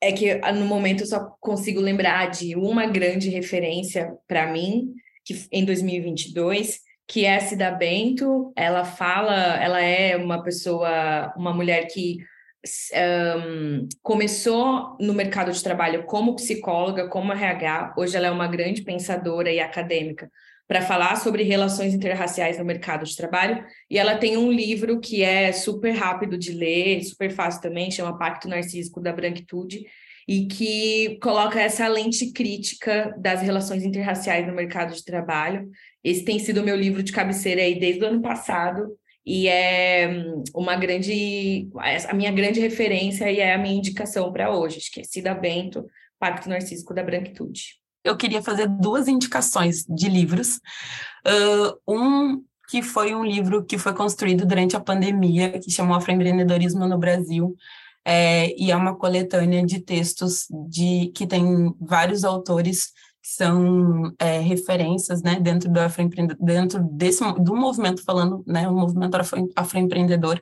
É 0.00 0.12
que 0.12 0.30
ah, 0.42 0.52
no 0.52 0.64
momento 0.64 1.02
eu 1.02 1.06
só 1.06 1.36
consigo 1.40 1.80
lembrar 1.80 2.30
de 2.30 2.56
uma 2.56 2.86
grande 2.86 3.28
referência 3.28 4.16
para 4.26 4.50
mim, 4.50 4.94
que 5.24 5.46
em 5.52 5.64
2022, 5.64 6.80
que 7.06 7.24
é 7.24 7.36
a 7.36 7.40
Cida 7.40 7.70
Bento. 7.72 8.52
Ela 8.56 8.84
fala, 8.84 9.34
ela 9.60 9.80
é 9.80 10.16
uma 10.16 10.42
pessoa, 10.42 11.34
uma 11.36 11.52
mulher 11.52 11.86
que 11.88 12.18
um, 12.94 13.88
começou 14.02 14.96
no 15.00 15.14
mercado 15.14 15.50
de 15.50 15.62
trabalho 15.62 16.04
como 16.04 16.34
psicóloga, 16.36 17.08
como 17.08 17.32
RH, 17.32 17.94
hoje 17.96 18.16
ela 18.16 18.26
é 18.26 18.30
uma 18.30 18.46
grande 18.46 18.82
pensadora 18.82 19.50
e 19.50 19.60
acadêmica 19.60 20.30
para 20.68 20.82
falar 20.82 21.16
sobre 21.16 21.42
relações 21.42 21.92
interraciais 21.92 22.56
no 22.56 22.64
mercado 22.64 23.04
de 23.04 23.16
trabalho, 23.16 23.64
e 23.90 23.98
ela 23.98 24.16
tem 24.16 24.36
um 24.36 24.52
livro 24.52 25.00
que 25.00 25.20
é 25.20 25.50
super 25.50 25.90
rápido 25.90 26.38
de 26.38 26.52
ler, 26.52 27.02
super 27.02 27.28
fácil 27.32 27.60
também, 27.60 27.90
chama 27.90 28.16
Pacto 28.16 28.48
Narcísico 28.48 29.00
da 29.00 29.12
Branquitude, 29.12 29.84
e 30.28 30.46
que 30.46 31.18
coloca 31.20 31.60
essa 31.60 31.88
lente 31.88 32.32
crítica 32.32 33.12
das 33.18 33.42
relações 33.42 33.82
interraciais 33.82 34.46
no 34.46 34.54
mercado 34.54 34.94
de 34.94 35.04
trabalho. 35.04 35.68
Esse 36.04 36.24
tem 36.24 36.38
sido 36.38 36.60
o 36.60 36.64
meu 36.64 36.76
livro 36.76 37.02
de 37.02 37.10
cabeceira 37.10 37.62
aí 37.62 37.80
desde 37.80 38.04
o 38.04 38.06
ano 38.06 38.22
passado, 38.22 38.96
e 39.24 39.48
é 39.48 40.08
hum, 40.08 40.42
uma 40.54 40.76
grande, 40.76 41.68
a 42.08 42.14
minha 42.14 42.32
grande 42.32 42.60
referência 42.60 43.30
e 43.30 43.40
é 43.40 43.54
a 43.54 43.58
minha 43.58 43.74
indicação 43.74 44.32
para 44.32 44.54
hoje, 44.54 44.80
que 44.92 45.00
é 45.00 45.04
Cida 45.04 45.34
Bento, 45.34 45.86
Pacto 46.18 46.48
Narcísico 46.48 46.94
da 46.94 47.02
Branquitude. 47.02 47.80
Eu 48.02 48.16
queria 48.16 48.42
fazer 48.42 48.66
duas 48.66 49.08
indicações 49.08 49.84
de 49.86 50.08
livros. 50.08 50.56
Uh, 51.26 51.76
um 51.86 52.44
que 52.70 52.82
foi 52.82 53.14
um 53.14 53.24
livro 53.24 53.64
que 53.64 53.76
foi 53.76 53.92
construído 53.92 54.46
durante 54.46 54.76
a 54.76 54.80
pandemia, 54.80 55.58
que 55.58 55.72
chamou 55.72 55.96
Afroempreendedorismo 55.96 56.86
no 56.86 56.96
Brasil, 56.96 57.56
é, 58.04 58.54
e 58.56 58.70
é 58.70 58.76
uma 58.76 58.96
coletânea 58.96 59.64
de 59.66 59.80
textos 59.80 60.46
de 60.68 61.12
que 61.14 61.26
tem 61.26 61.74
vários 61.80 62.24
autores 62.24 62.92
que 63.30 63.36
são 63.36 64.12
é, 64.18 64.40
referências 64.40 65.22
né, 65.22 65.38
dentro 65.38 65.70
do 65.70 65.80
dentro 66.40 66.82
desse 66.82 67.22
do 67.34 67.54
movimento 67.54 68.02
falando, 68.02 68.42
né, 68.44 68.68
o 68.68 68.74
movimento 68.74 69.14
afro, 69.14 69.48
afroempreendedor, 69.54 70.40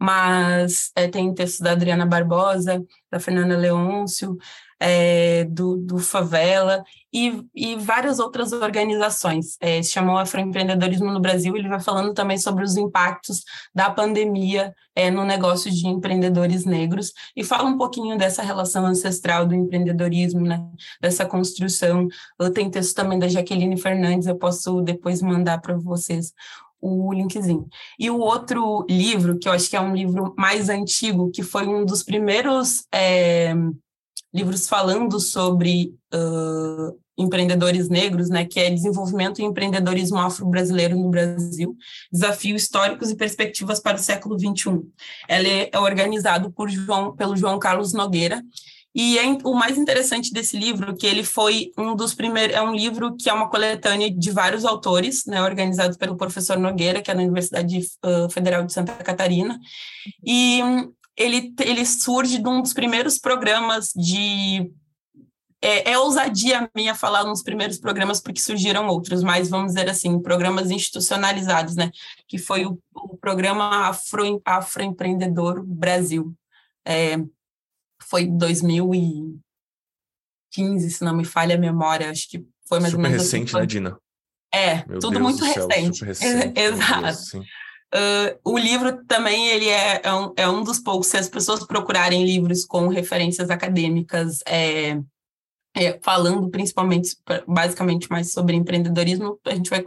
mas 0.00 0.90
é, 0.96 1.06
tem 1.08 1.34
textos 1.34 1.60
da 1.60 1.72
Adriana 1.72 2.06
Barbosa, 2.06 2.82
da 3.10 3.20
Fernanda 3.20 3.56
Leôncio, 3.56 4.38
é, 4.84 5.44
do, 5.44 5.76
do, 5.76 5.98
Favela 6.00 6.82
e, 7.12 7.44
e, 7.54 7.76
várias 7.76 8.18
outras 8.18 8.52
organizações. 8.52 9.56
É, 9.60 9.80
se 9.80 9.92
chamou 9.92 10.18
Afroempreendedorismo 10.18 11.12
no 11.12 11.20
Brasil, 11.20 11.56
ele 11.56 11.68
vai 11.68 11.78
falando 11.78 12.12
também 12.12 12.36
sobre 12.36 12.64
os 12.64 12.76
impactos 12.76 13.44
da 13.72 13.88
pandemia 13.90 14.74
é, 14.96 15.08
no 15.08 15.24
negócio 15.24 15.70
de 15.70 15.86
empreendedores 15.86 16.64
negros 16.64 17.12
e 17.36 17.44
fala 17.44 17.68
um 17.68 17.78
pouquinho 17.78 18.18
dessa 18.18 18.42
relação 18.42 18.84
ancestral 18.84 19.46
do 19.46 19.54
empreendedorismo, 19.54 20.40
né, 20.40 20.60
dessa 21.00 21.24
construção. 21.24 22.08
Eu 22.40 22.52
tenho 22.52 22.68
texto 22.68 22.96
também 22.96 23.20
da 23.20 23.28
Jaqueline 23.28 23.80
Fernandes, 23.80 24.26
eu 24.26 24.36
posso 24.36 24.82
depois 24.82 25.22
mandar 25.22 25.60
para 25.60 25.76
vocês 25.76 26.32
o 26.80 27.12
linkzinho. 27.12 27.68
E 27.96 28.10
o 28.10 28.18
outro 28.18 28.84
livro, 28.90 29.38
que 29.38 29.48
eu 29.48 29.52
acho 29.52 29.70
que 29.70 29.76
é 29.76 29.80
um 29.80 29.94
livro 29.94 30.34
mais 30.36 30.68
antigo, 30.68 31.30
que 31.30 31.44
foi 31.44 31.68
um 31.68 31.84
dos 31.84 32.02
primeiros 32.02 32.84
é, 32.92 33.54
livros 34.32 34.68
falando 34.68 35.20
sobre 35.20 35.94
uh, 36.14 36.98
empreendedores 37.16 37.88
negros, 37.88 38.28
né, 38.28 38.44
que 38.44 38.58
é 38.58 38.70
Desenvolvimento 38.70 39.40
e 39.40 39.44
Empreendedorismo 39.44 40.18
Afro-Brasileiro 40.18 40.96
no 40.96 41.10
Brasil, 41.10 41.76
Desafios 42.10 42.62
Históricos 42.62 43.10
e 43.10 43.16
Perspectivas 43.16 43.78
para 43.80 43.96
o 43.96 44.00
Século 44.00 44.38
XXI. 44.38 44.80
Ela 45.28 45.48
é, 45.48 45.70
é 45.72 45.78
organizado 45.78 46.50
por 46.50 46.70
João, 46.70 47.14
pelo 47.14 47.36
João 47.36 47.58
Carlos 47.58 47.92
Nogueira, 47.92 48.42
e 48.94 49.18
é, 49.18 49.22
o 49.44 49.54
mais 49.54 49.78
interessante 49.78 50.32
desse 50.32 50.56
livro 50.58 50.94
que 50.94 51.06
ele 51.06 51.24
foi 51.24 51.72
um 51.78 51.96
dos 51.96 52.12
primeiros, 52.12 52.54
é 52.54 52.60
um 52.60 52.74
livro 52.74 53.16
que 53.16 53.28
é 53.28 53.32
uma 53.32 53.48
coletânea 53.48 54.10
de 54.10 54.30
vários 54.30 54.66
autores, 54.66 55.24
né, 55.26 55.42
organizado 55.42 55.96
pelo 55.96 56.16
professor 56.16 56.58
Nogueira, 56.58 57.00
que 57.00 57.10
é 57.10 57.14
na 57.14 57.22
Universidade 57.22 57.80
Federal 58.30 58.64
de 58.64 58.72
Santa 58.72 58.92
Catarina, 58.92 59.58
e 60.22 60.60
ele, 61.16 61.54
ele 61.60 61.84
surge 61.84 62.38
de 62.38 62.48
um 62.48 62.62
dos 62.62 62.72
primeiros 62.72 63.18
programas 63.18 63.92
de 63.94 64.72
é, 65.60 65.92
é, 65.92 65.98
ousadia 65.98 66.68
minha 66.74 66.94
falar 66.94 67.24
nos 67.24 67.42
primeiros 67.42 67.78
programas, 67.78 68.20
porque 68.20 68.40
surgiram 68.40 68.88
outros, 68.88 69.22
mas 69.22 69.48
vamos 69.48 69.74
dizer 69.74 69.88
assim, 69.88 70.20
programas 70.20 70.72
institucionalizados, 70.72 71.76
né? 71.76 71.92
Que 72.26 72.36
foi 72.36 72.66
o, 72.66 72.80
o 72.92 73.16
programa 73.16 73.88
Afro, 73.88 74.42
Afroempreendedor 74.44 75.62
Brasil. 75.64 76.34
É, 76.84 77.16
foi 78.02 78.26
2015, 78.26 80.90
se 80.90 81.04
não 81.04 81.16
me 81.16 81.24
falha 81.24 81.54
a 81.54 81.58
memória, 81.58 82.10
acho 82.10 82.28
que 82.28 82.44
foi 82.68 82.80
mais 82.80 82.90
super 82.90 83.04
ou 83.04 83.10
menos. 83.10 83.24
Super 83.24 83.38
recente, 83.38 83.50
assim, 83.50 83.60
né, 83.60 83.66
Dina? 83.66 83.96
É, 84.52 84.84
Meu 84.86 84.98
tudo 84.98 85.12
Deus 85.12 85.22
muito 85.22 85.46
céu, 85.46 85.68
recente. 85.68 86.04
recente 86.04 86.52
Exato. 86.60 87.44
Uh, 87.94 88.38
o 88.42 88.56
livro 88.56 89.04
também 89.04 89.48
ele 89.48 89.68
é, 89.68 90.00
é, 90.02 90.14
um, 90.14 90.32
é 90.34 90.48
um 90.48 90.64
dos 90.64 90.78
poucos, 90.78 91.08
se 91.08 91.18
as 91.18 91.28
pessoas 91.28 91.66
procurarem 91.66 92.24
livros 92.24 92.64
com 92.64 92.88
referências 92.88 93.50
acadêmicas, 93.50 94.38
é, 94.46 94.98
é, 95.74 95.98
falando 96.02 96.48
principalmente, 96.48 97.14
basicamente 97.46 98.10
mais 98.10 98.32
sobre 98.32 98.56
empreendedorismo, 98.56 99.38
a 99.44 99.54
gente 99.54 99.68
vai 99.68 99.84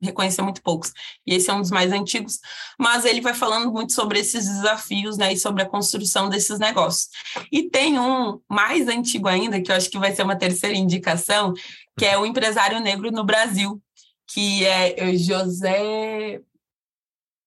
reconhecer 0.00 0.42
muito 0.42 0.62
poucos. 0.62 0.92
E 1.26 1.34
esse 1.34 1.50
é 1.50 1.54
um 1.54 1.60
dos 1.60 1.72
mais 1.72 1.90
antigos, 1.90 2.38
mas 2.78 3.04
ele 3.04 3.20
vai 3.20 3.34
falando 3.34 3.72
muito 3.72 3.92
sobre 3.92 4.20
esses 4.20 4.46
desafios, 4.46 5.16
né, 5.16 5.32
e 5.32 5.36
sobre 5.36 5.62
a 5.62 5.68
construção 5.68 6.28
desses 6.28 6.60
negócios. 6.60 7.08
E 7.50 7.68
tem 7.68 7.98
um 7.98 8.40
mais 8.48 8.86
antigo 8.86 9.26
ainda, 9.26 9.60
que 9.60 9.72
eu 9.72 9.76
acho 9.76 9.90
que 9.90 9.98
vai 9.98 10.14
ser 10.14 10.22
uma 10.22 10.36
terceira 10.36 10.76
indicação, 10.76 11.52
que 11.98 12.04
é 12.04 12.16
o 12.16 12.26
empresário 12.26 12.78
negro 12.78 13.10
no 13.10 13.24
Brasil, 13.24 13.82
que 14.28 14.64
é 14.64 15.16
José 15.16 16.40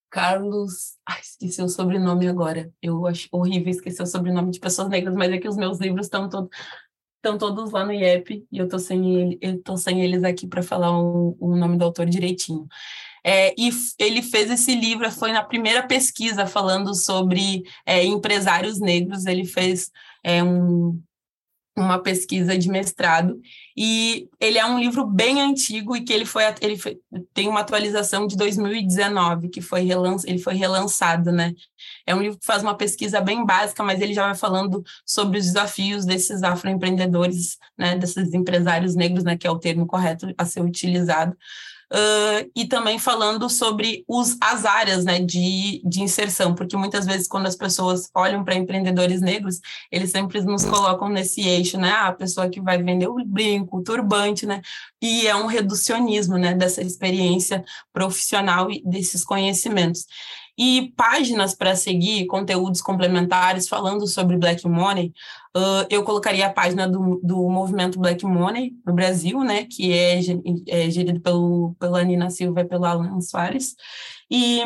Carlos. 0.09 0.97
Ai, 1.05 1.19
esqueci 1.21 1.61
o 1.61 1.69
sobrenome 1.69 2.27
agora. 2.27 2.71
Eu 2.81 3.05
acho 3.05 3.27
horrível 3.31 3.69
esquecer 3.69 4.03
o 4.03 4.07
sobrenome 4.07 4.51
de 4.51 4.59
pessoas 4.59 4.89
negras, 4.89 5.15
mas 5.15 5.31
é 5.31 5.37
que 5.37 5.47
os 5.47 5.57
meus 5.57 5.79
livros 5.79 6.07
estão 6.07 6.29
todos. 6.29 6.49
Estão 7.17 7.37
todos 7.37 7.71
lá 7.71 7.83
no 7.85 7.91
IEP 7.91 8.47
e 8.49 8.57
eu 8.57 8.67
tô 8.69 8.79
sem, 8.79 9.13
ele, 9.13 9.37
eu 9.41 9.61
tô 9.61 9.75
sem 9.75 10.01
eles 10.01 10.23
aqui 10.23 10.47
para 10.47 10.63
falar 10.63 10.97
o, 10.97 11.35
o 11.37 11.53
nome 11.53 11.77
do 11.77 11.83
autor 11.83 12.05
direitinho. 12.05 12.65
É, 13.25 13.53
e 13.59 13.69
ele 13.99 14.21
fez 14.21 14.49
esse 14.49 14.73
livro, 14.73 15.11
foi 15.11 15.33
na 15.33 15.43
primeira 15.43 15.85
pesquisa 15.85 16.45
falando 16.47 16.95
sobre 16.95 17.63
é, 17.85 18.05
empresários 18.05 18.79
negros. 18.79 19.25
Ele 19.25 19.45
fez 19.45 19.91
é, 20.23 20.41
um, 20.41 21.01
uma 21.81 21.99
pesquisa 21.99 22.57
de 22.57 22.69
mestrado 22.69 23.39
e 23.75 24.27
ele 24.39 24.57
é 24.57 24.65
um 24.65 24.79
livro 24.79 25.05
bem 25.05 25.41
antigo 25.41 25.95
e 25.95 26.01
que 26.01 26.11
ele 26.11 26.25
foi 26.25 26.43
ele 26.61 26.77
foi, 26.77 26.99
tem 27.33 27.47
uma 27.47 27.61
atualização 27.61 28.27
de 28.27 28.35
2019 28.35 29.49
que 29.49 29.61
foi 29.61 29.81
relanç, 29.81 30.23
ele 30.25 30.39
foi 30.39 30.55
relançado, 30.55 31.31
né? 31.31 31.53
É 32.05 32.13
um 32.13 32.21
livro 32.21 32.39
que 32.39 32.45
faz 32.45 32.61
uma 32.61 32.75
pesquisa 32.75 33.21
bem 33.21 33.45
básica, 33.45 33.83
mas 33.83 34.01
ele 34.01 34.13
já 34.13 34.25
vai 34.25 34.35
falando 34.35 34.83
sobre 35.05 35.39
os 35.39 35.45
desafios 35.45 36.05
desses 36.05 36.43
afroempreendedores, 36.43 37.57
né, 37.77 37.97
desses 37.97 38.33
empresários 38.33 38.95
negros, 38.95 39.23
né, 39.23 39.37
que 39.37 39.47
é 39.47 39.51
o 39.51 39.59
termo 39.59 39.85
correto 39.85 40.33
a 40.37 40.45
ser 40.45 40.61
utilizado 40.61 41.35
Uh, 41.91 42.49
e 42.55 42.67
também 42.67 42.99
falando 42.99 43.49
sobre 43.49 44.03
os, 44.07 44.37
as 44.39 44.63
áreas 44.63 45.03
né, 45.03 45.19
de, 45.19 45.81
de 45.83 46.03
inserção, 46.03 46.53
porque 46.53 46.77
muitas 46.77 47.03
vezes 47.03 47.27
quando 47.27 47.47
as 47.47 47.55
pessoas 47.55 48.11
olham 48.13 48.43
para 48.43 48.53
empreendedores 48.53 49.21
negros, 49.21 49.59
eles 49.91 50.11
sempre 50.11 50.39
nos 50.41 50.63
colocam 50.65 51.09
nesse 51.09 51.41
eixo, 51.41 51.79
né? 51.79 51.89
Ah, 51.89 52.09
a 52.09 52.13
pessoa 52.13 52.47
que 52.47 52.61
vai 52.61 52.77
vender 52.81 53.07
o 53.07 53.25
brinco, 53.25 53.77
o 53.77 53.83
turbante, 53.83 54.45
né? 54.45 54.61
E 55.01 55.25
é 55.25 55.35
um 55.35 55.47
reducionismo 55.47 56.37
né, 56.37 56.53
dessa 56.53 56.81
experiência 56.81 57.65
profissional 57.91 58.69
e 58.69 58.83
desses 58.85 59.25
conhecimentos 59.25 60.05
e 60.59 60.91
páginas 60.97 61.55
para 61.55 61.73
seguir, 61.73 62.25
conteúdos 62.25 62.81
complementares 62.81 63.69
falando 63.69 64.05
sobre 64.05 64.35
Black 64.35 64.67
Money. 64.67 65.13
Uh, 65.55 65.87
eu 65.89 66.03
colocaria 66.03 66.45
a 66.47 66.53
página 66.53 66.85
do, 66.85 67.21
do 67.23 67.49
movimento 67.49 67.97
Black 67.97 68.25
Money 68.25 68.73
no 68.85 68.93
Brasil, 68.93 69.39
né, 69.39 69.63
que 69.63 69.93
é, 69.93 70.19
é 70.67 70.89
gerido 70.89 71.21
pelo, 71.21 71.73
pela 71.79 72.03
Nina 72.03 72.29
Silva 72.29 72.59
e 72.59 72.65
pelo 72.65 72.83
Alan 72.83 73.21
Soares, 73.21 73.73
e, 74.29 74.59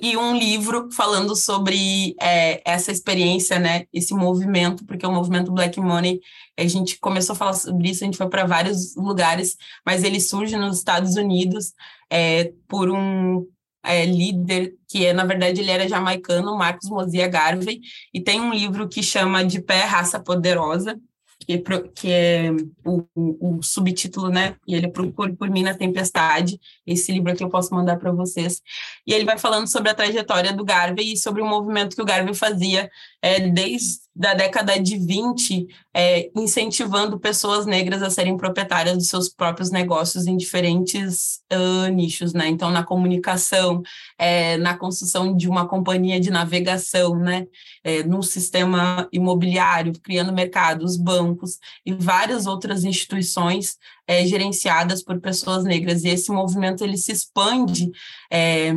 e 0.00 0.16
um 0.16 0.34
livro 0.34 0.90
falando 0.92 1.36
sobre 1.36 2.16
é, 2.18 2.62
essa 2.64 2.90
experiência, 2.90 3.58
né, 3.58 3.84
esse 3.92 4.14
movimento, 4.14 4.82
porque 4.86 5.06
o 5.06 5.12
movimento 5.12 5.52
Black 5.52 5.78
Money, 5.78 6.20
a 6.58 6.66
gente 6.66 6.98
começou 6.98 7.34
a 7.34 7.36
falar 7.36 7.52
sobre 7.52 7.90
isso, 7.90 8.02
a 8.02 8.06
gente 8.06 8.16
foi 8.16 8.30
para 8.30 8.46
vários 8.46 8.96
lugares, 8.96 9.58
mas 9.84 10.04
ele 10.04 10.20
surge 10.22 10.56
nos 10.56 10.78
Estados 10.78 11.16
Unidos 11.16 11.74
é, 12.10 12.50
por 12.66 12.90
um 12.90 13.46
é, 13.88 14.04
líder, 14.04 14.74
que 14.88 15.06
é, 15.06 15.12
na 15.12 15.24
verdade, 15.24 15.60
ele 15.60 15.70
era 15.70 15.88
jamaicano, 15.88 16.56
Marcos 16.56 16.88
Mozia 16.90 17.26
Garvey, 17.26 17.80
e 18.12 18.20
tem 18.20 18.40
um 18.40 18.52
livro 18.52 18.88
que 18.88 19.02
chama 19.02 19.44
De 19.44 19.60
Pé, 19.60 19.84
Raça 19.84 20.20
Poderosa, 20.20 20.98
que, 21.40 21.58
que 21.94 22.12
é 22.12 22.50
o, 22.84 23.04
o, 23.14 23.62
subtítulo, 23.62 24.28
né? 24.28 24.56
E 24.66 24.74
ele 24.74 24.88
procura 24.88 25.32
por 25.34 25.48
mim 25.48 25.62
na 25.62 25.74
tempestade. 25.74 26.60
Esse 26.86 27.12
livro 27.12 27.32
aqui 27.32 27.42
eu 27.42 27.48
posso 27.48 27.74
mandar 27.74 27.96
para 27.96 28.12
vocês. 28.12 28.60
E 29.06 29.14
ele 29.14 29.24
vai 29.24 29.38
falando 29.38 29.66
sobre 29.66 29.90
a 29.90 29.94
trajetória 29.94 30.52
do 30.52 30.64
Garvey 30.64 31.12
e 31.12 31.16
sobre 31.16 31.40
o 31.40 31.46
movimento 31.46 31.96
que 31.96 32.02
o 32.02 32.04
Garvey 32.04 32.34
fazia 32.34 32.90
é, 33.22 33.48
desde 33.48 34.00
da 34.18 34.34
década 34.34 34.76
de 34.80 34.96
20, 34.96 35.68
é, 35.94 36.28
incentivando 36.34 37.20
pessoas 37.20 37.66
negras 37.66 38.02
a 38.02 38.10
serem 38.10 38.36
proprietárias 38.36 38.98
dos 38.98 39.08
seus 39.08 39.28
próprios 39.28 39.70
negócios 39.70 40.26
em 40.26 40.36
diferentes 40.36 41.40
uh, 41.52 41.86
nichos, 41.92 42.32
né? 42.32 42.48
Então, 42.48 42.68
na 42.68 42.82
comunicação, 42.82 43.80
é, 44.18 44.56
na 44.56 44.76
construção 44.76 45.36
de 45.36 45.48
uma 45.48 45.68
companhia 45.68 46.18
de 46.18 46.30
navegação, 46.30 47.14
né? 47.14 47.46
É, 47.84 48.02
no 48.02 48.20
sistema 48.20 49.08
imobiliário, 49.12 49.92
criando 50.02 50.32
mercados, 50.32 50.96
bancos 50.96 51.60
e 51.86 51.94
várias 51.94 52.44
outras 52.44 52.82
instituições 52.82 53.76
é, 54.04 54.26
gerenciadas 54.26 55.00
por 55.00 55.20
pessoas 55.20 55.62
negras. 55.62 56.02
E 56.02 56.08
esse 56.08 56.32
movimento 56.32 56.82
ele 56.82 56.96
se 56.96 57.12
expande 57.12 57.88
é, 58.32 58.72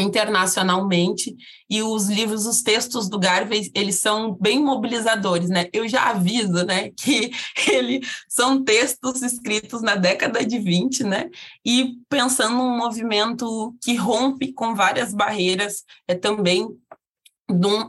internacionalmente 0.00 1.36
e 1.68 1.82
os 1.82 2.08
livros, 2.08 2.46
os 2.46 2.62
textos 2.62 3.08
do 3.08 3.18
Garvey, 3.18 3.70
eles 3.74 3.96
são 3.96 4.34
bem 4.34 4.62
mobilizadores, 4.62 5.48
né? 5.48 5.68
Eu 5.72 5.88
já 5.88 6.10
aviso, 6.10 6.64
né, 6.64 6.90
que 6.96 7.30
ele 7.68 8.00
são 8.28 8.64
textos 8.64 9.22
escritos 9.22 9.82
na 9.82 9.94
década 9.94 10.44
de 10.44 10.58
20, 10.58 11.04
né? 11.04 11.30
E 11.64 11.94
pensando 12.08 12.56
num 12.56 12.76
movimento 12.76 13.74
que 13.82 13.94
rompe 13.94 14.52
com 14.52 14.74
várias 14.74 15.14
barreiras, 15.14 15.84
é 16.08 16.14
também 16.14 16.68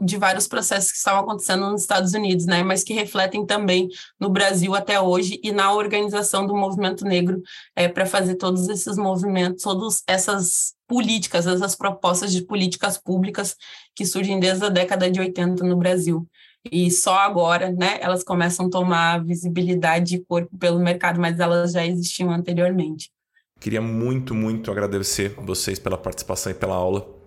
de 0.01 0.17
vários 0.17 0.47
processos 0.47 0.91
que 0.91 0.97
estavam 0.97 1.21
acontecendo 1.21 1.69
nos 1.69 1.81
Estados 1.81 2.13
Unidos, 2.13 2.45
né, 2.45 2.63
mas 2.63 2.83
que 2.83 2.93
refletem 2.93 3.45
também 3.45 3.89
no 4.19 4.29
Brasil 4.29 4.75
até 4.75 4.99
hoje 4.99 5.39
e 5.43 5.51
na 5.51 5.73
organização 5.73 6.45
do 6.45 6.55
movimento 6.55 7.05
negro 7.05 7.41
é, 7.75 7.87
para 7.87 8.05
fazer 8.05 8.35
todos 8.35 8.67
esses 8.69 8.97
movimentos, 8.97 9.63
todas 9.63 10.03
essas 10.07 10.73
políticas, 10.87 11.47
essas 11.47 11.75
propostas 11.75 12.31
de 12.31 12.41
políticas 12.41 12.97
públicas 12.97 13.55
que 13.95 14.05
surgem 14.05 14.39
desde 14.39 14.65
a 14.65 14.69
década 14.69 15.09
de 15.09 15.19
80 15.19 15.63
no 15.63 15.77
Brasil. 15.77 16.27
E 16.69 16.91
só 16.91 17.17
agora, 17.17 17.71
né, 17.71 17.97
elas 18.01 18.23
começam 18.23 18.67
a 18.67 18.69
tomar 18.69 19.23
visibilidade 19.23 20.15
e 20.15 20.25
corpo 20.25 20.55
pelo 20.57 20.79
mercado, 20.79 21.19
mas 21.19 21.39
elas 21.39 21.71
já 21.71 21.85
existiam 21.85 22.29
anteriormente. 22.29 23.11
Queria 23.59 23.81
muito, 23.81 24.33
muito 24.33 24.71
agradecer 24.71 25.35
vocês 25.37 25.79
pela 25.79 25.97
participação 25.97 26.51
e 26.51 26.55
pela 26.55 26.75
aula 26.75 27.20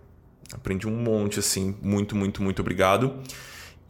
Aprendi 0.54 0.86
um 0.86 0.96
monte, 0.96 1.40
assim. 1.40 1.76
Muito, 1.82 2.16
muito, 2.16 2.42
muito 2.42 2.60
obrigado. 2.60 3.18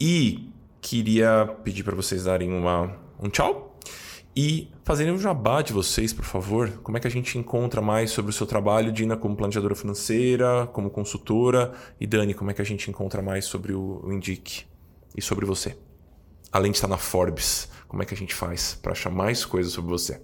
E 0.00 0.50
queria 0.80 1.46
pedir 1.62 1.84
para 1.84 1.94
vocês 1.94 2.24
darem 2.24 2.52
uma, 2.52 2.96
um 3.20 3.28
tchau 3.28 3.78
e 4.36 4.68
fazerem 4.82 5.12
um 5.12 5.18
jabá 5.18 5.62
de 5.62 5.72
vocês, 5.72 6.12
por 6.12 6.24
favor. 6.24 6.68
Como 6.82 6.96
é 6.96 7.00
que 7.00 7.06
a 7.06 7.10
gente 7.10 7.38
encontra 7.38 7.80
mais 7.80 8.10
sobre 8.10 8.30
o 8.30 8.32
seu 8.32 8.46
trabalho, 8.46 8.90
Dina, 8.90 9.16
como 9.16 9.36
planejadora 9.36 9.74
financeira, 9.74 10.66
como 10.72 10.90
consultora? 10.90 11.72
E 12.00 12.06
Dani, 12.06 12.34
como 12.34 12.50
é 12.50 12.54
que 12.54 12.62
a 12.62 12.64
gente 12.64 12.90
encontra 12.90 13.22
mais 13.22 13.44
sobre 13.44 13.72
o, 13.72 14.00
o 14.02 14.12
Indique 14.12 14.64
e 15.16 15.22
sobre 15.22 15.46
você? 15.46 15.76
Além 16.50 16.72
de 16.72 16.78
estar 16.78 16.88
na 16.88 16.98
Forbes, 16.98 17.68
como 17.86 18.02
é 18.02 18.06
que 18.06 18.14
a 18.14 18.16
gente 18.16 18.34
faz 18.34 18.74
para 18.82 18.92
achar 18.92 19.10
mais 19.10 19.44
coisas 19.44 19.72
sobre 19.72 19.90
você? 19.90 20.20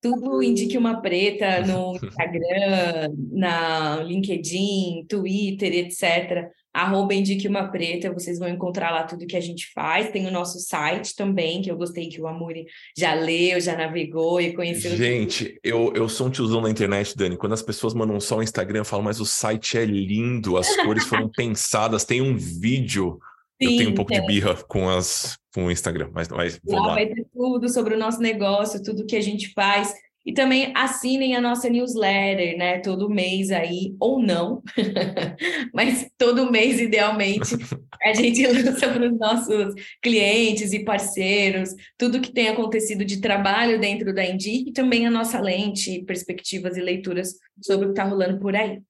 Tudo 0.00 0.42
indique 0.42 0.78
uma 0.78 1.00
preta 1.00 1.60
no 1.66 1.96
Instagram, 1.96 3.12
na 3.32 3.96
LinkedIn, 4.02 5.06
Twitter, 5.08 5.72
etc. 5.74 6.50
Arroba 6.72 7.14
indique 7.14 7.48
uma 7.48 7.66
preta, 7.68 8.12
vocês 8.12 8.38
vão 8.38 8.48
encontrar 8.48 8.92
lá 8.92 9.02
tudo 9.02 9.26
que 9.26 9.36
a 9.36 9.40
gente 9.40 9.72
faz. 9.72 10.10
Tem 10.10 10.26
o 10.26 10.30
nosso 10.30 10.60
site 10.60 11.16
também, 11.16 11.60
que 11.60 11.70
eu 11.70 11.76
gostei 11.76 12.08
que 12.08 12.20
o 12.20 12.28
Amuri 12.28 12.66
já 12.96 13.14
leu, 13.14 13.60
já 13.60 13.76
navegou 13.76 14.40
e 14.40 14.52
conheceu. 14.52 14.96
Gente, 14.96 15.58
eu, 15.64 15.92
eu 15.94 16.08
sou 16.08 16.28
um 16.28 16.30
tiozão 16.30 16.60
na 16.60 16.70
internet, 16.70 17.16
Dani. 17.16 17.36
Quando 17.36 17.54
as 17.54 17.62
pessoas 17.62 17.94
mandam 17.94 18.20
só 18.20 18.38
o 18.38 18.42
Instagram, 18.42 18.80
eu 18.80 18.84
falo, 18.84 19.02
mas 19.02 19.18
o 19.18 19.26
site 19.26 19.76
é 19.76 19.84
lindo, 19.84 20.56
as 20.56 20.76
cores 20.76 21.04
foram 21.04 21.28
pensadas, 21.34 22.04
tem 22.04 22.20
um 22.20 22.36
vídeo. 22.36 23.18
Sim, 23.60 23.72
eu 23.72 23.76
tenho 23.78 23.90
um 23.90 23.94
pouco 23.94 24.14
é. 24.14 24.20
de 24.20 24.26
birra 24.26 24.54
com 24.54 24.88
as 24.88 25.36
com 25.54 25.66
o 25.66 25.70
Instagram, 25.70 26.10
mas, 26.12 26.28
mas 26.28 26.60
lá, 26.66 26.86
lá, 26.86 26.94
vai 26.94 27.06
ter 27.06 27.26
tudo 27.32 27.68
sobre 27.68 27.94
o 27.94 27.98
nosso 27.98 28.20
negócio, 28.20 28.82
tudo 28.82 29.06
que 29.06 29.16
a 29.16 29.20
gente 29.20 29.52
faz. 29.52 29.94
E 30.26 30.32
também 30.32 30.72
assinem 30.76 31.34
a 31.34 31.40
nossa 31.40 31.70
newsletter, 31.70 32.58
né? 32.58 32.80
Todo 32.80 33.08
mês 33.08 33.50
aí, 33.50 33.96
ou 33.98 34.20
não, 34.20 34.62
mas 35.72 36.06
todo 36.18 36.52
mês, 36.52 36.78
idealmente, 36.78 37.54
a 38.02 38.12
gente 38.12 38.46
lança 38.46 38.92
para 38.92 39.10
os 39.10 39.18
nossos 39.18 39.74
clientes 40.02 40.74
e 40.74 40.84
parceiros 40.84 41.70
tudo 41.96 42.20
que 42.20 42.30
tem 42.30 42.48
acontecido 42.48 43.06
de 43.06 43.22
trabalho 43.22 43.80
dentro 43.80 44.14
da 44.14 44.22
Indic 44.22 44.68
e 44.68 44.72
também 44.72 45.06
a 45.06 45.10
nossa 45.10 45.40
lente, 45.40 46.02
perspectivas 46.02 46.76
e 46.76 46.80
leituras 46.82 47.34
sobre 47.62 47.86
o 47.86 47.88
que 47.88 47.98
está 47.98 48.04
rolando 48.04 48.38
por 48.38 48.54
aí. 48.54 48.82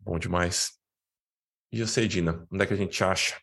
Bom 0.00 0.18
demais. 0.18 0.72
E 1.72 1.80
você, 1.80 2.06
Dina, 2.06 2.46
onde 2.52 2.62
é 2.62 2.66
que 2.66 2.74
a 2.74 2.76
gente 2.76 3.02
acha? 3.02 3.40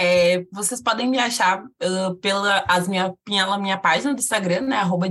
É, 0.00 0.46
vocês 0.52 0.80
podem 0.80 1.08
me 1.08 1.18
achar 1.18 1.60
uh, 1.64 2.14
pela, 2.20 2.64
as 2.68 2.86
minha, 2.86 3.12
pela 3.24 3.58
minha 3.58 3.76
página 3.76 4.14
do 4.14 4.20
Instagram, 4.20 4.60
né, 4.60 4.76
arroba 4.76 5.08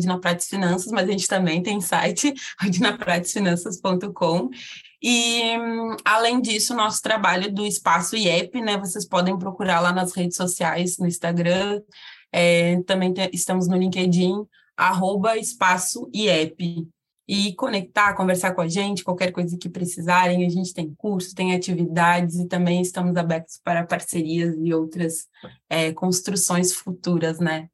Finanças, 0.47 0.89
mas 0.93 1.09
a 1.09 1.11
gente 1.11 1.27
também 1.27 1.61
tem 1.61 1.81
site, 1.81 2.33
dinapratesfinanças.com. 2.71 4.49
E, 5.03 5.41
além 6.05 6.39
disso, 6.39 6.73
nosso 6.73 7.01
trabalho 7.01 7.53
do 7.53 7.65
Espaço 7.65 8.15
IEP, 8.15 8.61
né, 8.61 8.77
vocês 8.77 9.05
podem 9.05 9.37
procurar 9.37 9.81
lá 9.81 9.91
nas 9.91 10.13
redes 10.13 10.37
sociais, 10.37 10.97
no 10.97 11.05
Instagram, 11.05 11.81
é, 12.31 12.81
também 12.83 13.11
te, 13.11 13.29
estamos 13.33 13.67
no 13.67 13.75
LinkedIn, 13.75 14.35
arroba 14.77 15.37
Espaço 15.37 16.09
IEP 16.13 16.87
e 17.27 17.53
conectar, 17.55 18.13
conversar 18.13 18.53
com 18.53 18.61
a 18.61 18.67
gente, 18.67 19.03
qualquer 19.03 19.31
coisa 19.31 19.57
que 19.57 19.67
precisarem. 19.67 20.45
A 20.45 20.49
gente 20.49 20.73
tem 20.73 20.93
cursos, 20.95 21.33
tem 21.33 21.53
atividades 21.53 22.35
e 22.35 22.47
também 22.47 22.81
estamos 22.81 23.17
abertos 23.17 23.59
para 23.63 23.85
parcerias 23.85 24.55
e 24.57 24.73
outras 24.73 25.27
é, 25.69 25.91
construções 25.91 26.73
futuras, 26.73 27.39
né? 27.39 27.69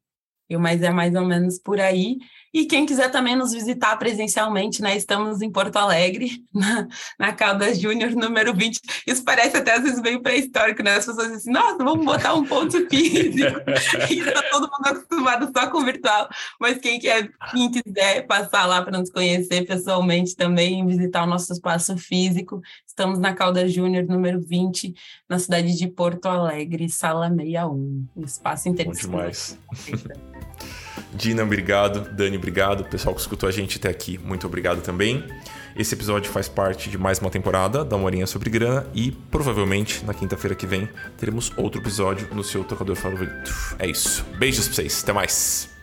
E, 0.50 0.56
mas 0.56 0.82
é 0.82 0.90
mais 0.90 1.14
ou 1.14 1.24
menos 1.24 1.58
por 1.58 1.78
aí. 1.78 2.18
E 2.54 2.66
quem 2.66 2.86
quiser 2.86 3.10
também 3.10 3.34
nos 3.34 3.52
visitar 3.52 3.96
presencialmente, 3.96 4.80
né? 4.80 4.96
Estamos 4.96 5.42
em 5.42 5.50
Porto 5.50 5.74
Alegre, 5.74 6.40
na, 6.54 6.86
na 7.18 7.32
Caldas 7.32 7.80
Júnior, 7.80 8.12
número 8.12 8.54
20. 8.54 8.80
Isso 9.04 9.24
parece 9.24 9.56
até 9.56 9.72
às 9.72 9.82
vezes 9.82 10.00
meio 10.00 10.22
pré-histórico, 10.22 10.80
né? 10.80 10.94
As 10.94 11.04
pessoas 11.04 11.32
dizem 11.32 11.36
assim, 11.38 11.50
nossa, 11.50 11.78
vamos 11.78 12.06
botar 12.06 12.32
um 12.34 12.44
ponto 12.44 12.88
físico. 12.88 13.60
e 14.08 14.22
tá 14.22 14.42
todo 14.52 14.70
mundo 14.70 14.86
acostumado 14.86 15.50
só 15.52 15.68
com 15.68 15.84
virtual. 15.84 16.28
Mas 16.60 16.78
quem 16.78 17.00
quer, 17.00 17.28
quem 17.50 17.72
quiser 17.72 18.24
passar 18.28 18.66
lá 18.66 18.80
para 18.82 18.98
nos 18.98 19.10
conhecer 19.10 19.66
pessoalmente 19.66 20.36
também, 20.36 20.86
visitar 20.86 21.24
o 21.24 21.26
nosso 21.26 21.52
espaço 21.52 21.96
físico, 21.96 22.62
estamos 22.86 23.18
na 23.18 23.34
Caldas 23.34 23.72
Júnior, 23.72 24.06
número 24.06 24.40
20, 24.40 24.94
na 25.28 25.40
cidade 25.40 25.76
de 25.76 25.88
Porto 25.88 26.26
Alegre, 26.26 26.88
sala 26.88 27.28
61. 27.28 28.06
Um 28.16 28.24
espaço 28.24 28.68
interessante. 28.68 29.06
Bom 29.08 29.16
demais. 29.16 29.58
Dina, 31.14 31.42
obrigado. 31.42 32.10
Dani, 32.12 32.36
obrigado. 32.36 32.84
Pessoal 32.84 33.14
que 33.14 33.20
escutou 33.20 33.48
a 33.48 33.52
gente 33.52 33.78
até 33.78 33.88
aqui, 33.88 34.18
muito 34.18 34.46
obrigado 34.46 34.82
também. 34.82 35.24
Esse 35.76 35.94
episódio 35.94 36.30
faz 36.30 36.48
parte 36.48 36.88
de 36.88 36.96
mais 36.96 37.18
uma 37.18 37.30
temporada 37.30 37.84
da 37.84 37.96
Morinha 37.96 38.26
sobre 38.26 38.48
Grana 38.48 38.86
e 38.94 39.10
provavelmente 39.10 40.04
na 40.04 40.14
quinta-feira 40.14 40.54
que 40.54 40.66
vem 40.66 40.88
teremos 41.16 41.50
outro 41.56 41.80
episódio 41.80 42.28
no 42.32 42.44
seu 42.44 42.62
tocador 42.62 42.96
favorito. 42.96 43.52
É 43.78 43.86
isso. 43.86 44.24
Beijos 44.38 44.66
pra 44.66 44.76
vocês. 44.76 45.02
Até 45.02 45.12
mais. 45.12 45.73